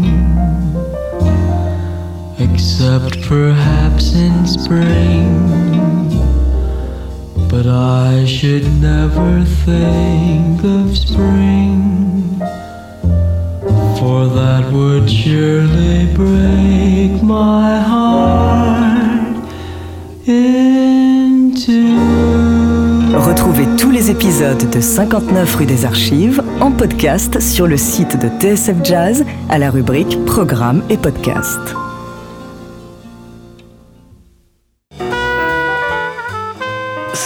Perhaps 3.28 4.14
in 4.14 4.46
spring 4.46 5.68
But 7.48 7.66
I 7.66 8.26
should 8.26 8.66
never 8.80 9.42
think 9.64 10.62
of 10.62 10.96
spring, 10.96 12.38
for 13.98 14.26
that 14.26 14.70
would 14.70 15.08
surely 15.10 16.06
break 16.14 17.22
my 17.22 17.80
heart 17.80 19.34
in 20.26 21.52
two. 21.54 21.96
Retrouvez 23.18 23.66
tous 23.78 23.90
les 23.90 24.10
épisodes 24.10 24.68
de 24.70 24.80
59 24.80 25.56
rue 25.56 25.66
des 25.66 25.86
Archives 25.86 26.42
en 26.60 26.70
podcast 26.70 27.40
sur 27.40 27.66
le 27.66 27.78
site 27.78 28.18
de 28.20 28.28
TSF 28.28 28.84
Jazz 28.84 29.24
à 29.48 29.58
la 29.58 29.70
rubrique 29.70 30.22
Programmes 30.26 30.82
et 30.90 30.98
podcasts.« 30.98 31.74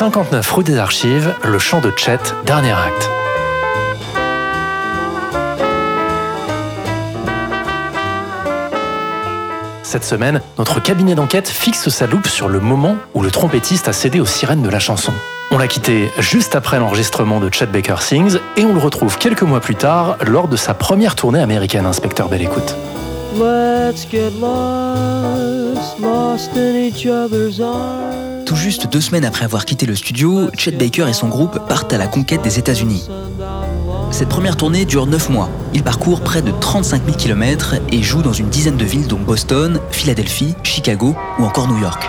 59 0.02 0.50
rue 0.50 0.64
des 0.64 0.78
Archives, 0.78 1.32
le 1.44 1.60
chant 1.60 1.80
de 1.80 1.92
Chet, 1.96 2.18
dernier 2.44 2.72
acte. 2.72 3.08
Cette 9.84 10.02
semaine, 10.02 10.40
notre 10.58 10.82
cabinet 10.82 11.14
d'enquête 11.14 11.48
fixe 11.48 11.88
sa 11.88 12.08
loupe 12.08 12.26
sur 12.26 12.48
le 12.48 12.58
moment 12.58 12.96
où 13.14 13.22
le 13.22 13.30
trompettiste 13.30 13.86
a 13.86 13.92
cédé 13.92 14.18
aux 14.18 14.26
sirènes 14.26 14.62
de 14.62 14.68
la 14.68 14.80
chanson. 14.80 15.12
On 15.52 15.58
l'a 15.58 15.68
quitté 15.68 16.10
juste 16.18 16.56
après 16.56 16.80
l'enregistrement 16.80 17.38
de 17.38 17.48
Chet 17.54 17.66
Baker 17.66 18.00
Sings 18.00 18.38
et 18.56 18.64
on 18.64 18.74
le 18.74 18.80
retrouve 18.80 19.18
quelques 19.18 19.42
mois 19.42 19.60
plus 19.60 19.76
tard 19.76 20.16
lors 20.26 20.48
de 20.48 20.56
sa 20.56 20.74
première 20.74 21.14
tournée 21.14 21.40
américaine, 21.40 21.86
inspecteur 21.86 22.28
Belle 22.28 22.42
Écoute. 22.42 22.74
Tout 28.46 28.56
juste 28.56 28.90
deux 28.90 29.00
semaines 29.00 29.24
après 29.24 29.44
avoir 29.44 29.64
quitté 29.64 29.86
le 29.86 29.94
studio, 29.94 30.50
Chet 30.56 30.72
Baker 30.72 31.08
et 31.08 31.12
son 31.12 31.28
groupe 31.28 31.58
partent 31.68 31.92
à 31.92 31.98
la 31.98 32.06
conquête 32.06 32.42
des 32.42 32.58
États-Unis. 32.58 33.08
Cette 34.10 34.28
première 34.28 34.56
tournée 34.56 34.84
dure 34.84 35.06
9 35.06 35.30
mois. 35.30 35.48
Il 35.74 35.82
parcourt 35.82 36.20
près 36.20 36.42
de 36.42 36.50
35 36.50 37.04
000 37.04 37.16
km 37.16 37.76
et 37.90 38.02
joue 38.02 38.22
dans 38.22 38.32
une 38.32 38.48
dizaine 38.48 38.76
de 38.76 38.84
villes 38.84 39.06
dont 39.06 39.18
Boston, 39.18 39.80
Philadelphie, 39.90 40.54
Chicago 40.62 41.14
ou 41.38 41.44
encore 41.44 41.68
New 41.68 41.78
York. 41.78 42.08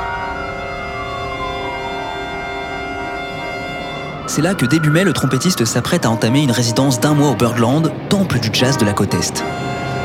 C'est 4.27 4.41
là 4.41 4.55
que 4.55 4.65
début 4.65 4.89
mai, 4.89 5.03
le 5.03 5.13
trompettiste 5.13 5.63
s'apprête 5.65 6.05
à 6.05 6.09
entamer 6.09 6.41
une 6.41 6.51
résidence 6.51 6.99
d'un 6.99 7.13
mois 7.13 7.29
au 7.29 7.35
Birdland, 7.35 7.91
temple 8.09 8.39
du 8.39 8.49
jazz 8.51 8.77
de 8.77 8.85
la 8.85 8.93
côte 8.93 9.13
Est. 9.13 9.43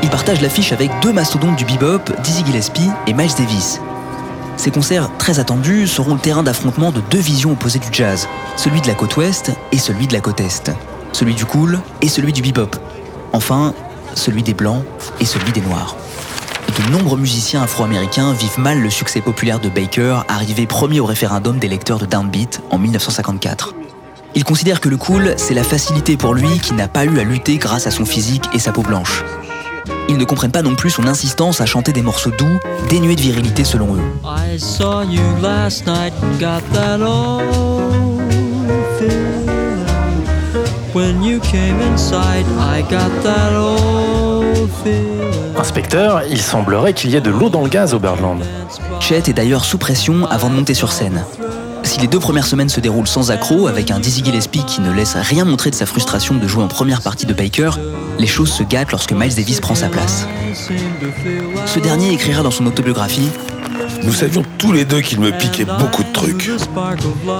Il 0.03 0.09
partage 0.09 0.41
l'affiche 0.41 0.71
avec 0.71 0.91
deux 1.01 1.11
mastodontes 1.11 1.57
du 1.57 1.65
bebop, 1.65 2.11
Dizzy 2.23 2.45
Gillespie 2.45 2.89
et 3.07 3.13
Miles 3.13 3.33
Davis. 3.37 3.81
Ces 4.59 4.71
concerts 4.71 5.09
très 5.17 5.39
attendus 5.39 5.87
seront 5.87 6.15
le 6.15 6.19
terrain 6.19 6.43
d'affrontement 6.43 6.91
de 6.91 6.99
deux 7.09 7.19
visions 7.19 7.53
opposées 7.53 7.79
du 7.79 7.87
jazz, 7.93 8.27
celui 8.57 8.81
de 8.81 8.87
la 8.87 8.93
côte 8.93 9.15
ouest 9.15 9.51
et 9.71 9.77
celui 9.77 10.05
de 10.05 10.11
la 10.11 10.19
côte 10.19 10.41
est, 10.41 10.71
celui 11.13 11.33
du 11.33 11.45
cool 11.45 11.79
et 12.01 12.09
celui 12.09 12.33
du 12.33 12.41
bebop. 12.41 12.75
Enfin, 13.31 13.73
celui 14.15 14.43
des 14.43 14.53
blancs 14.53 14.83
et 15.21 15.25
celui 15.25 15.53
des 15.53 15.61
noirs. 15.61 15.95
De 16.67 16.91
nombreux 16.91 17.17
musiciens 17.17 17.61
afro-américains 17.61 18.33
vivent 18.33 18.59
mal 18.59 18.81
le 18.81 18.89
succès 18.89 19.21
populaire 19.21 19.61
de 19.61 19.69
Baker, 19.69 20.23
arrivé 20.27 20.67
premier 20.67 20.99
au 20.99 21.05
référendum 21.05 21.57
des 21.57 21.69
lecteurs 21.69 21.97
de 21.97 22.05
Downbeat 22.05 22.61
en 22.69 22.79
1954. 22.79 23.75
Ils 24.35 24.43
considèrent 24.43 24.81
que 24.81 24.89
le 24.89 24.97
cool, 24.97 25.35
c'est 25.37 25.53
la 25.53 25.63
facilité 25.63 26.17
pour 26.17 26.33
lui 26.33 26.59
qui 26.59 26.73
n'a 26.73 26.89
pas 26.89 27.05
eu 27.05 27.17
à 27.19 27.23
lutter 27.23 27.59
grâce 27.59 27.87
à 27.87 27.91
son 27.91 28.03
physique 28.03 28.49
et 28.53 28.59
sa 28.59 28.73
peau 28.73 28.81
blanche. 28.81 29.23
Ils 30.07 30.17
ne 30.17 30.25
comprennent 30.25 30.51
pas 30.51 30.61
non 30.61 30.75
plus 30.75 30.89
son 30.89 31.07
insistance 31.07 31.61
à 31.61 31.65
chanter 31.65 31.91
des 31.91 32.01
morceaux 32.01 32.31
doux, 32.31 32.59
dénués 32.89 33.15
de 33.15 33.21
virilité 33.21 33.63
selon 33.63 33.95
eux. 33.95 34.01
I 34.25 34.59
saw 34.59 35.03
you 35.03 35.21
last 35.41 35.85
night 35.85 36.13
and 36.21 36.39
got 36.39 36.61
that 36.73 36.99
old 37.01 38.21
feeling. 38.97 39.85
When 40.93 41.23
you 41.23 41.39
came 41.39 41.79
inside, 41.81 42.45
I 42.59 42.81
got 42.81 43.11
that 43.23 43.55
old 43.55 44.69
feeling. 44.83 45.19
Inspecteur, 45.57 46.23
il 46.29 46.41
semblerait 46.41 46.93
qu'il 46.93 47.11
y 47.11 47.15
ait 47.15 47.21
de 47.21 47.29
l'eau 47.29 47.49
dans 47.49 47.61
le 47.61 47.69
gaz 47.69 47.93
au 47.93 47.99
Birdland. 47.99 48.41
Chet 48.99 49.29
est 49.29 49.33
d'ailleurs 49.33 49.65
sous 49.65 49.77
pression 49.77 50.25
avant 50.29 50.49
de 50.49 50.55
monter 50.55 50.73
sur 50.73 50.91
scène. 50.91 51.23
Si 51.89 51.99
les 51.99 52.05
deux 52.05 52.19
premières 52.19 52.45
semaines 52.45 52.69
se 52.69 52.79
déroulent 52.79 53.07
sans 53.07 53.31
accroc, 53.31 53.67
avec 53.67 53.89
un 53.89 53.99
Dizzy 53.99 54.23
Gillespie 54.23 54.63
qui 54.63 54.79
ne 54.79 54.93
laisse 54.93 55.15
rien 55.15 55.43
montrer 55.43 55.71
de 55.71 55.75
sa 55.75 55.87
frustration 55.87 56.35
de 56.35 56.47
jouer 56.47 56.63
en 56.63 56.67
première 56.67 57.01
partie 57.01 57.25
de 57.25 57.33
Baker, 57.33 57.71
les 58.19 58.27
choses 58.27 58.51
se 58.51 58.61
gâtent 58.61 58.91
lorsque 58.91 59.11
Miles 59.11 59.33
Davis 59.33 59.59
prend 59.59 59.73
sa 59.73 59.89
place. 59.89 60.27
Ce 61.65 61.79
dernier 61.79 62.13
écrira 62.13 62.43
dans 62.43 62.51
son 62.51 62.67
autobiographie, 62.67 63.27
Nous 64.03 64.13
savions 64.13 64.43
tous 64.59 64.71
les 64.71 64.85
deux 64.85 65.01
qu'il 65.01 65.19
me 65.19 65.31
piquait 65.31 65.65
beaucoup 65.65 66.03
de 66.03 66.13
trucs. 66.13 66.51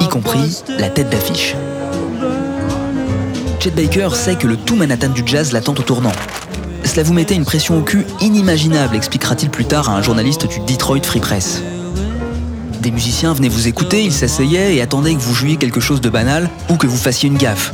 y 0.01 0.07
compris 0.07 0.63
la 0.79 0.89
tête 0.89 1.11
d'affiche. 1.11 1.55
Chet 3.59 3.69
Baker 3.69 4.09
sait 4.15 4.35
que 4.35 4.47
le 4.47 4.57
tout 4.57 4.75
Manhattan 4.75 5.09
du 5.09 5.21
jazz 5.27 5.51
l'attend 5.53 5.73
au 5.73 5.83
tournant. 5.83 6.11
Cela 6.85 7.03
vous 7.03 7.13
mettait 7.13 7.35
une 7.35 7.45
pression 7.45 7.77
au 7.77 7.81
cul 7.83 8.03
inimaginable, 8.19 8.95
expliquera-t-il 8.95 9.51
plus 9.51 9.65
tard 9.65 9.89
à 9.89 9.95
un 9.95 10.01
journaliste 10.01 10.47
du 10.47 10.59
Detroit 10.61 11.03
Free 11.03 11.19
Press. 11.19 11.61
Des 12.79 12.91
musiciens 12.91 13.33
venaient 13.33 13.49
vous 13.49 13.67
écouter, 13.67 14.03
ils 14.03 14.13
s'asseyaient 14.13 14.75
et 14.75 14.81
attendaient 14.81 15.13
que 15.13 15.19
vous 15.19 15.33
jouiez 15.33 15.57
quelque 15.57 15.81
chose 15.81 15.99
de 15.99 16.09
banal 16.09 16.49
ou 16.69 16.77
que 16.77 16.87
vous 16.87 16.97
fassiez 16.97 17.27
une 17.27 17.37
gaffe. 17.37 17.73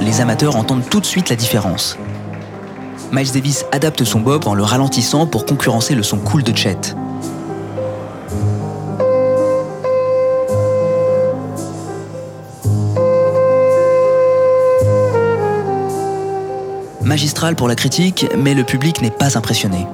Les 0.00 0.20
amateurs 0.20 0.56
entendent 0.56 0.88
tout 0.90 1.00
de 1.00 1.06
suite 1.06 1.30
la 1.30 1.36
différence. 1.36 1.96
Miles 3.12 3.30
Davis 3.32 3.64
adapte 3.70 4.02
son 4.04 4.20
bob 4.20 4.48
en 4.48 4.54
le 4.54 4.64
ralentissant 4.64 5.26
pour 5.26 5.46
concurrencer 5.46 5.94
le 5.94 6.02
son 6.02 6.18
cool 6.18 6.42
de 6.42 6.54
Chet. 6.54 6.76
Magistral 17.02 17.54
pour 17.54 17.68
la 17.68 17.76
critique, 17.76 18.26
mais 18.36 18.54
le 18.54 18.64
public 18.64 19.02
n'est 19.02 19.10
pas 19.10 19.38
impressionné. 19.38 19.86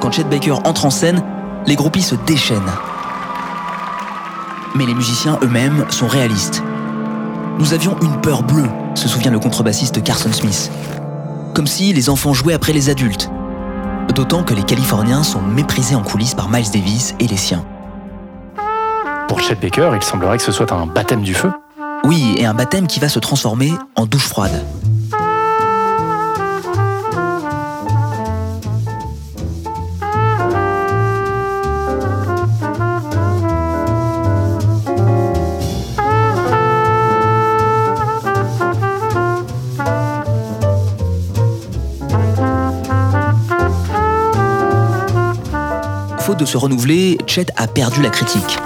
Quand 0.00 0.10
Chet 0.10 0.24
Baker 0.24 0.56
entre 0.64 0.86
en 0.86 0.90
scène, 0.90 1.22
les 1.66 1.76
groupies 1.76 2.02
se 2.02 2.14
déchaînent. 2.14 2.60
Mais 4.74 4.86
les 4.86 4.94
musiciens 4.94 5.38
eux-mêmes 5.42 5.84
sont 5.90 6.06
réalistes. 6.06 6.62
Nous 7.58 7.74
avions 7.74 7.96
une 8.00 8.20
peur 8.20 8.42
bleue, 8.42 8.68
se 8.94 9.08
souvient 9.08 9.30
le 9.30 9.38
contrebassiste 9.38 10.02
Carson 10.02 10.32
Smith. 10.32 10.70
Comme 11.54 11.66
si 11.66 11.92
les 11.92 12.08
enfants 12.08 12.32
jouaient 12.32 12.54
après 12.54 12.72
les 12.72 12.88
adultes. 12.88 13.30
D'autant 14.14 14.42
que 14.42 14.54
les 14.54 14.62
Californiens 14.62 15.22
sont 15.22 15.42
méprisés 15.42 15.94
en 15.94 16.02
coulisses 16.02 16.34
par 16.34 16.50
Miles 16.50 16.70
Davis 16.72 17.14
et 17.20 17.26
les 17.26 17.36
siens. 17.36 17.64
Pour 19.28 19.40
Chet 19.40 19.54
Baker, 19.54 19.90
il 19.94 20.02
semblerait 20.02 20.38
que 20.38 20.42
ce 20.42 20.52
soit 20.52 20.72
un 20.72 20.86
baptême 20.86 21.22
du 21.22 21.34
feu. 21.34 21.50
Oui, 22.04 22.34
et 22.36 22.46
un 22.46 22.54
baptême 22.54 22.86
qui 22.86 23.00
va 23.00 23.08
se 23.08 23.18
transformer 23.18 23.72
en 23.96 24.06
douche 24.06 24.26
froide. 24.26 24.64
Se 46.46 46.56
renouveler, 46.56 47.18
Chet 47.26 47.46
a 47.56 47.66
perdu 47.66 48.02
la 48.02 48.10
critique. 48.10 48.58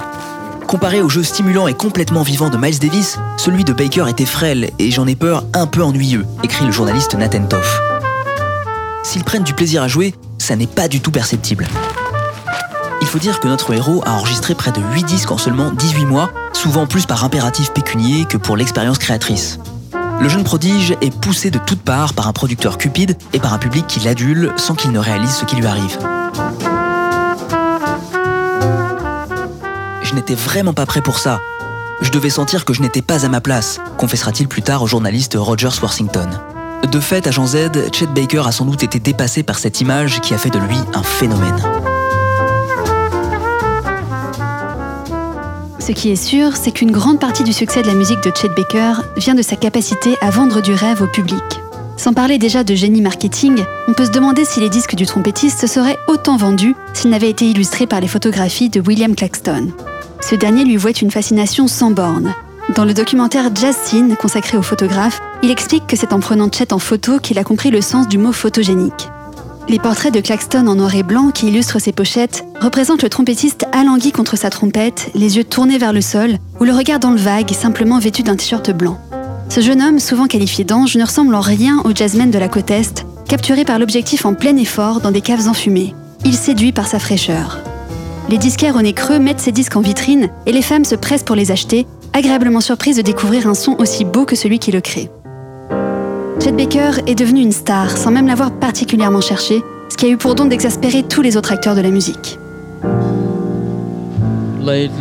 Comparé 0.67 1.01
au 1.01 1.09
jeu 1.09 1.23
stimulant 1.23 1.67
et 1.67 1.73
complètement 1.73 2.23
vivant 2.23 2.49
de 2.49 2.57
Miles 2.57 2.79
Davis, 2.79 3.17
celui 3.37 3.63
de 3.63 3.73
Baker 3.73 4.05
était 4.09 4.25
frêle 4.25 4.69
et 4.79 4.91
j'en 4.91 5.07
ai 5.07 5.15
peur 5.15 5.45
un 5.53 5.65
peu 5.65 5.81
ennuyeux, 5.81 6.25
écrit 6.43 6.65
le 6.65 6.71
journaliste 6.71 7.15
Nathan 7.15 7.45
Toff. 7.45 7.79
S'ils 9.03 9.23
prennent 9.23 9.43
du 9.43 9.53
plaisir 9.53 9.81
à 9.81 9.87
jouer, 9.87 10.13
ça 10.37 10.55
n'est 10.55 10.67
pas 10.67 10.87
du 10.87 10.99
tout 10.99 11.11
perceptible. 11.11 11.67
Il 13.01 13.07
faut 13.07 13.19
dire 13.19 13.39
que 13.39 13.47
notre 13.47 13.73
héros 13.73 14.01
a 14.05 14.11
enregistré 14.11 14.55
près 14.55 14.71
de 14.71 14.81
8 14.81 15.05
disques 15.05 15.31
en 15.31 15.37
seulement 15.37 15.71
18 15.71 16.05
mois, 16.05 16.31
souvent 16.51 16.87
plus 16.87 17.05
par 17.05 17.23
impératif 17.23 17.71
pécunier 17.71 18.25
que 18.25 18.37
pour 18.37 18.57
l'expérience 18.57 18.97
créatrice. 18.97 19.59
Le 20.19 20.27
jeune 20.27 20.43
prodige 20.43 20.97
est 21.01 21.15
poussé 21.15 21.51
de 21.51 21.59
toutes 21.59 21.81
parts 21.81 22.13
par 22.13 22.27
un 22.27 22.33
producteur 22.33 22.77
cupide 22.77 23.15
et 23.33 23.39
par 23.39 23.53
un 23.53 23.59
public 23.59 23.85
qui 23.87 23.99
l'adule 23.99 24.51
sans 24.57 24.73
qu'il 24.73 24.91
ne 24.91 24.99
réalise 24.99 25.33
ce 25.33 25.45
qui 25.45 25.55
lui 25.55 25.67
arrive. 25.67 25.97
Je 30.07 30.15
n'étais 30.15 30.35
vraiment 30.35 30.73
pas 30.73 30.85
prêt 30.85 31.01
pour 31.01 31.19
ça. 31.19 31.41
Je 32.01 32.11
devais 32.11 32.29
sentir 32.29 32.63
que 32.63 32.71
je 32.71 32.81
n'étais 32.81 33.01
pas 33.01 33.25
à 33.25 33.29
ma 33.29 33.41
place, 33.41 33.81
confessera-t-il 33.97 34.47
plus 34.47 34.61
tard 34.61 34.81
au 34.81 34.87
journaliste 34.87 35.35
Rogers 35.37 35.81
Worthington. 35.81 36.29
De 36.89 36.99
fait, 37.01 37.27
agent 37.27 37.47
Z, 37.47 37.57
Chet 37.91 38.07
Baker 38.15 38.43
a 38.45 38.53
sans 38.53 38.63
doute 38.63 38.83
été 38.83 38.99
dépassé 38.99 39.43
par 39.43 39.59
cette 39.59 39.81
image 39.81 40.21
qui 40.21 40.33
a 40.33 40.37
fait 40.37 40.49
de 40.49 40.59
lui 40.59 40.77
un 40.93 41.03
phénomène. 41.03 41.61
Ce 45.79 45.91
qui 45.91 46.09
est 46.09 46.15
sûr, 46.15 46.55
c'est 46.55 46.71
qu'une 46.71 46.91
grande 46.91 47.19
partie 47.19 47.43
du 47.43 47.51
succès 47.51 47.81
de 47.81 47.87
la 47.87 47.93
musique 47.93 48.21
de 48.23 48.31
Chet 48.33 48.49
Baker 48.55 48.93
vient 49.17 49.35
de 49.35 49.41
sa 49.41 49.57
capacité 49.57 50.15
à 50.21 50.29
vendre 50.29 50.61
du 50.61 50.73
rêve 50.73 51.01
au 51.01 51.07
public. 51.07 51.43
Sans 51.97 52.13
parler 52.13 52.37
déjà 52.37 52.63
de 52.63 52.75
génie 52.75 53.01
marketing, 53.01 53.63
on 53.87 53.93
peut 53.93 54.05
se 54.05 54.11
demander 54.11 54.45
si 54.45 54.59
les 54.59 54.69
disques 54.69 54.95
du 54.95 55.07
trompettiste 55.07 55.65
seraient 55.65 55.97
autant 56.07 56.37
vendus 56.37 56.75
s'ils 56.93 57.09
n'avaient 57.09 57.29
été 57.29 57.49
illustrés 57.49 57.87
par 57.87 57.99
les 57.99 58.07
photographies 58.07 58.69
de 58.69 58.79
William 58.79 59.15
Claxton. 59.15 59.71
Ce 60.21 60.35
dernier 60.35 60.63
lui 60.63 60.77
vouait 60.77 60.91
une 60.91 61.09
fascination 61.09 61.67
sans 61.67 61.89
borne. 61.89 62.33
Dans 62.75 62.85
le 62.85 62.93
documentaire 62.93 63.49
Jazz 63.55 63.77
consacré 64.19 64.57
au 64.57 64.61
photographe, 64.61 65.19
il 65.41 65.49
explique 65.49 65.87
que 65.87 65.95
c'est 65.95 66.13
en 66.13 66.19
prenant 66.19 66.51
Chet 66.51 66.71
en 66.71 66.79
photo 66.79 67.17
qu'il 67.17 67.39
a 67.39 67.43
compris 67.43 67.71
le 67.71 67.81
sens 67.81 68.07
du 68.07 68.19
mot 68.19 68.31
photogénique. 68.31 69.09
Les 69.67 69.79
portraits 69.79 70.13
de 70.13 70.21
Claxton 70.21 70.67
en 70.67 70.75
noir 70.75 70.95
et 70.95 71.03
blanc 71.03 71.31
qui 71.31 71.47
illustrent 71.47 71.79
ses 71.79 71.91
pochettes 71.91 72.45
représentent 72.61 73.03
le 73.03 73.09
trompettiste 73.09 73.65
alangui 73.73 74.11
contre 74.11 74.37
sa 74.37 74.49
trompette, 74.49 75.09
les 75.15 75.37
yeux 75.37 75.43
tournés 75.43 75.77
vers 75.77 75.93
le 75.93 76.01
sol, 76.01 76.37
ou 76.59 76.63
le 76.63 76.73
regard 76.73 76.99
dans 76.99 77.11
le 77.11 77.17
vague, 77.17 77.51
simplement 77.51 77.99
vêtu 77.99 78.23
d'un 78.23 78.35
t-shirt 78.35 78.71
blanc. 78.71 78.99
Ce 79.49 79.61
jeune 79.61 79.81
homme, 79.81 79.99
souvent 79.99 80.27
qualifié 80.27 80.63
d'ange, 80.65 80.97
ne 80.97 81.05
ressemble 81.05 81.33
en 81.33 81.39
rien 81.39 81.81
au 81.85 81.91
jazzman 81.95 82.29
de 82.29 82.37
la 82.37 82.49
côte 82.49 82.69
Est, 82.69 83.05
capturé 83.27 83.63
par 83.63 83.79
l'objectif 83.79 84.25
en 84.25 84.33
plein 84.33 84.55
effort 84.57 84.99
dans 84.99 85.11
des 85.11 85.21
caves 85.21 85.47
enfumées. 85.47 85.95
Il 86.25 86.35
séduit 86.35 86.73
par 86.73 86.87
sa 86.87 86.99
fraîcheur. 86.99 87.59
Les 88.29 88.37
disquaires 88.37 88.75
au 88.75 88.81
nez 88.81 88.93
creux 88.93 89.19
mettent 89.19 89.39
ses 89.39 89.53
disques 89.53 89.77
en 89.77 89.81
vitrine 89.81 90.29
et 90.45 90.51
les 90.51 90.61
femmes 90.61 90.83
se 90.83 90.95
pressent 90.95 91.23
pour 91.23 91.35
les 91.35 91.51
acheter, 91.51 91.87
agréablement 92.11 92.59
surprises 92.59 92.97
de 92.97 93.01
découvrir 93.01 93.47
un 93.47 93.53
son 93.53 93.75
aussi 93.79 94.03
beau 94.03 94.25
que 94.25 94.35
celui 94.35 94.59
qui 94.59 94.71
le 94.71 94.81
crée. 94.81 95.09
Chet 96.41 96.51
Baker 96.51 97.01
est 97.07 97.15
devenu 97.15 97.41
une 97.41 97.53
star 97.53 97.97
sans 97.97 98.11
même 98.11 98.27
l'avoir 98.27 98.51
particulièrement 98.51 99.21
cherché, 99.21 99.63
ce 99.89 99.95
qui 99.95 100.05
a 100.07 100.09
eu 100.09 100.17
pour 100.17 100.35
don 100.35 100.45
d'exaspérer 100.45 101.03
tous 101.03 101.21
les 101.21 101.37
autres 101.37 101.53
acteurs 101.53 101.75
de 101.75 101.81
la 101.81 101.89
musique. 101.89 102.37
At 104.67 104.97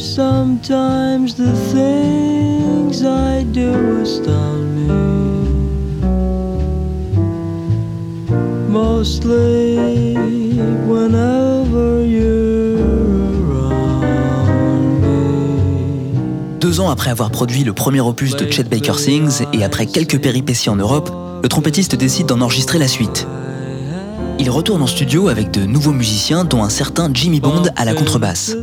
Sometimes 0.00 1.34
the 1.34 1.52
things 1.74 3.04
I 3.04 3.42
do 3.60 4.00
astound 4.00 4.64
me. 4.78 4.94
Mostly 8.68 10.14
whenever 10.92 11.86
you're 12.14 12.51
après 16.90 17.10
avoir 17.10 17.30
produit 17.30 17.64
le 17.64 17.72
premier 17.72 18.00
opus 18.00 18.36
de 18.36 18.50
Chet 18.50 18.64
Baker 18.64 18.94
Sings 18.94 19.44
et 19.52 19.64
après 19.64 19.86
quelques 19.86 20.20
péripéties 20.20 20.70
en 20.70 20.76
Europe, 20.76 21.10
le 21.42 21.48
trompettiste 21.48 21.94
décide 21.94 22.26
d'en 22.26 22.40
enregistrer 22.40 22.78
la 22.78 22.88
suite. 22.88 23.26
Il 24.38 24.50
retourne 24.50 24.82
en 24.82 24.86
studio 24.86 25.28
avec 25.28 25.50
de 25.50 25.64
nouveaux 25.64 25.92
musiciens, 25.92 26.44
dont 26.44 26.64
un 26.64 26.68
certain 26.68 27.10
Jimmy 27.12 27.40
Bond 27.40 27.64
à 27.76 27.84
la 27.84 27.94
contrebasse. 27.94 28.56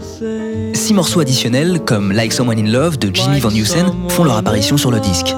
Six 0.73 0.93
morceaux 0.93 1.19
additionnels, 1.19 1.79
comme 1.85 2.11
Like 2.11 2.33
Someone 2.33 2.59
in 2.59 2.69
Love 2.69 2.97
de 2.97 3.09
Jimmy 3.13 3.39
Van 3.39 3.49
Heusen, 3.49 3.85
font 4.09 4.23
leur 4.23 4.37
apparition 4.37 4.77
sur 4.77 4.91
le 4.91 4.99
disque. 4.99 5.33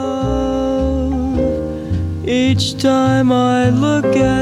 Each 2.26 2.78
time 2.78 3.32
I 3.32 3.70
look 3.70 4.16
at. 4.16 4.42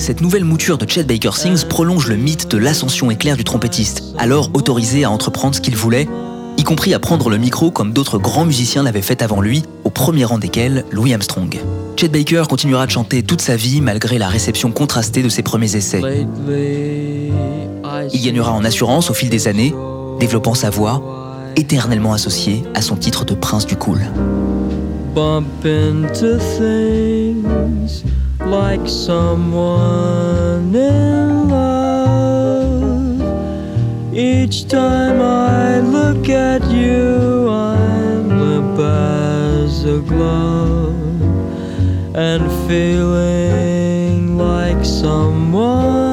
Cette 0.00 0.22
nouvelle 0.22 0.44
mouture 0.44 0.78
de 0.78 0.88
Chet 0.88 1.04
Baker 1.04 1.32
Sings 1.34 1.66
prolonge 1.66 2.08
le 2.08 2.16
mythe 2.16 2.50
de 2.50 2.56
l'ascension 2.56 3.10
éclair 3.10 3.36
du 3.36 3.44
trompettiste, 3.44 4.02
alors 4.16 4.48
autorisé 4.54 5.04
à 5.04 5.10
entreprendre 5.10 5.54
ce 5.54 5.60
qu'il 5.60 5.76
voulait, 5.76 6.08
y 6.56 6.64
compris 6.64 6.94
à 6.94 6.98
prendre 6.98 7.28
le 7.28 7.36
micro 7.36 7.70
comme 7.70 7.92
d'autres 7.92 8.16
grands 8.16 8.46
musiciens 8.46 8.82
l'avaient 8.82 9.02
fait 9.02 9.20
avant 9.20 9.42
lui, 9.42 9.62
au 9.84 9.90
premier 9.90 10.24
rang 10.24 10.38
desquels 10.38 10.86
Louis 10.90 11.12
Armstrong. 11.12 11.54
Chet 11.98 12.08
Baker 12.08 12.44
continuera 12.48 12.86
de 12.86 12.90
chanter 12.90 13.22
toute 13.22 13.42
sa 13.42 13.56
vie 13.56 13.82
malgré 13.82 14.16
la 14.16 14.28
réception 14.28 14.72
contrastée 14.72 15.22
de 15.22 15.28
ses 15.28 15.42
premiers 15.42 15.76
essais. 15.76 16.00
Il 18.14 18.22
gagnera 18.24 18.52
en 18.52 18.64
assurance 18.64 19.10
au 19.10 19.14
fil 19.14 19.28
des 19.28 19.48
années, 19.48 19.74
développant 20.18 20.54
sa 20.54 20.70
voix, 20.70 21.02
éternellement 21.56 22.14
associée 22.14 22.62
à 22.74 22.80
son 22.80 22.96
titre 22.96 23.26
de 23.26 23.34
prince 23.34 23.66
du 23.66 23.76
cool. 23.76 24.00
Bump 25.14 25.64
into 25.64 26.38
things 26.38 28.04
like 28.38 28.86
someone 28.88 30.74
in 30.74 31.48
love. 31.48 32.84
Each 34.14 34.68
time 34.68 35.20
I 35.20 35.80
look 35.80 36.28
at 36.28 36.62
you, 36.70 37.48
I'm 37.48 38.28
limp 38.28 38.78
as 38.78 39.84
a 39.84 40.00
glove 40.00 40.94
and 42.14 42.50
feeling 42.68 44.38
like 44.38 44.84
someone 44.84 46.09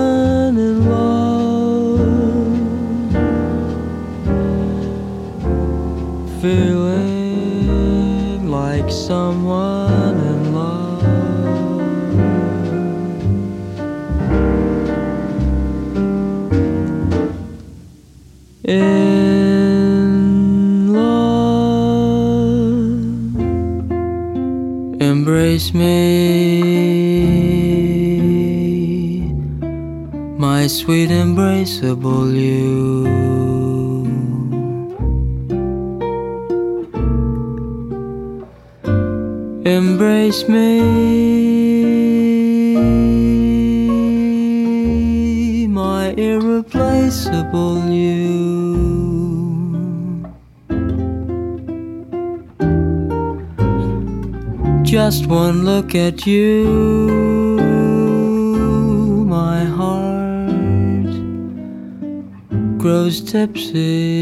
embraceable 31.77 32.33
you. 32.33 33.05
Embrace 39.65 40.47
me, 40.47 40.87
my 45.67 46.13
irreplaceable 46.17 47.89
you. 47.89 48.25
Just 54.83 55.27
one 55.27 55.65
look 55.65 55.93
at 55.95 56.25
you, 56.25 57.56
grows 63.07 63.21
tipsy 63.21 64.16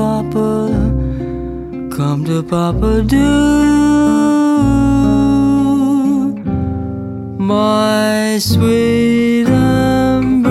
Papa, 0.00 0.70
come 1.94 2.24
to 2.24 2.42
Papa, 2.42 3.02
do. 3.02 3.16
My 7.38 8.38
sweet 8.40 9.46
embraceable 9.46 10.48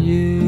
you. 0.00 0.40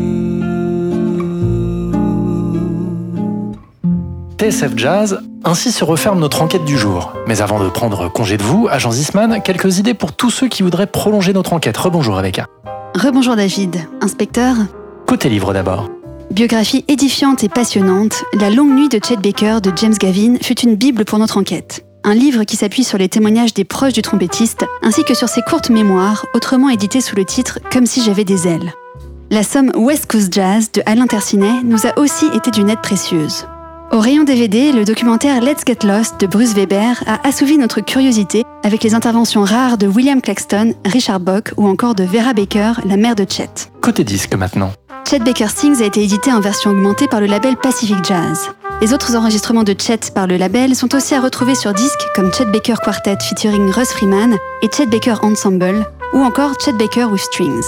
TSF 4.38 4.78
Jazz, 4.78 5.20
ainsi 5.44 5.72
se 5.72 5.84
referme 5.84 6.20
notre 6.20 6.40
enquête 6.40 6.64
du 6.64 6.78
jour. 6.78 7.12
Mais 7.26 7.42
avant 7.42 7.62
de 7.62 7.68
prendre 7.68 8.10
congé 8.10 8.38
de 8.38 8.42
vous, 8.42 8.66
agent 8.70 8.92
Zisman, 8.92 9.42
quelques 9.42 9.76
idées 9.76 9.92
pour 9.92 10.14
tous 10.14 10.30
ceux 10.30 10.48
qui 10.48 10.62
voudraient 10.62 10.86
prolonger 10.86 11.34
notre 11.34 11.52
enquête. 11.52 11.76
Rebonjour 11.76 12.16
Rebecca. 12.16 12.46
Rebonjour 12.94 13.36
David, 13.36 13.76
inspecteur. 14.00 14.56
Côté 15.06 15.28
livre 15.28 15.52
d'abord. 15.52 15.88
Biographie 16.32 16.84
édifiante 16.88 17.44
et 17.44 17.48
passionnante, 17.48 18.24
La 18.32 18.50
longue 18.50 18.72
nuit 18.74 18.88
de 18.88 18.98
Chet 19.02 19.16
Baker 19.16 19.60
de 19.62 19.70
James 19.76 19.94
Gavin 19.94 20.34
fut 20.42 20.58
une 20.60 20.74
bible 20.74 21.04
pour 21.04 21.20
notre 21.20 21.38
enquête. 21.38 21.86
Un 22.02 22.14
livre 22.14 22.42
qui 22.42 22.56
s'appuie 22.56 22.82
sur 22.82 22.98
les 22.98 23.08
témoignages 23.08 23.54
des 23.54 23.64
proches 23.64 23.92
du 23.92 24.02
trompettiste, 24.02 24.64
ainsi 24.82 25.04
que 25.04 25.14
sur 25.14 25.28
ses 25.28 25.42
courtes 25.42 25.70
mémoires, 25.70 26.26
autrement 26.34 26.70
éditées 26.70 27.00
sous 27.00 27.14
le 27.14 27.24
titre 27.24 27.60
Comme 27.72 27.86
si 27.86 28.02
j'avais 28.02 28.24
des 28.24 28.48
ailes. 28.48 28.72
La 29.30 29.44
somme 29.44 29.70
West 29.76 30.06
Coast 30.10 30.32
Jazz 30.32 30.72
de 30.72 30.82
Alain 30.86 31.06
Tercinet 31.06 31.62
nous 31.62 31.86
a 31.86 31.98
aussi 31.98 32.26
été 32.34 32.50
d'une 32.50 32.68
aide 32.68 32.82
précieuse. 32.82 33.46
Au 33.92 34.00
rayon 34.00 34.24
DVD, 34.24 34.72
le 34.72 34.84
documentaire 34.84 35.40
Let's 35.40 35.62
Get 35.64 35.86
Lost 35.86 36.20
de 36.20 36.26
Bruce 36.26 36.54
Weber 36.54 37.02
a 37.06 37.26
assouvi 37.26 37.56
notre 37.58 37.80
curiosité 37.80 38.42
avec 38.64 38.82
les 38.82 38.94
interventions 38.94 39.44
rares 39.44 39.78
de 39.78 39.86
William 39.86 40.20
Claxton, 40.20 40.74
Richard 40.84 41.20
Bock 41.20 41.52
ou 41.56 41.68
encore 41.68 41.94
de 41.94 42.02
Vera 42.02 42.32
Baker, 42.34 42.72
la 42.84 42.96
mère 42.96 43.14
de 43.14 43.24
Chet. 43.28 43.70
Côté 43.80 44.02
disque 44.02 44.34
maintenant. 44.34 44.72
Chet 45.08 45.20
Baker 45.20 45.46
Sings 45.54 45.80
a 45.82 45.84
été 45.84 46.02
édité 46.02 46.32
en 46.32 46.40
version 46.40 46.72
augmentée 46.72 47.06
par 47.06 47.20
le 47.20 47.26
label 47.26 47.56
Pacific 47.56 48.04
Jazz. 48.04 48.50
Les 48.80 48.92
autres 48.92 49.14
enregistrements 49.14 49.62
de 49.62 49.72
Chet 49.78 50.10
par 50.12 50.26
le 50.26 50.36
label 50.36 50.74
sont 50.74 50.92
aussi 50.96 51.14
à 51.14 51.20
retrouver 51.20 51.54
sur 51.54 51.72
disque 51.72 52.04
comme 52.16 52.34
Chet 52.34 52.46
Baker 52.46 52.74
Quartet 52.82 53.16
featuring 53.20 53.70
Russ 53.70 53.90
Freeman 53.90 54.36
et 54.62 54.68
Chet 54.68 54.86
Baker 54.86 55.14
Ensemble 55.22 55.86
ou 56.12 56.18
encore 56.18 56.54
Chet 56.58 56.72
Baker 56.72 57.04
with 57.04 57.20
Strings. 57.20 57.62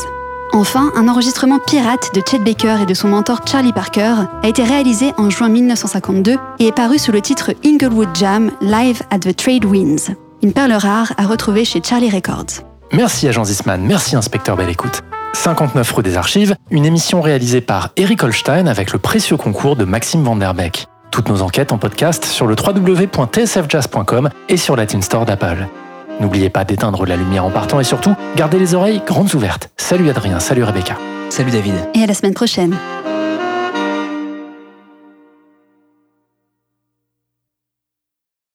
Enfin, 0.52 0.90
un 0.96 1.06
enregistrement 1.06 1.60
pirate 1.64 2.10
de 2.12 2.22
Chet 2.28 2.40
Baker 2.40 2.78
et 2.82 2.86
de 2.86 2.94
son 2.94 3.06
mentor 3.06 3.42
Charlie 3.46 3.72
Parker 3.72 4.14
a 4.42 4.48
été 4.48 4.64
réalisé 4.64 5.12
en 5.16 5.30
juin 5.30 5.48
1952 5.48 6.38
et 6.58 6.66
est 6.66 6.72
paru 6.72 6.98
sous 6.98 7.12
le 7.12 7.20
titre 7.20 7.52
Inglewood 7.64 8.08
Jam 8.14 8.50
Live 8.60 9.02
at 9.12 9.20
the 9.20 9.36
Trade 9.36 9.64
Winds, 9.64 10.10
une 10.42 10.52
perle 10.52 10.72
rare 10.72 11.12
à 11.16 11.26
retrouver 11.28 11.64
chez 11.64 11.80
Charlie 11.84 12.10
Records. 12.10 12.64
Merci 12.92 13.28
agent 13.28 13.44
Zisman, 13.44 13.82
merci 13.82 14.16
inspecteur 14.16 14.56
Belle 14.56 14.70
Écoute. 14.70 15.04
59 15.34 15.90
rue 15.92 16.02
des 16.02 16.16
Archives, 16.16 16.56
une 16.70 16.84
émission 16.84 17.20
réalisée 17.20 17.60
par 17.60 17.90
Eric 17.96 18.22
Holstein 18.22 18.66
avec 18.66 18.92
le 18.92 18.98
précieux 18.98 19.36
concours 19.36 19.76
de 19.76 19.84
Maxime 19.84 20.22
Vanderbeck. 20.22 20.86
Toutes 21.10 21.28
nos 21.28 21.42
enquêtes 21.42 21.72
en 21.72 21.78
podcast 21.78 22.24
sur 22.24 22.46
le 22.46 22.54
www.tsfjazz.com 22.54 24.30
et 24.48 24.56
sur 24.56 24.76
la 24.76 24.86
Team 24.86 25.02
Store 25.02 25.24
d'Apple. 25.24 25.66
N'oubliez 26.20 26.50
pas 26.50 26.64
d'éteindre 26.64 27.06
la 27.06 27.16
lumière 27.16 27.44
en 27.44 27.50
partant 27.50 27.80
et 27.80 27.84
surtout, 27.84 28.14
gardez 28.36 28.58
les 28.58 28.74
oreilles 28.74 29.02
grandes 29.06 29.34
ouvertes. 29.34 29.70
Salut 29.76 30.10
Adrien, 30.10 30.40
salut 30.40 30.64
Rebecca. 30.64 30.96
Salut 31.30 31.50
David. 31.50 31.74
Et 31.94 32.02
à 32.02 32.06
la 32.06 32.14
semaine 32.14 32.34
prochaine. 32.34 32.76